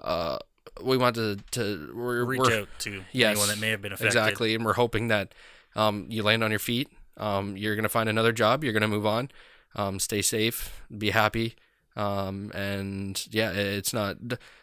Uh, 0.00 0.38
we 0.82 0.96
want 0.96 1.16
to, 1.16 1.36
to 1.52 1.92
we're, 1.94 2.24
Reach 2.24 2.40
we're- 2.40 2.60
out 2.62 2.68
to 2.80 3.02
Yes, 3.12 3.30
anyone 3.32 3.48
that 3.48 3.58
may 3.58 3.70
have 3.70 3.82
been 3.82 3.92
affected. 3.92 4.06
Exactly, 4.18 4.54
and 4.54 4.64
we're 4.64 4.72
hoping 4.74 5.08
that 5.08 5.34
um, 5.74 6.06
you 6.08 6.22
land 6.22 6.42
on 6.44 6.50
your 6.50 6.60
feet. 6.60 6.88
Um, 7.16 7.56
you're 7.56 7.76
gonna 7.76 7.88
find 7.88 8.08
another 8.08 8.32
job. 8.32 8.64
You're 8.64 8.72
gonna 8.72 8.88
move 8.88 9.06
on. 9.06 9.30
Um, 9.74 9.98
stay 9.98 10.22
safe. 10.22 10.82
Be 10.96 11.10
happy. 11.10 11.54
Um, 11.94 12.50
and 12.54 13.22
yeah, 13.30 13.50
it's 13.52 13.92
not. 13.92 14.16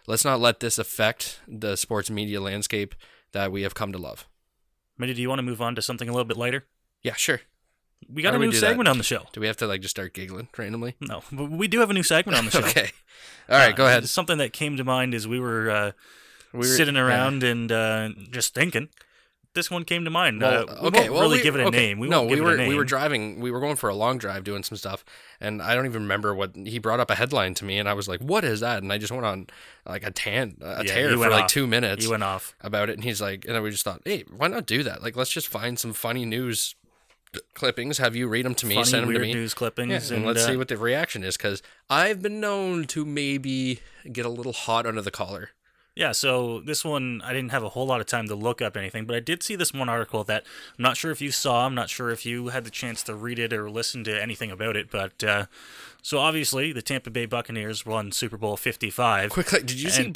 Let's 0.07 0.25
not 0.25 0.39
let 0.39 0.59
this 0.59 0.79
affect 0.79 1.41
the 1.47 1.75
sports 1.75 2.09
media 2.09 2.41
landscape 2.41 2.95
that 3.33 3.51
we 3.51 3.61
have 3.61 3.75
come 3.75 3.91
to 3.91 3.99
love. 3.99 4.27
Middy, 4.97 5.13
do 5.13 5.21
you 5.21 5.29
want 5.29 5.39
to 5.39 5.43
move 5.43 5.61
on 5.61 5.75
to 5.75 5.81
something 5.81 6.09
a 6.09 6.11
little 6.11 6.25
bit 6.25 6.37
lighter? 6.37 6.65
Yeah, 7.03 7.13
sure. 7.13 7.41
We 8.07 8.21
got 8.21 8.33
a 8.33 8.39
new 8.39 8.45
do 8.47 8.51
that? 8.51 8.59
segment 8.59 8.87
on 8.87 8.97
the 8.97 9.03
show. 9.03 9.25
Do 9.33 9.41
we 9.41 9.47
have 9.47 9.57
to 9.57 9.67
like 9.67 9.81
just 9.81 9.91
start 9.91 10.13
giggling 10.13 10.47
randomly? 10.57 10.95
No, 11.01 11.21
but 11.31 11.51
we 11.51 11.67
do 11.67 11.79
have 11.79 11.89
a 11.89 11.93
new 11.93 12.03
segment 12.03 12.37
on 12.37 12.45
the 12.45 12.51
show. 12.59 12.59
Okay. 12.59 12.91
All 13.49 13.57
right, 13.57 13.75
go 13.75 13.85
Uh, 13.85 13.89
ahead. 13.89 14.09
Something 14.09 14.37
that 14.39 14.53
came 14.53 14.77
to 14.77 14.83
mind 14.83 15.13
as 15.13 15.27
we 15.27 15.39
were, 15.39 15.69
uh, 15.69 15.91
We 16.53 16.59
were- 16.59 16.65
sitting 16.65 16.95
yeah. 16.95 17.01
around 17.01 17.43
and 17.43 17.71
uh, 17.71 18.09
just 18.31 18.53
thinking. 18.53 18.89
This 19.55 19.71
one 19.71 19.83
came 19.83 20.05
to 20.05 20.11
mind. 20.11 20.41
Well, 20.41 20.69
uh, 20.69 20.77
we 20.83 20.87
okay, 20.89 20.99
won't 20.99 21.11
well, 21.13 21.21
really 21.23 21.37
we- 21.37 21.43
give 21.43 21.55
it 21.55 21.61
a 21.61 21.65
okay, 21.65 21.77
name. 21.77 21.99
We 21.99 22.07
no, 22.07 22.19
won't 22.19 22.29
we 22.31 22.35
give 22.37 22.45
were 22.45 22.51
it 22.51 22.53
a 22.53 22.57
name. 22.57 22.67
we 22.69 22.75
were 22.75 22.83
driving. 22.85 23.39
We 23.39 23.49
were 23.49 23.59
going 23.59 23.77
for 23.77 23.89
a 23.89 23.95
long 23.95 24.19
drive 24.19 24.43
doing 24.43 24.61
some 24.61 24.77
stuff, 24.77 25.03
and 25.41 25.59
I 25.59 25.73
don't 25.73 25.87
even 25.87 26.03
remember 26.03 26.35
what 26.35 26.55
he 26.55 26.77
brought 26.77 26.99
up 26.99 27.09
a 27.09 27.15
headline 27.15 27.55
to 27.55 27.65
me, 27.65 27.79
and 27.79 27.89
I 27.89 27.93
was 27.93 28.07
like, 28.07 28.19
"What 28.21 28.43
is 28.43 28.59
that?" 28.59 28.83
And 28.83 28.93
I 28.93 28.99
just 28.99 29.11
went 29.11 29.25
on 29.25 29.47
like 29.87 30.05
a 30.05 30.11
tan 30.11 30.57
a 30.61 30.83
Yeah, 30.85 30.93
tear 30.93 31.11
for 31.13 31.17
went 31.17 31.31
like 31.31 31.45
off. 31.45 31.49
two 31.49 31.65
minutes 31.65 32.03
You 32.05 32.11
went 32.11 32.21
off. 32.23 32.53
about 32.61 32.89
it, 32.89 32.93
and 32.93 33.03
he's 33.03 33.19
like, 33.21 33.43
and 33.45 33.55
then 33.55 33.63
we 33.63 33.71
just 33.71 33.83
thought, 33.83 34.01
"Hey, 34.05 34.23
why 34.29 34.47
not 34.49 34.67
do 34.67 34.83
that? 34.83 35.01
Like, 35.01 35.15
let's 35.15 35.31
just 35.31 35.47
find 35.47 35.79
some 35.79 35.93
funny 35.93 36.25
news 36.25 36.75
clippings, 37.53 37.97
have 37.97 38.15
you 38.15 38.27
read 38.27 38.45
them 38.45 38.55
to 38.55 38.65
me, 38.65 38.75
Funny, 38.75 38.85
send 38.87 39.07
them 39.07 39.13
to 39.13 39.19
me." 39.19 39.33
news 39.33 39.53
clippings. 39.53 39.89
Yeah, 40.09 40.15
and, 40.17 40.25
and 40.25 40.25
let's 40.25 40.45
uh, 40.45 40.51
see 40.51 40.57
what 40.57 40.67
the 40.67 40.77
reaction 40.77 41.23
is, 41.23 41.37
because 41.37 41.61
I've 41.89 42.21
been 42.21 42.39
known 42.39 42.85
to 42.87 43.05
maybe 43.05 43.79
get 44.11 44.25
a 44.25 44.29
little 44.29 44.53
hot 44.53 44.85
under 44.85 45.01
the 45.01 45.11
collar. 45.11 45.51
Yeah, 45.95 46.13
so 46.13 46.61
this 46.61 46.85
one, 46.85 47.21
I 47.25 47.33
didn't 47.33 47.51
have 47.51 47.63
a 47.63 47.69
whole 47.69 47.85
lot 47.85 47.99
of 47.99 48.07
time 48.07 48.27
to 48.29 48.35
look 48.35 48.61
up 48.61 48.77
anything, 48.77 49.05
but 49.05 49.17
I 49.17 49.19
did 49.19 49.43
see 49.43 49.57
this 49.57 49.73
one 49.73 49.89
article 49.89 50.23
that 50.23 50.45
I'm 50.77 50.83
not 50.83 50.95
sure 50.95 51.11
if 51.11 51.19
you 51.19 51.29
saw. 51.29 51.65
I'm 51.65 51.75
not 51.75 51.89
sure 51.89 52.09
if 52.09 52.25
you 52.25 52.49
had 52.49 52.63
the 52.63 52.69
chance 52.69 53.03
to 53.03 53.15
read 53.15 53.37
it 53.37 53.51
or 53.51 53.69
listen 53.69 54.05
to 54.05 54.21
anything 54.21 54.49
about 54.49 54.77
it. 54.77 54.89
But 54.89 55.21
uh, 55.25 55.47
so 56.01 56.19
obviously, 56.19 56.71
the 56.71 56.81
Tampa 56.81 57.09
Bay 57.09 57.25
Buccaneers 57.25 57.85
won 57.85 58.13
Super 58.13 58.37
Bowl 58.37 58.55
55. 58.55 59.31
Quickly, 59.31 59.59
did 59.59 59.81
you 59.81 59.89
see 59.89 60.05
And- 60.05 60.13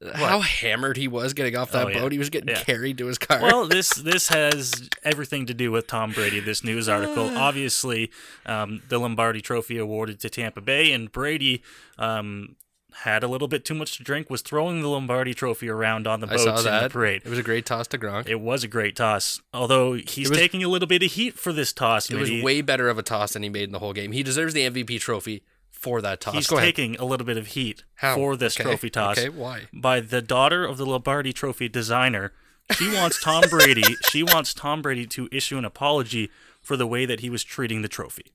Brady? 0.00 0.16
How 0.18 0.40
hammered 0.40 0.96
he 0.96 1.08
was 1.08 1.34
getting 1.34 1.56
off 1.56 1.72
that 1.72 1.86
Oh, 1.86 1.88
yeah. 1.90 1.98
boat. 2.00 2.12
He 2.12 2.18
was 2.18 2.30
getting 2.30 2.48
Yeah. 2.48 2.62
carried 2.62 2.96
to 2.98 3.06
his 3.06 3.18
car. 3.18 3.40
well, 3.42 3.66
this 3.66 3.90
this 3.94 4.28
has 4.28 4.88
everything 5.04 5.46
to 5.46 5.54
do 5.54 5.70
with 5.70 5.86
Tom 5.86 6.12
Brady. 6.12 6.40
This 6.40 6.64
news 6.64 6.88
article, 6.88 7.36
obviously, 7.36 8.10
um, 8.46 8.82
the 8.88 8.98
Lombardi 8.98 9.40
Trophy 9.40 9.76
awarded 9.78 10.18
to 10.20 10.30
Tampa 10.30 10.60
Bay, 10.62 10.92
and 10.92 11.12
Brady 11.12 11.62
um, 11.98 12.56
had 13.04 13.22
a 13.22 13.28
little 13.28 13.46
bit 13.46 13.64
too 13.64 13.74
much 13.74 13.98
to 13.98 14.02
drink. 14.02 14.30
Was 14.30 14.40
throwing 14.42 14.80
the 14.80 14.88
Lombardi 14.88 15.34
Trophy 15.34 15.68
around 15.68 16.06
on 16.06 16.20
the 16.20 16.26
I 16.26 16.30
boats 16.36 16.64
in 16.64 16.82
the 16.82 16.88
parade. 16.90 17.22
It 17.24 17.28
was 17.28 17.38
a 17.38 17.42
great 17.42 17.66
toss 17.66 17.86
to 17.88 17.98
Gronk. 17.98 18.26
It, 18.26 18.40
was 18.40 18.64
a 18.64 18.68
great 18.68 18.96
toss, 18.96 19.40
although 19.52 19.92
he's 19.94 20.30
was- 20.30 20.38
taking 20.38 20.64
a 20.64 20.68
little 20.68 20.88
bit 20.88 21.02
of 21.02 21.12
heat 21.12 21.38
for 21.38 21.52
this 21.52 21.72
toss. 21.74 22.10
It 22.10 22.16
was 22.16 22.30
way 22.42 22.62
better 22.62 22.88
of 22.88 22.98
a 22.98 23.02
toss 23.02 23.34
than 23.34 23.42
he 23.42 23.48
made 23.50 23.64
in 23.64 23.72
the 23.72 23.78
whole 23.80 23.92
game. 23.92 24.12
He 24.12 24.22
deserves 24.22 24.54
the 24.54 24.62
MVP 24.62 24.98
trophy 24.98 25.42
for 25.80 26.00
that 26.02 26.20
toss. 26.20 26.34
He's 26.34 26.46
taking 26.48 26.96
a 26.96 27.04
little 27.04 27.26
bit 27.26 27.36
of 27.38 27.48
heat 27.48 27.84
How? 27.96 28.14
for 28.14 28.36
this 28.36 28.54
Okay, 28.56 28.64
trophy 28.68 28.90
toss. 28.90 29.16
okay, 29.18 29.28
why? 29.30 29.62
By 29.72 30.00
the 30.00 30.20
daughter 30.20 30.64
of 30.64 30.76
the 30.76 30.84
Lombardi 30.86 31.32
Trophy 31.32 31.68
designer. 31.68 32.32
She 32.72 32.92
wants 32.94 33.20
Tom 33.22 33.42
Brady. 33.50 33.82
she 34.10 34.22
wants 34.22 34.52
Tom 34.54 34.82
Brady 34.82 35.06
to 35.06 35.28
issue 35.32 35.56
an 35.58 35.64
apology 35.64 36.30
for 36.60 36.76
the 36.76 36.86
way 36.86 37.06
that 37.06 37.20
he 37.20 37.30
was 37.30 37.42
treating 37.42 37.82
the 37.82 37.88
trophy. 37.88 38.26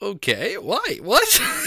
Okay, 0.00 0.58
why? 0.58 0.98
What? 1.00 1.22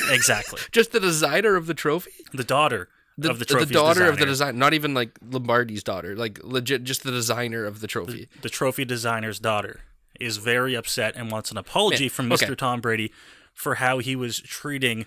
Exactly. 0.09 0.59
Just 0.71 0.91
the 0.91 0.99
designer 0.99 1.55
of 1.55 1.67
the 1.67 1.73
trophy? 1.73 2.11
The 2.33 2.43
daughter 2.43 2.89
The, 3.17 3.29
of 3.29 3.39
the 3.39 3.45
trophy. 3.45 3.73
daughter 3.73 4.07
of 4.09 4.19
the 4.19 4.25
design, 4.25 4.57
not 4.59 4.73
even 4.73 4.93
like 4.93 5.17
Lombardi's 5.21 5.83
daughter, 5.83 6.15
like 6.17 6.39
legit, 6.43 6.83
just 6.83 7.03
the 7.03 7.11
designer 7.11 7.63
of 7.65 7.79
the 7.79 7.87
trophy. 7.87 8.27
The 8.41 8.49
trophy 8.49 8.83
designer's 8.83 9.39
daughter 9.39 9.79
is 10.19 10.37
very 10.37 10.75
upset 10.75 11.15
and 11.15 11.31
wants 11.31 11.51
an 11.51 11.57
apology 11.57 12.05
Man, 12.05 12.09
from 12.09 12.29
Mr. 12.29 12.43
okay. 12.43 12.55
Tom 12.55 12.81
Brady 12.81 13.11
for 13.53 13.75
how 13.75 13.99
he 13.99 14.15
was 14.15 14.39
treating 14.39 15.05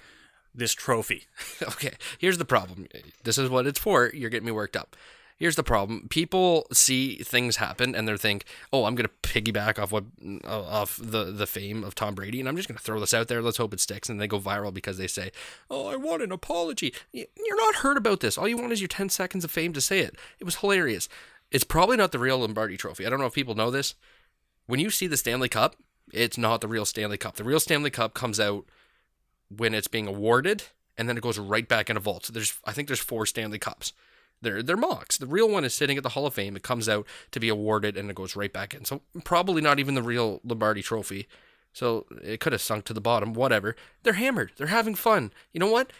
this 0.54 0.74
trophy. 0.74 1.26
okay, 1.62 1.92
here's 2.18 2.38
the 2.38 2.44
problem. 2.44 2.88
This 3.24 3.38
is 3.38 3.48
what 3.48 3.66
it's 3.66 3.78
for. 3.78 4.10
You're 4.12 4.30
getting 4.30 4.46
me 4.46 4.52
worked 4.52 4.76
up. 4.76 4.96
Here's 5.36 5.54
the 5.54 5.62
problem: 5.62 6.08
people 6.10 6.66
see 6.72 7.16
things 7.18 7.56
happen 7.56 7.94
and 7.94 8.08
they 8.08 8.16
think, 8.16 8.44
"Oh, 8.72 8.86
I'm 8.86 8.96
gonna 8.96 9.10
piggyback 9.22 9.78
off 9.78 9.92
what 9.92 10.04
uh, 10.44 10.62
off 10.62 10.98
the 11.00 11.26
the 11.26 11.46
fame 11.46 11.84
of 11.84 11.94
Tom 11.94 12.16
Brady, 12.16 12.40
and 12.40 12.48
I'm 12.48 12.56
just 12.56 12.66
gonna 12.66 12.80
throw 12.80 12.98
this 12.98 13.14
out 13.14 13.28
there. 13.28 13.40
Let's 13.40 13.58
hope 13.58 13.72
it 13.72 13.78
sticks." 13.78 14.08
And 14.08 14.20
they 14.20 14.26
go 14.26 14.40
viral 14.40 14.74
because 14.74 14.98
they 14.98 15.06
say, 15.06 15.30
"Oh, 15.70 15.86
I 15.86 15.94
want 15.94 16.22
an 16.22 16.32
apology." 16.32 16.92
You're 17.12 17.26
not 17.56 17.76
hurt 17.76 17.96
about 17.96 18.18
this. 18.18 18.36
All 18.36 18.48
you 18.48 18.56
want 18.56 18.72
is 18.72 18.80
your 18.80 18.88
10 18.88 19.10
seconds 19.10 19.44
of 19.44 19.52
fame 19.52 19.72
to 19.74 19.80
say 19.80 20.00
it. 20.00 20.16
It 20.40 20.44
was 20.44 20.56
hilarious. 20.56 21.08
It's 21.52 21.64
probably 21.64 21.96
not 21.96 22.10
the 22.10 22.18
real 22.18 22.38
Lombardi 22.38 22.76
Trophy. 22.76 23.06
I 23.06 23.10
don't 23.10 23.20
know 23.20 23.26
if 23.26 23.34
people 23.34 23.54
know 23.54 23.70
this. 23.70 23.94
When 24.68 24.78
you 24.78 24.90
see 24.90 25.06
the 25.06 25.16
Stanley 25.16 25.48
Cup, 25.48 25.76
it's 26.12 26.38
not 26.38 26.60
the 26.60 26.68
real 26.68 26.84
Stanley 26.84 27.16
Cup. 27.16 27.36
The 27.36 27.42
real 27.42 27.58
Stanley 27.58 27.90
Cup 27.90 28.12
comes 28.12 28.38
out 28.38 28.66
when 29.48 29.72
it's 29.74 29.88
being 29.88 30.06
awarded, 30.06 30.64
and 30.96 31.08
then 31.08 31.16
it 31.16 31.22
goes 31.22 31.38
right 31.38 31.66
back 31.66 31.88
in 31.88 31.96
a 31.96 32.00
vault. 32.00 32.30
There's, 32.32 32.60
I 32.66 32.72
think, 32.72 32.86
there's 32.86 33.00
four 33.00 33.24
Stanley 33.24 33.58
Cups. 33.58 33.94
They're 34.42 34.62
they're 34.62 34.76
mocks. 34.76 35.16
The 35.16 35.26
real 35.26 35.48
one 35.48 35.64
is 35.64 35.74
sitting 35.74 35.96
at 35.96 36.02
the 36.02 36.10
Hall 36.10 36.26
of 36.26 36.34
Fame. 36.34 36.54
It 36.54 36.62
comes 36.62 36.88
out 36.88 37.06
to 37.32 37.40
be 37.40 37.48
awarded 37.48 37.96
and 37.96 38.08
it 38.08 38.14
goes 38.14 38.36
right 38.36 38.52
back 38.52 38.74
in. 38.74 38.84
So 38.84 39.00
probably 39.24 39.60
not 39.60 39.80
even 39.80 39.94
the 39.94 40.02
real 40.02 40.40
Lombardi 40.44 40.82
Trophy. 40.82 41.26
So 41.72 42.06
it 42.22 42.38
could 42.38 42.52
have 42.52 42.62
sunk 42.62 42.84
to 42.84 42.94
the 42.94 43.00
bottom. 43.00 43.32
Whatever. 43.32 43.74
They're 44.04 44.12
hammered. 44.12 44.52
They're 44.56 44.68
having 44.68 44.94
fun. 44.94 45.32
You 45.52 45.58
know 45.58 45.70
what? 45.70 45.92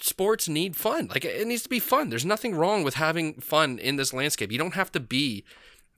Sports 0.00 0.48
need 0.48 0.76
fun. 0.76 1.06
Like 1.06 1.24
it 1.24 1.46
needs 1.46 1.62
to 1.62 1.68
be 1.68 1.78
fun. 1.78 2.10
There's 2.10 2.24
nothing 2.24 2.56
wrong 2.56 2.82
with 2.82 2.94
having 2.94 3.34
fun 3.34 3.78
in 3.78 3.94
this 3.94 4.12
landscape. 4.12 4.50
You 4.50 4.58
don't 4.58 4.74
have 4.74 4.90
to 4.92 5.00
be 5.00 5.44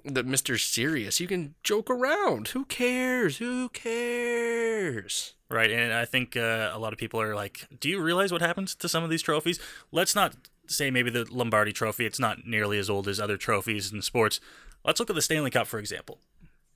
the 0.04 0.22
Mr. 0.22 0.58
Serious. 0.58 1.20
You 1.20 1.26
can 1.26 1.54
joke 1.62 1.90
around. 1.90 2.48
Who 2.48 2.64
cares? 2.64 3.38
Who 3.38 3.68
cares? 3.70 5.34
Right, 5.50 5.70
and 5.70 5.92
I 5.92 6.04
think 6.04 6.36
uh, 6.36 6.70
a 6.72 6.78
lot 6.78 6.92
of 6.92 6.98
people 6.98 7.20
are 7.20 7.34
like, 7.34 7.66
"Do 7.80 7.88
you 7.88 8.00
realize 8.02 8.32
what 8.32 8.42
happens 8.42 8.74
to 8.76 8.88
some 8.88 9.02
of 9.02 9.10
these 9.10 9.22
trophies?" 9.22 9.58
Let's 9.90 10.14
not 10.14 10.34
say 10.66 10.90
maybe 10.90 11.10
the 11.10 11.26
Lombardi 11.30 11.72
Trophy. 11.72 12.04
It's 12.04 12.18
not 12.18 12.46
nearly 12.46 12.78
as 12.78 12.90
old 12.90 13.08
as 13.08 13.18
other 13.18 13.36
trophies 13.36 13.92
in 13.92 14.02
sports. 14.02 14.40
Let's 14.84 15.00
look 15.00 15.10
at 15.10 15.16
the 15.16 15.22
Stanley 15.22 15.50
Cup, 15.50 15.66
for 15.66 15.78
example. 15.78 16.18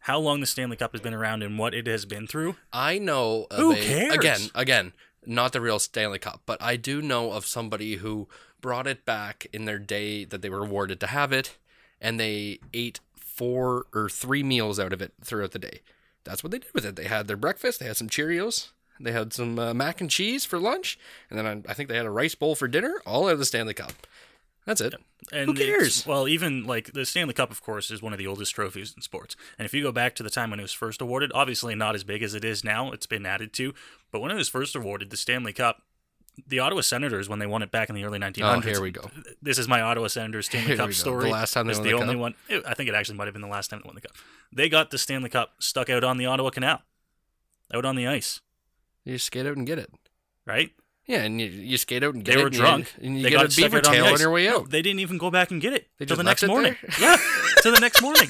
How 0.00 0.18
long 0.18 0.40
the 0.40 0.46
Stanley 0.46 0.76
Cup 0.76 0.92
has 0.92 1.00
been 1.00 1.14
around 1.14 1.42
and 1.42 1.58
what 1.58 1.74
it 1.74 1.86
has 1.86 2.04
been 2.04 2.26
through. 2.26 2.56
I 2.72 2.98
know. 2.98 3.46
Of 3.50 3.58
Who 3.58 3.72
a, 3.72 3.76
cares? 3.76 4.14
Again, 4.14 4.40
again, 4.54 4.92
not 5.24 5.52
the 5.52 5.60
real 5.60 5.78
Stanley 5.78 6.18
Cup, 6.18 6.40
but 6.44 6.60
I 6.60 6.76
do 6.76 7.00
know 7.00 7.32
of 7.32 7.46
somebody 7.46 7.96
who 7.96 8.28
brought 8.60 8.86
it 8.86 9.04
back 9.04 9.46
in 9.52 9.64
their 9.64 9.78
day 9.78 10.24
that 10.24 10.42
they 10.42 10.50
were 10.50 10.64
awarded 10.64 10.98
to 11.00 11.06
have 11.08 11.32
it, 11.32 11.56
and 12.00 12.18
they 12.18 12.58
ate 12.72 13.00
four 13.34 13.86
or 13.94 14.08
three 14.08 14.42
meals 14.42 14.78
out 14.78 14.92
of 14.92 15.00
it 15.00 15.12
throughout 15.24 15.52
the 15.52 15.58
day. 15.58 15.80
That's 16.24 16.44
what 16.44 16.50
they 16.50 16.58
did 16.58 16.72
with 16.74 16.84
it. 16.84 16.96
They 16.96 17.04
had 17.04 17.26
their 17.26 17.36
breakfast. 17.36 17.80
They 17.80 17.86
had 17.86 17.96
some 17.96 18.08
Cheerios. 18.08 18.68
They 19.00 19.12
had 19.12 19.32
some 19.32 19.58
uh, 19.58 19.74
mac 19.74 20.00
and 20.00 20.10
cheese 20.10 20.44
for 20.44 20.58
lunch, 20.58 20.98
and 21.28 21.38
then 21.38 21.46
I, 21.46 21.70
I 21.70 21.74
think 21.74 21.88
they 21.88 21.96
had 21.96 22.06
a 22.06 22.10
rice 22.10 22.34
bowl 22.36 22.54
for 22.54 22.68
dinner. 22.68 23.02
All 23.04 23.26
out 23.26 23.32
of 23.32 23.38
the 23.38 23.44
Stanley 23.44 23.74
Cup. 23.74 23.92
That's 24.64 24.80
it. 24.80 24.94
And 25.32 25.48
Who 25.48 25.54
cares? 25.54 26.06
Well, 26.06 26.28
even 26.28 26.64
like 26.64 26.92
the 26.92 27.04
Stanley 27.04 27.34
Cup, 27.34 27.50
of 27.50 27.62
course, 27.62 27.90
is 27.90 28.00
one 28.00 28.12
of 28.12 28.18
the 28.18 28.28
oldest 28.28 28.54
trophies 28.54 28.92
in 28.94 29.02
sports. 29.02 29.34
And 29.58 29.66
if 29.66 29.74
you 29.74 29.82
go 29.82 29.90
back 29.90 30.14
to 30.16 30.22
the 30.22 30.30
time 30.30 30.50
when 30.50 30.60
it 30.60 30.62
was 30.62 30.72
first 30.72 31.00
awarded, 31.00 31.32
obviously 31.34 31.74
not 31.74 31.96
as 31.96 32.04
big 32.04 32.22
as 32.22 32.34
it 32.34 32.44
is 32.44 32.62
now, 32.62 32.92
it's 32.92 33.06
been 33.06 33.26
added 33.26 33.52
to. 33.54 33.74
But 34.12 34.20
when 34.20 34.30
it 34.30 34.36
was 34.36 34.48
first 34.48 34.76
awarded, 34.76 35.10
the 35.10 35.16
Stanley 35.16 35.52
Cup, 35.52 35.82
the 36.46 36.58
Ottawa 36.60 36.80
Senators, 36.80 37.28
when 37.28 37.38
they 37.38 37.46
won 37.46 37.62
it 37.62 37.70
back 37.70 37.88
in 37.88 37.94
the 37.94 38.04
early 38.04 38.18
1900s. 38.18 38.56
Oh, 38.56 38.60
here 38.60 38.80
we 38.80 38.90
go. 38.90 39.10
This 39.42 39.58
is 39.58 39.68
my 39.68 39.80
Ottawa 39.80 40.08
Senators 40.08 40.46
Stanley 40.46 40.76
Cup 40.76 40.92
story. 40.92 41.24
The 41.26 41.30
last 41.30 41.52
time 41.54 41.66
they 41.66 41.74
won 41.74 41.82
the 41.82 41.88
the 41.90 41.94
only 41.96 42.14
cup? 42.14 42.20
one. 42.20 42.34
it- 42.48 42.64
I 42.66 42.74
think 42.74 42.88
it 42.88 42.94
actually 42.94 43.18
might 43.18 43.26
have 43.26 43.34
been 43.34 43.42
the 43.42 43.48
last 43.48 43.68
time 43.68 43.80
they 43.82 43.88
won 43.88 43.94
the 43.94 44.00
cup. 44.00 44.12
They 44.52 44.68
got 44.68 44.90
the 44.90 44.98
Stanley 44.98 45.28
Cup 45.30 45.54
stuck 45.58 45.88
out 45.90 46.04
on 46.04 46.16
the 46.16 46.26
Ottawa 46.26 46.50
Canal, 46.50 46.82
out 47.74 47.84
on 47.84 47.96
the 47.96 48.06
ice, 48.06 48.40
You 49.04 49.14
just 49.14 49.26
skate 49.26 49.46
out 49.46 49.56
and 49.56 49.66
get 49.66 49.78
it. 49.78 49.90
right? 50.46 50.70
Yeah, 51.06 51.22
and 51.24 51.40
you, 51.40 51.48
you 51.48 51.76
skate 51.78 52.04
out 52.04 52.14
and 52.14 52.24
get 52.24 52.36
They 52.36 52.42
it. 52.42 52.42
They 52.42 52.42
were 52.42 52.46
and 52.46 52.54
you- 52.54 52.60
drunk. 52.60 52.94
and 53.02 53.16
you 53.18 53.22
they 53.24 53.30
get 53.30 53.36
got 53.36 53.52
a 53.52 53.56
beaver 53.56 53.78
on 53.78 53.82
tail 53.82 54.04
on 54.06 54.12
ice. 54.14 54.20
your 54.20 54.30
way 54.30 54.46
No, 54.46 54.58
out. 54.60 54.70
they 54.70 54.82
didn't 54.82 55.00
even 55.00 55.18
go 55.18 55.30
back 55.30 55.50
and 55.50 55.60
get 55.60 55.72
it 55.72 55.88
They 55.98 56.06
till 56.06 56.16
the 56.16 56.22
next 56.22 56.46
morning. 56.46 56.76
Yeah, 57.00 57.16
till 57.60 57.72
the 57.72 57.80
next 57.80 58.00
morning. 58.00 58.28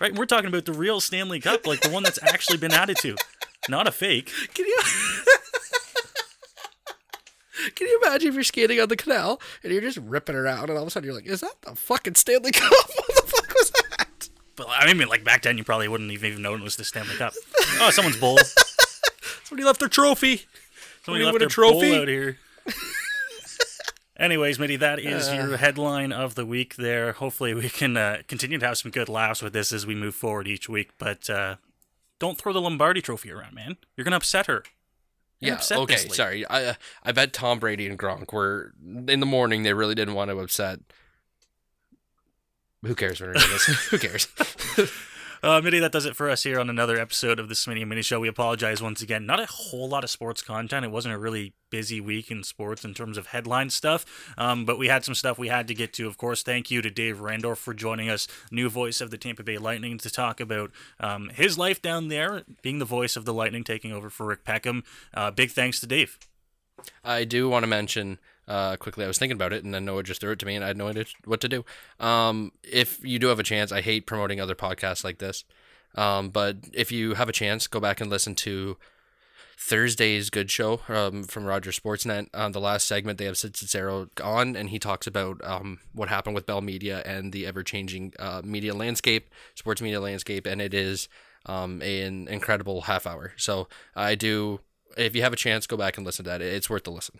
Right, 0.00 0.14
we're 0.14 0.26
talking 0.26 0.46
about 0.46 0.64
the 0.64 0.72
real 0.72 1.00
Stanley 1.00 1.40
Cup, 1.40 1.66
like 1.66 1.80
the 1.80 1.88
one 1.90 2.04
that's 2.04 2.20
actually 2.22 2.58
been 2.58 2.72
added 2.72 2.98
to, 2.98 3.16
not 3.68 3.88
a 3.88 3.90
fake. 3.90 4.30
Can 4.54 4.64
you? 4.66 4.78
Can 7.74 7.86
you 7.86 8.00
imagine 8.04 8.28
if 8.28 8.34
you're 8.34 8.44
skating 8.44 8.80
on 8.80 8.88
the 8.88 8.96
canal 8.96 9.40
and 9.62 9.72
you're 9.72 9.82
just 9.82 9.98
ripping 9.98 10.36
around, 10.36 10.70
and 10.70 10.72
all 10.72 10.82
of 10.82 10.88
a 10.88 10.90
sudden 10.90 11.06
you're 11.06 11.14
like, 11.14 11.26
"Is 11.26 11.40
that 11.40 11.54
the 11.62 11.74
fucking 11.74 12.14
Stanley 12.14 12.52
Cup? 12.52 12.70
what 12.70 13.06
the 13.16 13.22
fuck 13.26 13.54
was 13.54 13.70
that?" 13.70 14.28
But 14.56 14.66
I 14.70 14.92
mean, 14.92 15.08
like 15.08 15.24
back 15.24 15.42
then, 15.42 15.58
you 15.58 15.64
probably 15.64 15.88
wouldn't 15.88 16.10
even 16.10 16.30
even 16.30 16.42
know 16.42 16.54
it 16.54 16.60
was 16.60 16.76
the 16.76 16.84
Stanley 16.84 17.16
Cup. 17.16 17.32
Oh, 17.80 17.90
someone's 17.90 18.18
bowl. 18.18 18.38
Somebody 19.44 19.64
left 19.64 19.80
their 19.80 19.88
trophy. 19.88 20.42
Somebody 21.04 21.24
left 21.24 21.38
their 21.38 21.46
a 21.46 21.50
trophy? 21.50 21.90
bowl 21.90 22.02
out 22.02 22.08
here. 22.08 22.38
Anyways, 24.18 24.58
Middy, 24.58 24.76
that 24.76 24.98
is 24.98 25.32
your 25.32 25.56
headline 25.56 26.12
of 26.12 26.34
the 26.34 26.44
week. 26.44 26.74
There, 26.74 27.12
hopefully, 27.12 27.54
we 27.54 27.68
can 27.68 27.96
uh, 27.96 28.18
continue 28.26 28.58
to 28.58 28.66
have 28.66 28.76
some 28.76 28.90
good 28.90 29.08
laughs 29.08 29.40
with 29.40 29.52
this 29.52 29.72
as 29.72 29.86
we 29.86 29.94
move 29.94 30.14
forward 30.14 30.48
each 30.48 30.68
week. 30.68 30.90
But 30.98 31.30
uh, 31.30 31.56
don't 32.18 32.36
throw 32.36 32.52
the 32.52 32.60
Lombardi 32.60 33.00
Trophy 33.00 33.30
around, 33.30 33.54
man. 33.54 33.76
You're 33.96 34.04
gonna 34.04 34.16
upset 34.16 34.46
her. 34.46 34.64
Yeah. 35.40 35.54
upset 35.54 35.78
Okay. 35.78 35.96
Sorry. 35.96 36.46
I 36.46 36.64
uh, 36.64 36.74
I 37.02 37.12
bet 37.12 37.32
Tom 37.32 37.58
Brady 37.58 37.86
and 37.86 37.98
Gronk 37.98 38.32
were 38.32 38.72
in 38.84 39.20
the 39.20 39.26
morning. 39.26 39.62
They 39.62 39.72
really 39.72 39.94
didn't 39.94 40.14
want 40.14 40.30
to 40.30 40.38
upset. 40.38 40.80
Who 42.82 42.94
cares 42.94 43.20
when 43.20 43.32
this? 43.32 43.64
Who 43.90 43.98
cares? 43.98 44.28
Uh, 45.40 45.60
Middy, 45.60 45.78
that 45.78 45.92
does 45.92 46.04
it 46.04 46.16
for 46.16 46.28
us 46.28 46.42
here 46.42 46.58
on 46.58 46.68
another 46.68 46.98
episode 46.98 47.38
of 47.38 47.48
the 47.48 47.54
Smitty 47.54 47.80
and 47.80 47.88
Middy 47.88 48.02
Show. 48.02 48.18
We 48.18 48.26
apologize 48.28 48.82
once 48.82 49.02
again. 49.02 49.24
Not 49.24 49.38
a 49.38 49.46
whole 49.46 49.88
lot 49.88 50.02
of 50.02 50.10
sports 50.10 50.42
content. 50.42 50.84
It 50.84 50.90
wasn't 50.90 51.14
a 51.14 51.18
really 51.18 51.52
busy 51.70 52.00
week 52.00 52.30
in 52.30 52.42
sports 52.42 52.84
in 52.84 52.92
terms 52.92 53.16
of 53.16 53.28
headline 53.28 53.70
stuff, 53.70 54.04
um, 54.36 54.64
but 54.64 54.78
we 54.78 54.88
had 54.88 55.04
some 55.04 55.14
stuff 55.14 55.38
we 55.38 55.46
had 55.48 55.68
to 55.68 55.74
get 55.74 55.92
to. 55.92 56.08
Of 56.08 56.16
course, 56.16 56.42
thank 56.42 56.72
you 56.72 56.82
to 56.82 56.90
Dave 56.90 57.18
Randorf 57.18 57.58
for 57.58 57.72
joining 57.72 58.08
us, 58.08 58.26
new 58.50 58.68
voice 58.68 59.00
of 59.00 59.10
the 59.10 59.18
Tampa 59.18 59.44
Bay 59.44 59.58
Lightning, 59.58 59.96
to 59.98 60.10
talk 60.10 60.40
about 60.40 60.72
um, 60.98 61.28
his 61.28 61.56
life 61.56 61.80
down 61.80 62.08
there, 62.08 62.42
being 62.62 62.80
the 62.80 62.84
voice 62.84 63.14
of 63.14 63.24
the 63.24 63.34
Lightning, 63.34 63.62
taking 63.62 63.92
over 63.92 64.10
for 64.10 64.26
Rick 64.26 64.44
Peckham. 64.44 64.82
Uh, 65.14 65.30
big 65.30 65.50
thanks 65.50 65.78
to 65.80 65.86
Dave. 65.86 66.18
I 67.04 67.24
do 67.24 67.48
want 67.48 67.62
to 67.62 67.68
mention 67.68 68.18
uh, 68.48 68.76
quickly. 68.76 69.04
I 69.04 69.08
was 69.08 69.18
thinking 69.18 69.36
about 69.36 69.52
it, 69.52 69.62
and 69.62 69.72
then 69.72 69.84
Noah 69.84 70.02
just 70.02 70.20
threw 70.20 70.32
it 70.32 70.40
to 70.40 70.46
me, 70.46 70.56
and 70.56 70.64
I 70.64 70.68
had 70.68 70.76
no 70.76 70.88
idea 70.88 71.04
what 71.24 71.40
to 71.42 71.48
do. 71.48 71.64
Um, 72.00 72.50
if 72.64 73.04
you 73.04 73.20
do 73.20 73.28
have 73.28 73.38
a 73.38 73.44
chance, 73.44 73.70
I 73.70 73.82
hate 73.82 74.06
promoting 74.06 74.40
other 74.40 74.56
podcasts 74.56 75.04
like 75.04 75.18
this, 75.18 75.44
um, 75.94 76.30
but 76.30 76.56
if 76.72 76.90
you 76.90 77.14
have 77.14 77.28
a 77.28 77.32
chance, 77.32 77.68
go 77.68 77.78
back 77.78 78.00
and 78.00 78.10
listen 78.10 78.34
to 78.36 78.76
Thursday's 79.60 80.30
Good 80.30 80.50
Show 80.50 80.80
um, 80.88 81.24
from 81.24 81.44
Roger 81.44 81.72
Sportsnet. 81.72 82.28
On 82.32 82.52
the 82.52 82.60
last 82.60 82.86
segment, 82.86 83.18
they 83.18 83.24
have 83.24 83.36
Sid 83.36 83.56
Seixeiro 83.56 84.08
on, 84.22 84.54
and 84.54 84.70
he 84.70 84.78
talks 84.78 85.06
about 85.06 85.40
um, 85.44 85.80
what 85.92 86.08
happened 86.08 86.36
with 86.36 86.46
Bell 86.46 86.60
Media 86.60 87.02
and 87.04 87.32
the 87.32 87.44
ever-changing 87.44 88.12
uh, 88.20 88.40
media 88.44 88.72
landscape, 88.72 89.30
sports 89.56 89.82
media 89.82 90.00
landscape, 90.00 90.46
and 90.46 90.62
it 90.62 90.72
is 90.72 91.08
um, 91.46 91.82
an 91.82 92.28
incredible 92.28 92.82
half 92.82 93.04
hour. 93.04 93.32
So 93.36 93.66
I 93.96 94.14
do. 94.14 94.60
If 94.96 95.16
you 95.16 95.22
have 95.22 95.32
a 95.32 95.36
chance, 95.36 95.66
go 95.66 95.76
back 95.76 95.96
and 95.96 96.06
listen 96.06 96.24
to 96.24 96.30
that. 96.30 96.40
It's 96.40 96.70
worth 96.70 96.84
the 96.84 96.90
listen. 96.90 97.18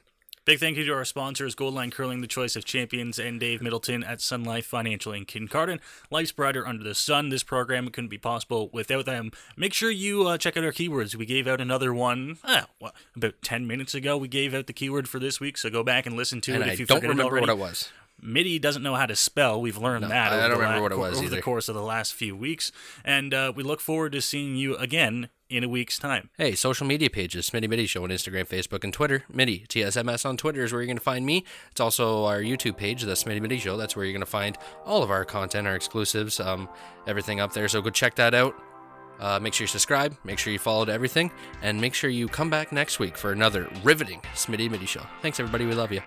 Big 0.48 0.60
thank 0.60 0.78
you 0.78 0.84
to 0.86 0.94
our 0.94 1.04
sponsors, 1.04 1.54
Goldline 1.54 1.92
Curling, 1.92 2.22
the 2.22 2.26
choice 2.26 2.56
of 2.56 2.64
champions, 2.64 3.18
and 3.18 3.38
Dave 3.38 3.60
Middleton 3.60 4.02
at 4.02 4.22
Sun 4.22 4.44
Life 4.44 4.64
Financial 4.64 5.12
in 5.12 5.26
Kincardine. 5.26 5.78
Life's 6.10 6.32
brighter 6.32 6.66
under 6.66 6.82
the 6.82 6.94
sun. 6.94 7.28
This 7.28 7.42
program 7.42 7.90
couldn't 7.90 8.08
be 8.08 8.16
possible 8.16 8.70
without 8.72 9.04
them. 9.04 9.30
Make 9.58 9.74
sure 9.74 9.90
you 9.90 10.26
uh, 10.26 10.38
check 10.38 10.56
out 10.56 10.64
our 10.64 10.72
keywords. 10.72 11.14
We 11.14 11.26
gave 11.26 11.46
out 11.46 11.60
another 11.60 11.92
one 11.92 12.38
ah, 12.44 12.64
what, 12.78 12.94
about 13.14 13.34
10 13.42 13.66
minutes 13.66 13.94
ago. 13.94 14.16
We 14.16 14.26
gave 14.26 14.54
out 14.54 14.66
the 14.66 14.72
keyword 14.72 15.06
for 15.06 15.18
this 15.18 15.38
week, 15.38 15.58
so 15.58 15.68
go 15.68 15.82
back 15.84 16.06
and 16.06 16.16
listen 16.16 16.40
to 16.40 16.54
and 16.54 16.62
it 16.62 16.68
I 16.70 16.72
if 16.72 16.80
you 16.80 16.86
don't 16.86 17.00
forgot 17.00 17.08
it 17.08 17.10
remember 17.10 17.32
already. 17.32 17.46
what 17.52 17.52
it 17.52 17.60
was. 17.60 17.90
Middy 18.22 18.58
doesn't 18.58 18.82
know 18.82 18.94
how 18.94 19.04
to 19.04 19.16
spell. 19.16 19.60
We've 19.60 19.76
learned 19.76 20.00
No, 20.00 20.08
that 20.08 20.32
I 20.32 20.36
over, 20.36 20.48
don't 20.48 20.50
the, 20.50 20.56
remember 20.64 20.76
la- 20.78 20.82
what 20.82 20.92
it 20.92 20.98
was 20.98 21.18
over 21.18 21.28
the 21.28 21.42
course 21.42 21.68
of 21.68 21.74
the 21.74 21.82
last 21.82 22.14
few 22.14 22.34
weeks. 22.34 22.72
And 23.04 23.34
uh, 23.34 23.52
we 23.54 23.62
look 23.62 23.80
forward 23.80 24.12
to 24.12 24.22
seeing 24.22 24.56
you 24.56 24.76
again 24.76 25.28
in 25.50 25.64
a 25.64 25.68
week's 25.68 25.98
time. 25.98 26.30
Hey, 26.36 26.54
social 26.54 26.86
media 26.86 27.10
pages, 27.10 27.48
Smitty 27.48 27.68
Middy 27.68 27.86
Show 27.86 28.04
on 28.04 28.10
Instagram, 28.10 28.46
Facebook, 28.46 28.84
and 28.84 28.92
Twitter. 28.92 29.24
Middy, 29.32 29.64
TSMS 29.68 30.26
on 30.26 30.36
Twitter 30.36 30.64
is 30.64 30.72
where 30.72 30.82
you're 30.82 30.86
going 30.86 30.98
to 30.98 31.02
find 31.02 31.24
me. 31.24 31.44
It's 31.70 31.80
also 31.80 32.24
our 32.24 32.40
YouTube 32.40 32.76
page, 32.76 33.02
The 33.02 33.12
Smitty 33.12 33.40
Middy 33.40 33.58
Show. 33.58 33.76
That's 33.76 33.96
where 33.96 34.04
you're 34.04 34.12
going 34.12 34.20
to 34.20 34.26
find 34.26 34.58
all 34.84 35.02
of 35.02 35.10
our 35.10 35.24
content, 35.24 35.66
our 35.66 35.74
exclusives, 35.74 36.40
um, 36.40 36.68
everything 37.06 37.40
up 37.40 37.52
there. 37.52 37.68
So 37.68 37.80
go 37.80 37.90
check 37.90 38.14
that 38.16 38.34
out. 38.34 38.54
Uh, 39.20 39.38
make 39.40 39.52
sure 39.52 39.64
you 39.64 39.68
subscribe, 39.68 40.16
make 40.22 40.38
sure 40.38 40.52
you 40.52 40.60
follow 40.60 40.84
to 40.84 40.92
everything, 40.92 41.32
and 41.62 41.80
make 41.80 41.92
sure 41.92 42.08
you 42.08 42.28
come 42.28 42.50
back 42.50 42.70
next 42.70 43.00
week 43.00 43.16
for 43.16 43.32
another 43.32 43.68
riveting 43.82 44.20
Smitty 44.34 44.70
Middy 44.70 44.86
Show. 44.86 45.02
Thanks, 45.22 45.40
everybody. 45.40 45.66
We 45.66 45.74
love 45.74 45.90
you. 45.90 46.02